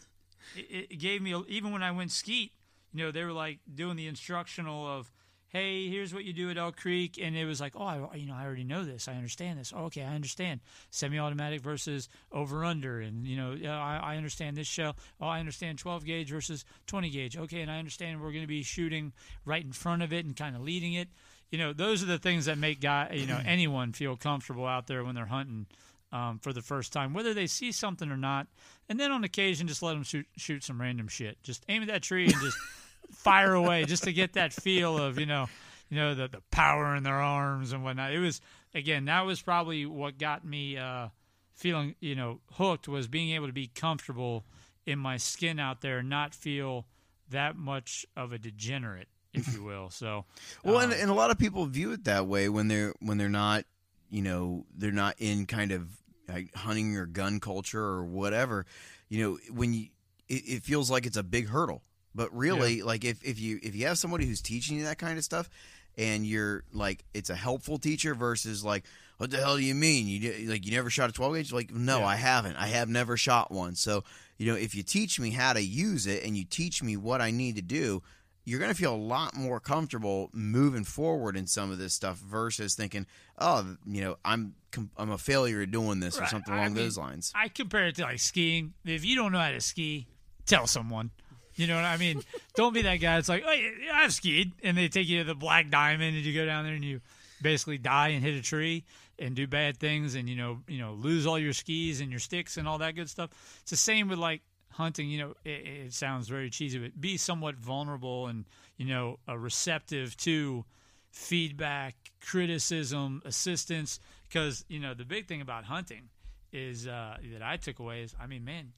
it, 0.55 0.87
it 0.91 0.99
gave 0.99 1.21
me 1.21 1.35
even 1.47 1.71
when 1.71 1.83
I 1.83 1.91
went 1.91 2.11
skeet, 2.11 2.51
you 2.93 3.05
know 3.05 3.11
they 3.11 3.23
were 3.23 3.33
like 3.33 3.59
doing 3.73 3.95
the 3.95 4.07
instructional 4.07 4.87
of 4.87 5.11
hey, 5.55 5.87
here's 5.87 6.13
what 6.13 6.25
you 6.25 6.33
do 6.33 6.49
at 6.49 6.57
Elk 6.57 6.75
Creek, 6.75 7.17
and 7.21 7.33
it 7.37 7.45
was 7.45 7.61
like, 7.61 7.77
oh, 7.77 7.85
I, 7.85 8.15
you 8.15 8.25
know, 8.25 8.35
I 8.35 8.43
already 8.43 8.65
know 8.65 8.83
this, 8.83 9.07
I 9.07 9.13
understand 9.13 9.57
this. 9.57 9.71
Oh, 9.73 9.85
okay, 9.85 10.03
I 10.03 10.13
understand 10.13 10.59
semi-automatic 10.89 11.61
versus 11.61 12.09
over/under, 12.29 12.99
and 12.99 13.25
you 13.25 13.37
know, 13.37 13.55
I, 13.71 14.01
I 14.03 14.17
understand 14.17 14.57
this 14.57 14.67
shell. 14.67 14.97
Oh, 15.21 15.27
I 15.27 15.39
understand 15.39 15.79
12 15.79 16.03
gauge 16.03 16.29
versus 16.29 16.65
20 16.87 17.09
gauge. 17.09 17.37
Okay, 17.37 17.61
and 17.61 17.71
I 17.71 17.79
understand 17.79 18.21
we're 18.21 18.33
going 18.33 18.43
to 18.43 18.47
be 18.47 18.63
shooting 18.63 19.13
right 19.45 19.63
in 19.63 19.71
front 19.71 20.03
of 20.03 20.11
it 20.11 20.25
and 20.25 20.35
kind 20.35 20.57
of 20.57 20.61
leading 20.61 20.93
it. 20.93 21.07
You 21.51 21.57
know, 21.57 21.71
those 21.71 22.03
are 22.03 22.07
the 22.07 22.19
things 22.19 22.45
that 22.45 22.57
make 22.57 22.81
guy, 22.81 23.11
you 23.13 23.25
know, 23.25 23.39
anyone 23.45 23.93
feel 23.93 24.17
comfortable 24.17 24.65
out 24.67 24.87
there 24.87 25.05
when 25.05 25.15
they're 25.15 25.25
hunting. 25.25 25.67
Um, 26.11 26.39
for 26.39 26.53
the 26.53 26.61
first 26.61 26.93
time, 26.93 27.13
whether 27.13 27.33
they 27.33 27.47
see 27.47 27.73
something 27.73 28.09
or 28.09 28.15
not, 28.15 28.47
and 28.87 28.97
then 28.97 29.11
on 29.11 29.25
occasion 29.25 29.67
just 29.67 29.81
let 29.81 29.93
them 29.93 30.03
shoot 30.03 30.25
shoot 30.37 30.63
some 30.63 30.79
random 30.79 31.09
shit. 31.09 31.41
Just 31.43 31.65
aim 31.67 31.81
at 31.81 31.89
that 31.89 32.03
tree 32.03 32.25
and 32.25 32.41
just 32.41 32.57
fire 33.11 33.53
away 33.53 33.85
just 33.85 34.03
to 34.03 34.13
get 34.13 34.33
that 34.33 34.53
feel 34.53 34.97
of 34.97 35.19
you 35.19 35.25
know 35.25 35.47
you 35.89 35.97
know 35.97 36.15
the 36.15 36.27
the 36.27 36.41
power 36.51 36.95
in 36.95 37.03
their 37.03 37.21
arms 37.21 37.73
and 37.73 37.83
whatnot. 37.83 38.13
It 38.13 38.19
was 38.19 38.41
again 38.73 39.05
that 39.05 39.25
was 39.25 39.41
probably 39.41 39.85
what 39.85 40.17
got 40.17 40.45
me 40.45 40.77
uh, 40.77 41.09
feeling 41.53 41.95
you 41.99 42.15
know 42.15 42.39
hooked 42.53 42.87
was 42.87 43.07
being 43.07 43.31
able 43.31 43.47
to 43.47 43.53
be 43.53 43.67
comfortable 43.67 44.45
in 44.85 44.99
my 44.99 45.17
skin 45.17 45.59
out 45.59 45.81
there 45.81 45.99
and 45.99 46.09
not 46.09 46.33
feel 46.33 46.85
that 47.29 47.55
much 47.55 48.05
of 48.15 48.31
a 48.31 48.37
degenerate, 48.37 49.07
if 49.33 49.51
you 49.53 49.63
will. 49.63 49.89
So 49.89 50.25
Well, 50.63 50.77
um, 50.77 50.91
and, 50.91 50.93
and 50.93 51.09
a 51.09 51.13
lot 51.13 51.31
of 51.31 51.37
people 51.37 51.65
view 51.65 51.91
it 51.91 52.03
that 52.05 52.27
way 52.27 52.49
when 52.49 52.67
they're 52.67 52.93
when 52.99 53.17
they're 53.17 53.29
not, 53.29 53.65
you 54.09 54.21
know, 54.21 54.65
they're 54.75 54.91
not 54.91 55.15
in 55.19 55.45
kind 55.45 55.71
of 55.71 55.87
like 56.27 56.53
hunting 56.55 56.95
or 56.97 57.05
gun 57.05 57.39
culture 57.39 57.83
or 57.83 58.03
whatever. 58.03 58.65
You 59.09 59.23
know, 59.23 59.37
when 59.51 59.73
you, 59.73 59.87
it, 60.27 60.43
it 60.47 60.63
feels 60.63 60.89
like 60.89 61.05
it's 61.05 61.17
a 61.17 61.23
big 61.23 61.49
hurdle. 61.49 61.81
But 62.15 62.35
really, 62.35 62.81
like 62.81 63.03
if, 63.03 63.21
if 63.23 63.39
you 63.39 63.59
if 63.61 63.75
you 63.75 63.85
have 63.87 63.97
somebody 63.99 64.25
who's 64.25 64.41
teaching 64.41 64.77
you 64.77 64.85
that 64.85 64.97
kind 64.97 65.17
of 65.17 65.23
stuff, 65.25 65.49
and 65.97 66.25
you're 66.25 66.63
like 66.73 67.03
it's 67.13 67.29
a 67.29 67.35
helpful 67.35 67.77
teacher 67.77 68.15
versus 68.15 68.63
like 68.63 68.85
what 69.17 69.31
the 69.31 69.37
hell 69.37 69.55
do 69.57 69.63
you 69.63 69.75
mean 69.75 70.07
you 70.07 70.49
like 70.49 70.65
you 70.65 70.71
never 70.73 70.89
shot 70.89 71.09
a 71.09 71.13
12 71.13 71.35
gauge 71.35 71.53
like 71.53 71.71
no 71.73 71.99
Yeah. 71.99 72.05
I 72.07 72.15
haven't 72.17 72.57
I 72.57 72.67
have 72.67 72.89
never 72.89 73.15
shot 73.15 73.49
one 73.49 73.75
so 73.75 74.03
you 74.37 74.45
know 74.51 74.57
if 74.57 74.75
you 74.75 74.83
teach 74.83 75.21
me 75.21 75.29
how 75.29 75.53
to 75.53 75.61
use 75.61 76.05
it 76.05 76.25
and 76.25 76.35
you 76.35 76.43
teach 76.43 76.83
me 76.83 76.97
what 76.97 77.21
I 77.21 77.31
need 77.31 77.55
to 77.55 77.61
do 77.61 78.03
you're 78.47 78.59
going 78.59 78.71
to 78.71 78.77
feel 78.77 78.93
a 78.93 78.97
lot 78.97 79.35
more 79.35 79.59
comfortable 79.59 80.29
moving 80.33 80.83
forward 80.83 81.35
in 81.35 81.47
some 81.47 81.71
of 81.71 81.79
this 81.79 81.95
stuff 81.95 82.17
versus 82.19 82.75
thinking, 82.75 83.07
oh, 83.39 83.75
you 83.87 84.01
know, 84.01 84.17
I'm 84.23 84.53
I'm 84.97 85.09
a 85.09 85.17
failure 85.17 85.63
at 85.63 85.71
doing 85.71 85.99
this 85.99 86.15
or 86.17 86.21
Right. 86.21 86.29
something 86.29 86.53
I 86.53 86.57
along 86.57 86.75
mean, 86.75 86.83
those 86.83 86.95
lines. 86.95 87.31
I 87.33 87.47
compare 87.47 87.87
it 87.87 87.95
to 87.95 88.03
like 88.03 88.19
skiing. 88.19 88.73
If 88.85 89.03
you 89.03 89.15
don't 89.15 89.31
know 89.31 89.39
how 89.39 89.49
to 89.49 89.59
ski, 89.61 90.05
tell 90.45 90.67
someone. 90.67 91.09
You 91.55 91.67
know 91.67 91.75
what 91.75 91.85
I 91.85 91.97
mean? 91.97 92.21
don't 92.55 92.73
be 92.73 92.81
that 92.83 92.97
guy. 92.97 93.17
It's 93.17 93.29
like, 93.29 93.43
yeah, 93.43 93.93
I've 93.93 94.13
skied, 94.13 94.53
and 94.63 94.77
they 94.77 94.87
take 94.87 95.07
you 95.07 95.19
to 95.19 95.23
the 95.23 95.35
Black 95.35 95.69
Diamond, 95.69 96.15
and 96.15 96.25
you 96.25 96.33
go 96.33 96.45
down 96.45 96.65
there 96.65 96.73
and 96.73 96.83
you 96.83 97.01
basically 97.41 97.77
die 97.77 98.09
and 98.09 98.23
hit 98.23 98.35
a 98.35 98.41
tree 98.41 98.83
and 99.17 99.35
do 99.35 99.47
bad 99.47 99.77
things, 99.77 100.15
and 100.15 100.27
you 100.27 100.35
know, 100.35 100.59
you 100.67 100.79
know, 100.79 100.93
lose 100.93 101.25
all 101.25 101.39
your 101.39 101.53
skis 101.53 102.01
and 102.01 102.11
your 102.11 102.19
sticks 102.19 102.57
and 102.57 102.67
all 102.67 102.77
that 102.79 102.95
good 102.95 103.09
stuff. 103.09 103.29
It's 103.61 103.71
the 103.71 103.77
same 103.77 104.09
with 104.09 104.19
like 104.19 104.41
hunting. 104.71 105.09
You 105.09 105.19
know, 105.19 105.33
it, 105.45 105.85
it 105.85 105.93
sounds 105.93 106.27
very 106.27 106.49
cheesy, 106.49 106.79
but 106.79 106.99
be 106.99 107.17
somewhat 107.17 107.55
vulnerable 107.55 108.27
and 108.27 108.45
you 108.77 108.85
know, 108.85 109.19
uh, 109.27 109.37
receptive 109.37 110.17
to 110.17 110.65
feedback, 111.11 111.95
criticism, 112.21 113.21
assistance. 113.25 113.99
Because 114.27 114.65
you 114.67 114.79
know, 114.79 114.93
the 114.93 115.05
big 115.05 115.27
thing 115.27 115.41
about 115.41 115.63
hunting 115.63 116.09
is 116.51 116.87
uh, 116.87 117.17
that 117.33 117.41
I 117.41 117.57
took 117.57 117.79
away 117.79 118.01
is, 118.01 118.15
I 118.19 118.27
mean, 118.27 118.43
man, 118.43 118.73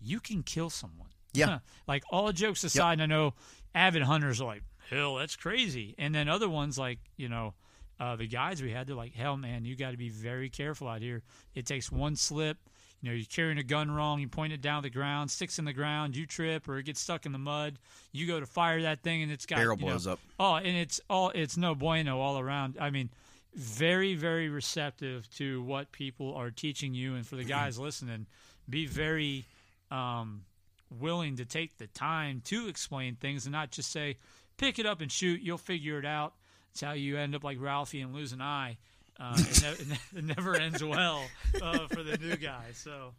you 0.00 0.20
can 0.20 0.42
kill 0.42 0.70
someone. 0.70 1.08
Yeah. 1.32 1.58
like 1.86 2.02
all 2.10 2.32
jokes 2.32 2.64
aside, 2.64 2.94
and 2.94 3.02
I 3.02 3.06
know 3.06 3.34
avid 3.74 4.02
hunters 4.02 4.40
are 4.40 4.46
like, 4.46 4.62
hell, 4.88 5.16
that's 5.16 5.36
crazy. 5.36 5.94
And 5.98 6.14
then 6.14 6.28
other 6.28 6.48
ones 6.48 6.78
like, 6.78 6.98
you 7.16 7.28
know, 7.28 7.54
uh, 7.98 8.16
the 8.16 8.26
guys 8.26 8.62
we 8.62 8.72
had, 8.72 8.86
they're 8.86 8.96
like, 8.96 9.14
hell, 9.14 9.36
man, 9.36 9.64
you 9.64 9.76
got 9.76 9.90
to 9.92 9.96
be 9.96 10.08
very 10.08 10.48
careful 10.48 10.88
out 10.88 11.02
here. 11.02 11.22
It 11.54 11.66
takes 11.66 11.92
one 11.92 12.16
slip. 12.16 12.56
You 13.02 13.08
know, 13.10 13.14
you're 13.14 13.26
carrying 13.26 13.58
a 13.58 13.62
gun 13.62 13.90
wrong. 13.90 14.20
You 14.20 14.28
point 14.28 14.52
it 14.52 14.60
down 14.60 14.82
the 14.82 14.90
ground, 14.90 15.30
sticks 15.30 15.58
in 15.58 15.64
the 15.64 15.72
ground. 15.72 16.16
You 16.16 16.26
trip 16.26 16.68
or 16.68 16.78
it 16.78 16.84
gets 16.84 17.00
stuck 17.00 17.24
in 17.24 17.32
the 17.32 17.38
mud. 17.38 17.78
You 18.12 18.26
go 18.26 18.40
to 18.40 18.46
fire 18.46 18.82
that 18.82 19.02
thing, 19.02 19.22
and 19.22 19.32
it's 19.32 19.46
got 19.46 19.56
Barrel 19.56 19.76
you 19.78 19.84
know, 19.84 19.90
blows 19.92 20.06
up. 20.06 20.18
Oh, 20.38 20.54
and 20.56 20.76
it's 20.76 21.00
all 21.08 21.30
it's 21.30 21.56
no 21.56 21.74
bueno 21.74 22.20
all 22.20 22.38
around. 22.38 22.76
I 22.78 22.90
mean, 22.90 23.08
very 23.54 24.16
very 24.16 24.50
receptive 24.50 25.30
to 25.36 25.62
what 25.62 25.92
people 25.92 26.34
are 26.34 26.50
teaching 26.50 26.92
you, 26.92 27.14
and 27.14 27.26
for 27.26 27.36
the 27.36 27.44
guys 27.44 27.78
listening, 27.78 28.26
be 28.68 28.84
very 28.84 29.46
um, 29.90 30.42
willing 30.90 31.36
to 31.36 31.44
take 31.44 31.78
the 31.78 31.86
time 31.86 32.40
to 32.46 32.68
explain 32.68 33.16
things 33.16 33.46
and 33.46 33.52
not 33.52 33.70
just 33.70 33.90
say, 33.92 34.18
"Pick 34.56 34.78
it 34.78 34.86
up 34.86 35.00
and 35.00 35.10
shoot. 35.10 35.40
You'll 35.40 35.58
figure 35.58 35.98
it 35.98 36.04
out." 36.06 36.34
It's 36.72 36.80
how 36.80 36.92
you 36.92 37.16
end 37.18 37.34
up 37.34 37.42
like 37.44 37.58
Ralphie 37.60 38.00
and 38.00 38.14
lose 38.14 38.32
an 38.32 38.40
eye. 38.42 38.78
Uh, 39.18 39.34
it, 39.38 39.88
ne- 39.88 40.18
it 40.18 40.24
never 40.24 40.54
ends 40.56 40.82
well 40.84 41.22
uh, 41.60 41.86
for 41.88 42.02
the 42.02 42.16
new 42.18 42.36
guy. 42.36 42.66
So, 42.74 43.12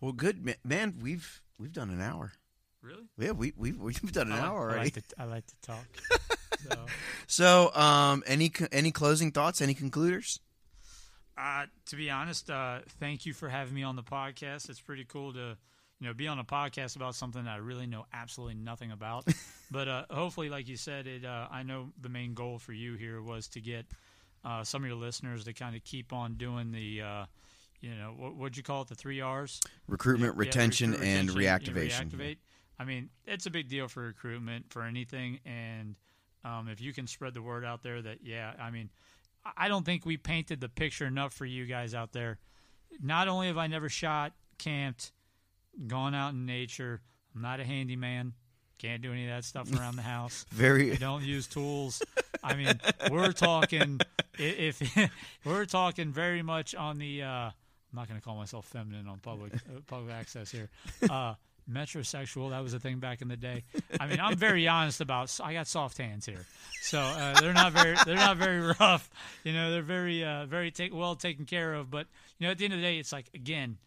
Well, 0.00 0.12
good 0.12 0.54
man. 0.64 0.98
We've 1.02 1.40
we've 1.58 1.72
done 1.72 1.90
an 1.90 2.00
hour. 2.00 2.32
really, 2.82 3.04
Yeah, 3.18 3.32
we 3.32 3.52
we've 3.56 3.78
we've 3.80 4.12
done 4.12 4.28
an 4.30 4.34
like- 4.38 4.42
hour 4.42 4.58
I 4.70 4.74
already. 4.74 4.80
like 4.94 4.94
to, 4.94 5.02
I 5.18 5.24
like 5.24 5.46
to 5.46 5.54
talk. 5.62 5.86
so. 6.70 6.86
So, 7.26 7.74
um, 7.74 8.22
any 8.26 8.52
any 8.70 8.90
closing 8.92 9.32
thoughts? 9.32 9.60
Any 9.62 9.74
concluders? 9.74 10.38
Uh, 11.36 11.64
to 11.86 11.96
be 11.96 12.10
honest, 12.10 12.50
uh, 12.50 12.80
thank 13.00 13.24
you 13.24 13.32
for 13.32 13.48
having 13.48 13.74
me 13.74 13.82
on 13.82 13.96
the 13.96 14.02
podcast. 14.02 14.68
It's 14.68 14.80
pretty 14.80 15.04
cool 15.04 15.32
to, 15.32 15.56
you 16.02 16.08
know, 16.08 16.14
be 16.14 16.26
on 16.26 16.40
a 16.40 16.44
podcast 16.44 16.96
about 16.96 17.14
something 17.14 17.44
that 17.44 17.52
I 17.52 17.58
really 17.58 17.86
know 17.86 18.06
absolutely 18.12 18.56
nothing 18.56 18.90
about. 18.90 19.24
but 19.70 19.86
uh, 19.86 20.04
hopefully, 20.10 20.50
like 20.50 20.66
you 20.66 20.76
said, 20.76 21.06
it. 21.06 21.24
Uh, 21.24 21.46
I 21.48 21.62
know 21.62 21.92
the 22.00 22.08
main 22.08 22.34
goal 22.34 22.58
for 22.58 22.72
you 22.72 22.94
here 22.94 23.22
was 23.22 23.46
to 23.50 23.60
get 23.60 23.86
uh, 24.44 24.64
some 24.64 24.82
of 24.82 24.88
your 24.88 24.98
listeners 24.98 25.44
to 25.44 25.52
kind 25.52 25.76
of 25.76 25.84
keep 25.84 26.12
on 26.12 26.34
doing 26.34 26.72
the, 26.72 27.02
uh, 27.02 27.24
you 27.80 27.94
know, 27.94 28.14
what 28.16 28.34
would 28.34 28.56
you 28.56 28.64
call 28.64 28.82
it, 28.82 28.88
the 28.88 28.96
three 28.96 29.20
R's? 29.20 29.60
Recruitment, 29.86 30.34
Yeah, 30.34 30.40
retention, 30.40 30.90
recruit, 30.90 31.06
and 31.06 31.30
retention, 31.30 31.74
reactivation. 31.74 32.10
reactivate. 32.10 32.36
I 32.80 32.84
mean, 32.84 33.08
it's 33.24 33.46
a 33.46 33.50
big 33.50 33.68
deal 33.68 33.86
for 33.86 34.02
recruitment 34.02 34.72
for 34.72 34.82
anything, 34.82 35.38
and 35.46 35.94
um, 36.44 36.66
if 36.66 36.80
you 36.80 36.92
can 36.92 37.06
spread 37.06 37.32
the 37.32 37.42
word 37.42 37.64
out 37.64 37.84
there 37.84 38.02
that, 38.02 38.18
yeah, 38.24 38.54
I 38.60 38.72
mean, 38.72 38.90
I 39.56 39.68
don't 39.68 39.86
think 39.86 40.04
we 40.04 40.16
painted 40.16 40.60
the 40.60 40.68
picture 40.68 41.06
enough 41.06 41.32
for 41.32 41.46
you 41.46 41.64
guys 41.64 41.94
out 41.94 42.10
there. 42.10 42.40
Not 43.00 43.28
only 43.28 43.46
have 43.46 43.58
I 43.58 43.68
never 43.68 43.88
shot, 43.88 44.32
camped, 44.58 45.12
gone 45.86 46.14
out 46.14 46.32
in 46.32 46.46
nature, 46.46 47.00
I'm 47.34 47.42
not 47.42 47.60
a 47.60 47.64
handyman. 47.64 48.34
Can't 48.78 49.00
do 49.00 49.12
any 49.12 49.24
of 49.28 49.30
that 49.30 49.44
stuff 49.44 49.72
around 49.78 49.94
the 49.96 50.02
house. 50.02 50.44
Very 50.52 50.96
Don't 50.96 51.22
use 51.22 51.46
tools. 51.46 52.02
I 52.42 52.54
mean, 52.54 52.80
we're 53.10 53.30
talking 53.32 54.00
i- 54.38 54.42
if 54.42 54.82
we're 55.44 55.66
talking 55.66 56.12
very 56.12 56.42
much 56.42 56.74
on 56.74 56.98
the. 56.98 57.22
Uh, 57.22 57.26
I'm 57.28 57.52
not 57.94 58.08
going 58.08 58.18
to 58.18 58.24
call 58.24 58.36
myself 58.36 58.66
feminine 58.66 59.06
on 59.06 59.18
public 59.20 59.54
uh, 59.54 59.80
public 59.86 60.12
access 60.12 60.50
here. 60.50 60.68
Uh, 61.08 61.34
metrosexual. 61.70 62.50
That 62.50 62.60
was 62.64 62.74
a 62.74 62.80
thing 62.80 62.98
back 62.98 63.22
in 63.22 63.28
the 63.28 63.36
day. 63.36 63.62
I 64.00 64.06
mean, 64.08 64.18
I'm 64.18 64.36
very 64.36 64.66
honest 64.66 65.00
about. 65.00 65.38
I 65.42 65.52
got 65.52 65.68
soft 65.68 65.98
hands 65.98 66.26
here, 66.26 66.44
so 66.80 66.98
uh, 66.98 67.38
they're 67.40 67.52
not 67.52 67.72
very 67.72 67.96
they're 68.04 68.16
not 68.16 68.36
very 68.36 68.60
rough. 68.80 69.08
You 69.44 69.52
know, 69.52 69.70
they're 69.70 69.82
very 69.82 70.24
uh, 70.24 70.46
very 70.46 70.70
take, 70.72 70.92
well 70.94 71.14
taken 71.14 71.44
care 71.44 71.74
of. 71.74 71.90
But 71.90 72.06
you 72.38 72.46
know, 72.46 72.50
at 72.50 72.58
the 72.58 72.64
end 72.64 72.74
of 72.74 72.80
the 72.80 72.84
day, 72.86 72.98
it's 72.98 73.12
like 73.12 73.26
again, 73.34 73.78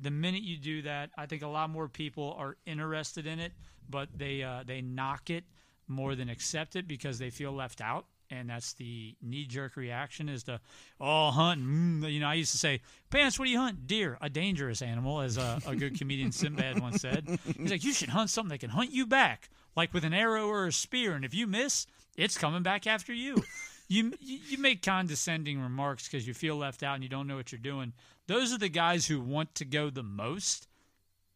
the 0.00 0.10
minute 0.10 0.42
you 0.42 0.56
do 0.56 0.82
that, 0.82 1.10
I 1.16 1.26
think 1.26 1.42
a 1.42 1.48
lot 1.48 1.70
more 1.70 1.88
people 1.88 2.34
are 2.38 2.56
interested 2.66 3.26
in 3.26 3.38
it, 3.38 3.52
but 3.88 4.08
they 4.16 4.42
uh, 4.42 4.64
they 4.66 4.80
knock 4.80 5.30
it 5.30 5.44
more 5.88 6.14
than 6.14 6.28
accept 6.28 6.76
it 6.76 6.88
because 6.88 7.18
they 7.18 7.30
feel 7.30 7.52
left 7.52 7.80
out, 7.80 8.06
and 8.30 8.48
that's 8.48 8.72
the 8.74 9.14
knee 9.20 9.44
jerk 9.44 9.76
reaction 9.76 10.28
is 10.28 10.44
to 10.44 10.60
oh 11.00 11.30
hunting. 11.30 11.66
Mm. 12.02 12.12
You 12.12 12.20
know, 12.20 12.28
I 12.28 12.34
used 12.34 12.52
to 12.52 12.58
say, 12.58 12.80
"Pants, 13.10 13.38
what 13.38 13.46
do 13.46 13.50
you 13.50 13.58
hunt? 13.58 13.86
Deer, 13.86 14.18
a 14.20 14.30
dangerous 14.30 14.82
animal," 14.82 15.20
as 15.20 15.36
a, 15.36 15.60
a 15.66 15.76
good 15.76 15.98
comedian 15.98 16.32
Sinbad 16.32 16.80
once 16.80 17.02
said. 17.02 17.38
He's 17.56 17.70
like, 17.70 17.84
"You 17.84 17.92
should 17.92 18.10
hunt 18.10 18.30
something 18.30 18.50
that 18.50 18.58
can 18.58 18.70
hunt 18.70 18.90
you 18.92 19.06
back, 19.06 19.50
like 19.76 19.92
with 19.92 20.04
an 20.04 20.14
arrow 20.14 20.48
or 20.48 20.66
a 20.66 20.72
spear, 20.72 21.14
and 21.14 21.24
if 21.24 21.34
you 21.34 21.46
miss, 21.46 21.86
it's 22.16 22.38
coming 22.38 22.62
back 22.62 22.86
after 22.86 23.12
you." 23.12 23.42
You, 23.88 24.14
you 24.20 24.38
you 24.48 24.58
make 24.58 24.80
condescending 24.80 25.60
remarks 25.60 26.08
because 26.08 26.26
you 26.26 26.32
feel 26.32 26.56
left 26.56 26.82
out 26.82 26.94
and 26.94 27.02
you 27.02 27.10
don't 27.10 27.26
know 27.26 27.36
what 27.36 27.52
you're 27.52 27.58
doing. 27.58 27.92
Those 28.28 28.52
are 28.52 28.58
the 28.58 28.68
guys 28.68 29.06
who 29.06 29.20
want 29.20 29.54
to 29.56 29.64
go 29.64 29.90
the 29.90 30.02
most, 30.02 30.68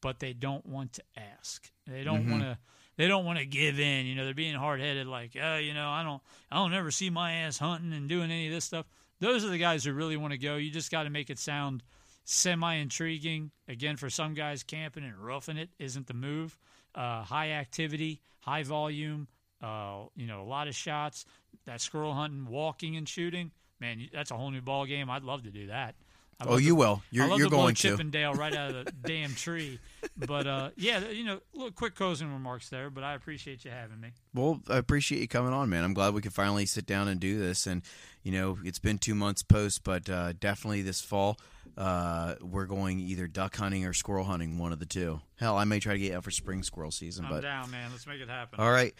but 0.00 0.20
they 0.20 0.32
don't 0.32 0.64
want 0.66 0.94
to 0.94 1.02
ask. 1.16 1.70
They 1.86 2.04
don't 2.04 2.30
want 2.30 2.42
to. 2.42 2.58
They 2.96 3.08
don't 3.08 3.26
want 3.26 3.38
to 3.38 3.44
give 3.44 3.78
in. 3.78 4.06
You 4.06 4.14
know, 4.14 4.24
they're 4.24 4.32
being 4.32 4.54
hard 4.54 4.80
headed. 4.80 5.06
Like, 5.06 5.36
oh, 5.40 5.56
you 5.56 5.74
know, 5.74 5.88
I 5.88 6.02
don't. 6.02 6.22
I 6.50 6.56
don't 6.56 6.72
ever 6.74 6.90
see 6.90 7.10
my 7.10 7.32
ass 7.32 7.58
hunting 7.58 7.92
and 7.92 8.08
doing 8.08 8.30
any 8.30 8.46
of 8.46 8.52
this 8.52 8.64
stuff. 8.64 8.86
Those 9.20 9.44
are 9.44 9.48
the 9.48 9.58
guys 9.58 9.84
who 9.84 9.92
really 9.92 10.16
want 10.16 10.32
to 10.32 10.38
go. 10.38 10.56
You 10.56 10.70
just 10.70 10.90
got 10.90 11.02
to 11.02 11.10
make 11.10 11.28
it 11.30 11.38
sound 11.38 11.82
semi 12.24 12.74
intriguing. 12.74 13.50
Again, 13.68 13.96
for 13.96 14.10
some 14.10 14.34
guys, 14.34 14.62
camping 14.62 15.04
and 15.04 15.16
roughing 15.16 15.56
it 15.56 15.70
isn't 15.78 16.06
the 16.06 16.14
move. 16.14 16.56
Uh, 16.94 17.22
high 17.22 17.50
activity, 17.50 18.20
high 18.40 18.62
volume, 18.62 19.28
uh, 19.62 20.04
you 20.14 20.26
know, 20.26 20.42
a 20.42 20.48
lot 20.48 20.68
of 20.68 20.74
shots. 20.74 21.26
That 21.66 21.80
squirrel 21.80 22.14
hunting, 22.14 22.46
walking, 22.46 22.96
and 22.96 23.08
shooting. 23.08 23.50
Man, 23.80 24.08
that's 24.12 24.30
a 24.30 24.36
whole 24.36 24.50
new 24.50 24.62
ball 24.62 24.86
game. 24.86 25.10
I'd 25.10 25.24
love 25.24 25.42
to 25.42 25.50
do 25.50 25.66
that. 25.66 25.94
I'd 26.38 26.48
Oh, 26.48 26.56
you 26.58 26.74
will. 26.74 27.02
You're 27.10 27.24
I 27.24 27.28
love 27.28 27.38
you're 27.38 27.48
to 27.48 27.54
blow 27.54 27.62
going 27.64 27.74
to. 27.76 27.90
Chippendale 27.90 28.34
right 28.34 28.54
out 28.54 28.74
of 28.74 28.84
the 28.84 28.92
damn 29.04 29.34
tree. 29.34 29.78
But 30.16 30.46
uh, 30.46 30.70
yeah, 30.76 31.08
you 31.08 31.24
know, 31.24 31.40
little 31.54 31.70
quick 31.72 31.94
closing 31.94 32.32
remarks 32.32 32.68
there. 32.68 32.90
But 32.90 33.04
I 33.04 33.14
appreciate 33.14 33.64
you 33.64 33.70
having 33.70 34.00
me. 34.00 34.10
Well, 34.34 34.60
I 34.68 34.76
appreciate 34.76 35.20
you 35.20 35.28
coming 35.28 35.52
on, 35.52 35.68
man. 35.70 35.82
I'm 35.84 35.94
glad 35.94 36.14
we 36.14 36.20
could 36.20 36.34
finally 36.34 36.66
sit 36.66 36.86
down 36.86 37.08
and 37.08 37.18
do 37.18 37.38
this. 37.38 37.66
And 37.66 37.82
you 38.22 38.32
know, 38.32 38.58
it's 38.64 38.78
been 38.78 38.98
two 38.98 39.14
months 39.14 39.42
post, 39.42 39.82
but 39.84 40.10
uh, 40.10 40.32
definitely 40.38 40.82
this 40.82 41.00
fall, 41.00 41.38
uh, 41.78 42.34
we're 42.40 42.66
going 42.66 42.98
either 43.00 43.26
duck 43.26 43.56
hunting 43.56 43.84
or 43.86 43.92
squirrel 43.92 44.24
hunting, 44.24 44.58
one 44.58 44.72
of 44.72 44.78
the 44.78 44.86
two. 44.86 45.20
Hell, 45.36 45.56
I 45.56 45.64
may 45.64 45.78
try 45.80 45.92
to 45.92 45.98
get 45.98 46.14
out 46.14 46.24
for 46.24 46.30
spring 46.30 46.62
squirrel 46.62 46.90
season, 46.90 47.24
I'm 47.24 47.30
but 47.30 47.42
down, 47.42 47.70
man. 47.70 47.90
Let's 47.92 48.06
make 48.06 48.20
it 48.20 48.28
happen. 48.28 48.58
all 48.60 48.70
right. 48.70 48.94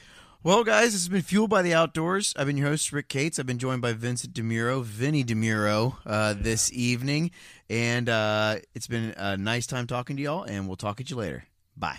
Well, 0.47 0.62
guys, 0.62 0.92
this 0.92 1.03
has 1.03 1.09
been 1.09 1.22
Fueled 1.22 1.51
by 1.51 1.62
the 1.62 1.74
Outdoors. 1.74 2.32
I've 2.36 2.47
been 2.47 2.57
your 2.57 2.68
host, 2.68 2.92
Rick 2.92 3.09
Cates. 3.09 3.40
I've 3.40 3.47
been 3.47 3.59
joined 3.59 3.82
by 3.82 3.94
Vincent 3.94 4.32
Dimuro, 4.32 4.80
Vinnie 4.80 5.24
Dimuro, 5.24 5.97
uh, 6.07 6.34
this 6.38 6.72
evening. 6.72 7.32
And 7.68 8.09
uh, 8.09 8.59
it's 8.72 8.86
been 8.86 9.12
a 9.16 9.36
nice 9.36 9.66
time 9.66 9.88
talking 9.88 10.16
to 10.16 10.22
y'all, 10.22 10.44
and 10.44 10.68
we'll 10.68 10.76
talk 10.76 11.01
at 11.01 11.11
you 11.11 11.16
later. 11.16 11.47
Bye. 11.76 11.99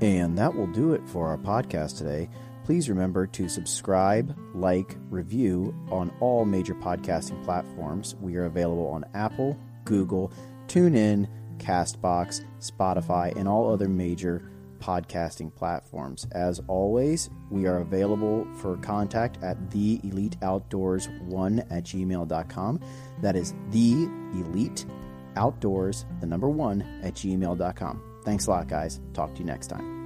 And 0.00 0.36
that 0.36 0.52
will 0.52 0.66
do 0.66 0.94
it 0.94 1.02
for 1.06 1.28
our 1.28 1.38
podcast 1.38 1.96
today. 1.96 2.28
Please 2.68 2.90
remember 2.90 3.26
to 3.26 3.48
subscribe, 3.48 4.36
like, 4.54 4.98
review 5.08 5.74
on 5.90 6.12
all 6.20 6.44
major 6.44 6.74
podcasting 6.74 7.42
platforms. 7.42 8.14
We 8.20 8.36
are 8.36 8.44
available 8.44 8.88
on 8.88 9.06
Apple, 9.14 9.58
Google, 9.86 10.30
TuneIn, 10.66 11.26
Castbox, 11.56 12.44
Spotify, 12.60 13.34
and 13.36 13.48
all 13.48 13.72
other 13.72 13.88
major 13.88 14.50
podcasting 14.80 15.54
platforms. 15.54 16.26
As 16.32 16.60
always, 16.68 17.30
we 17.50 17.66
are 17.66 17.78
available 17.78 18.46
for 18.56 18.76
contact 18.76 19.42
at 19.42 19.70
the 19.70 19.98
elite 20.04 20.36
outdoors 20.42 21.08
one 21.20 21.60
at 21.70 21.84
gmail.com. 21.84 22.80
That 23.22 23.34
is 23.34 23.54
the 23.70 24.10
elite 24.34 24.84
outdoors, 25.36 26.04
the 26.20 26.26
number 26.26 26.50
one 26.50 26.82
at 27.02 27.14
gmail.com. 27.14 28.02
Thanks 28.26 28.46
a 28.46 28.50
lot, 28.50 28.68
guys. 28.68 29.00
Talk 29.14 29.32
to 29.36 29.40
you 29.40 29.46
next 29.46 29.68
time. 29.68 29.97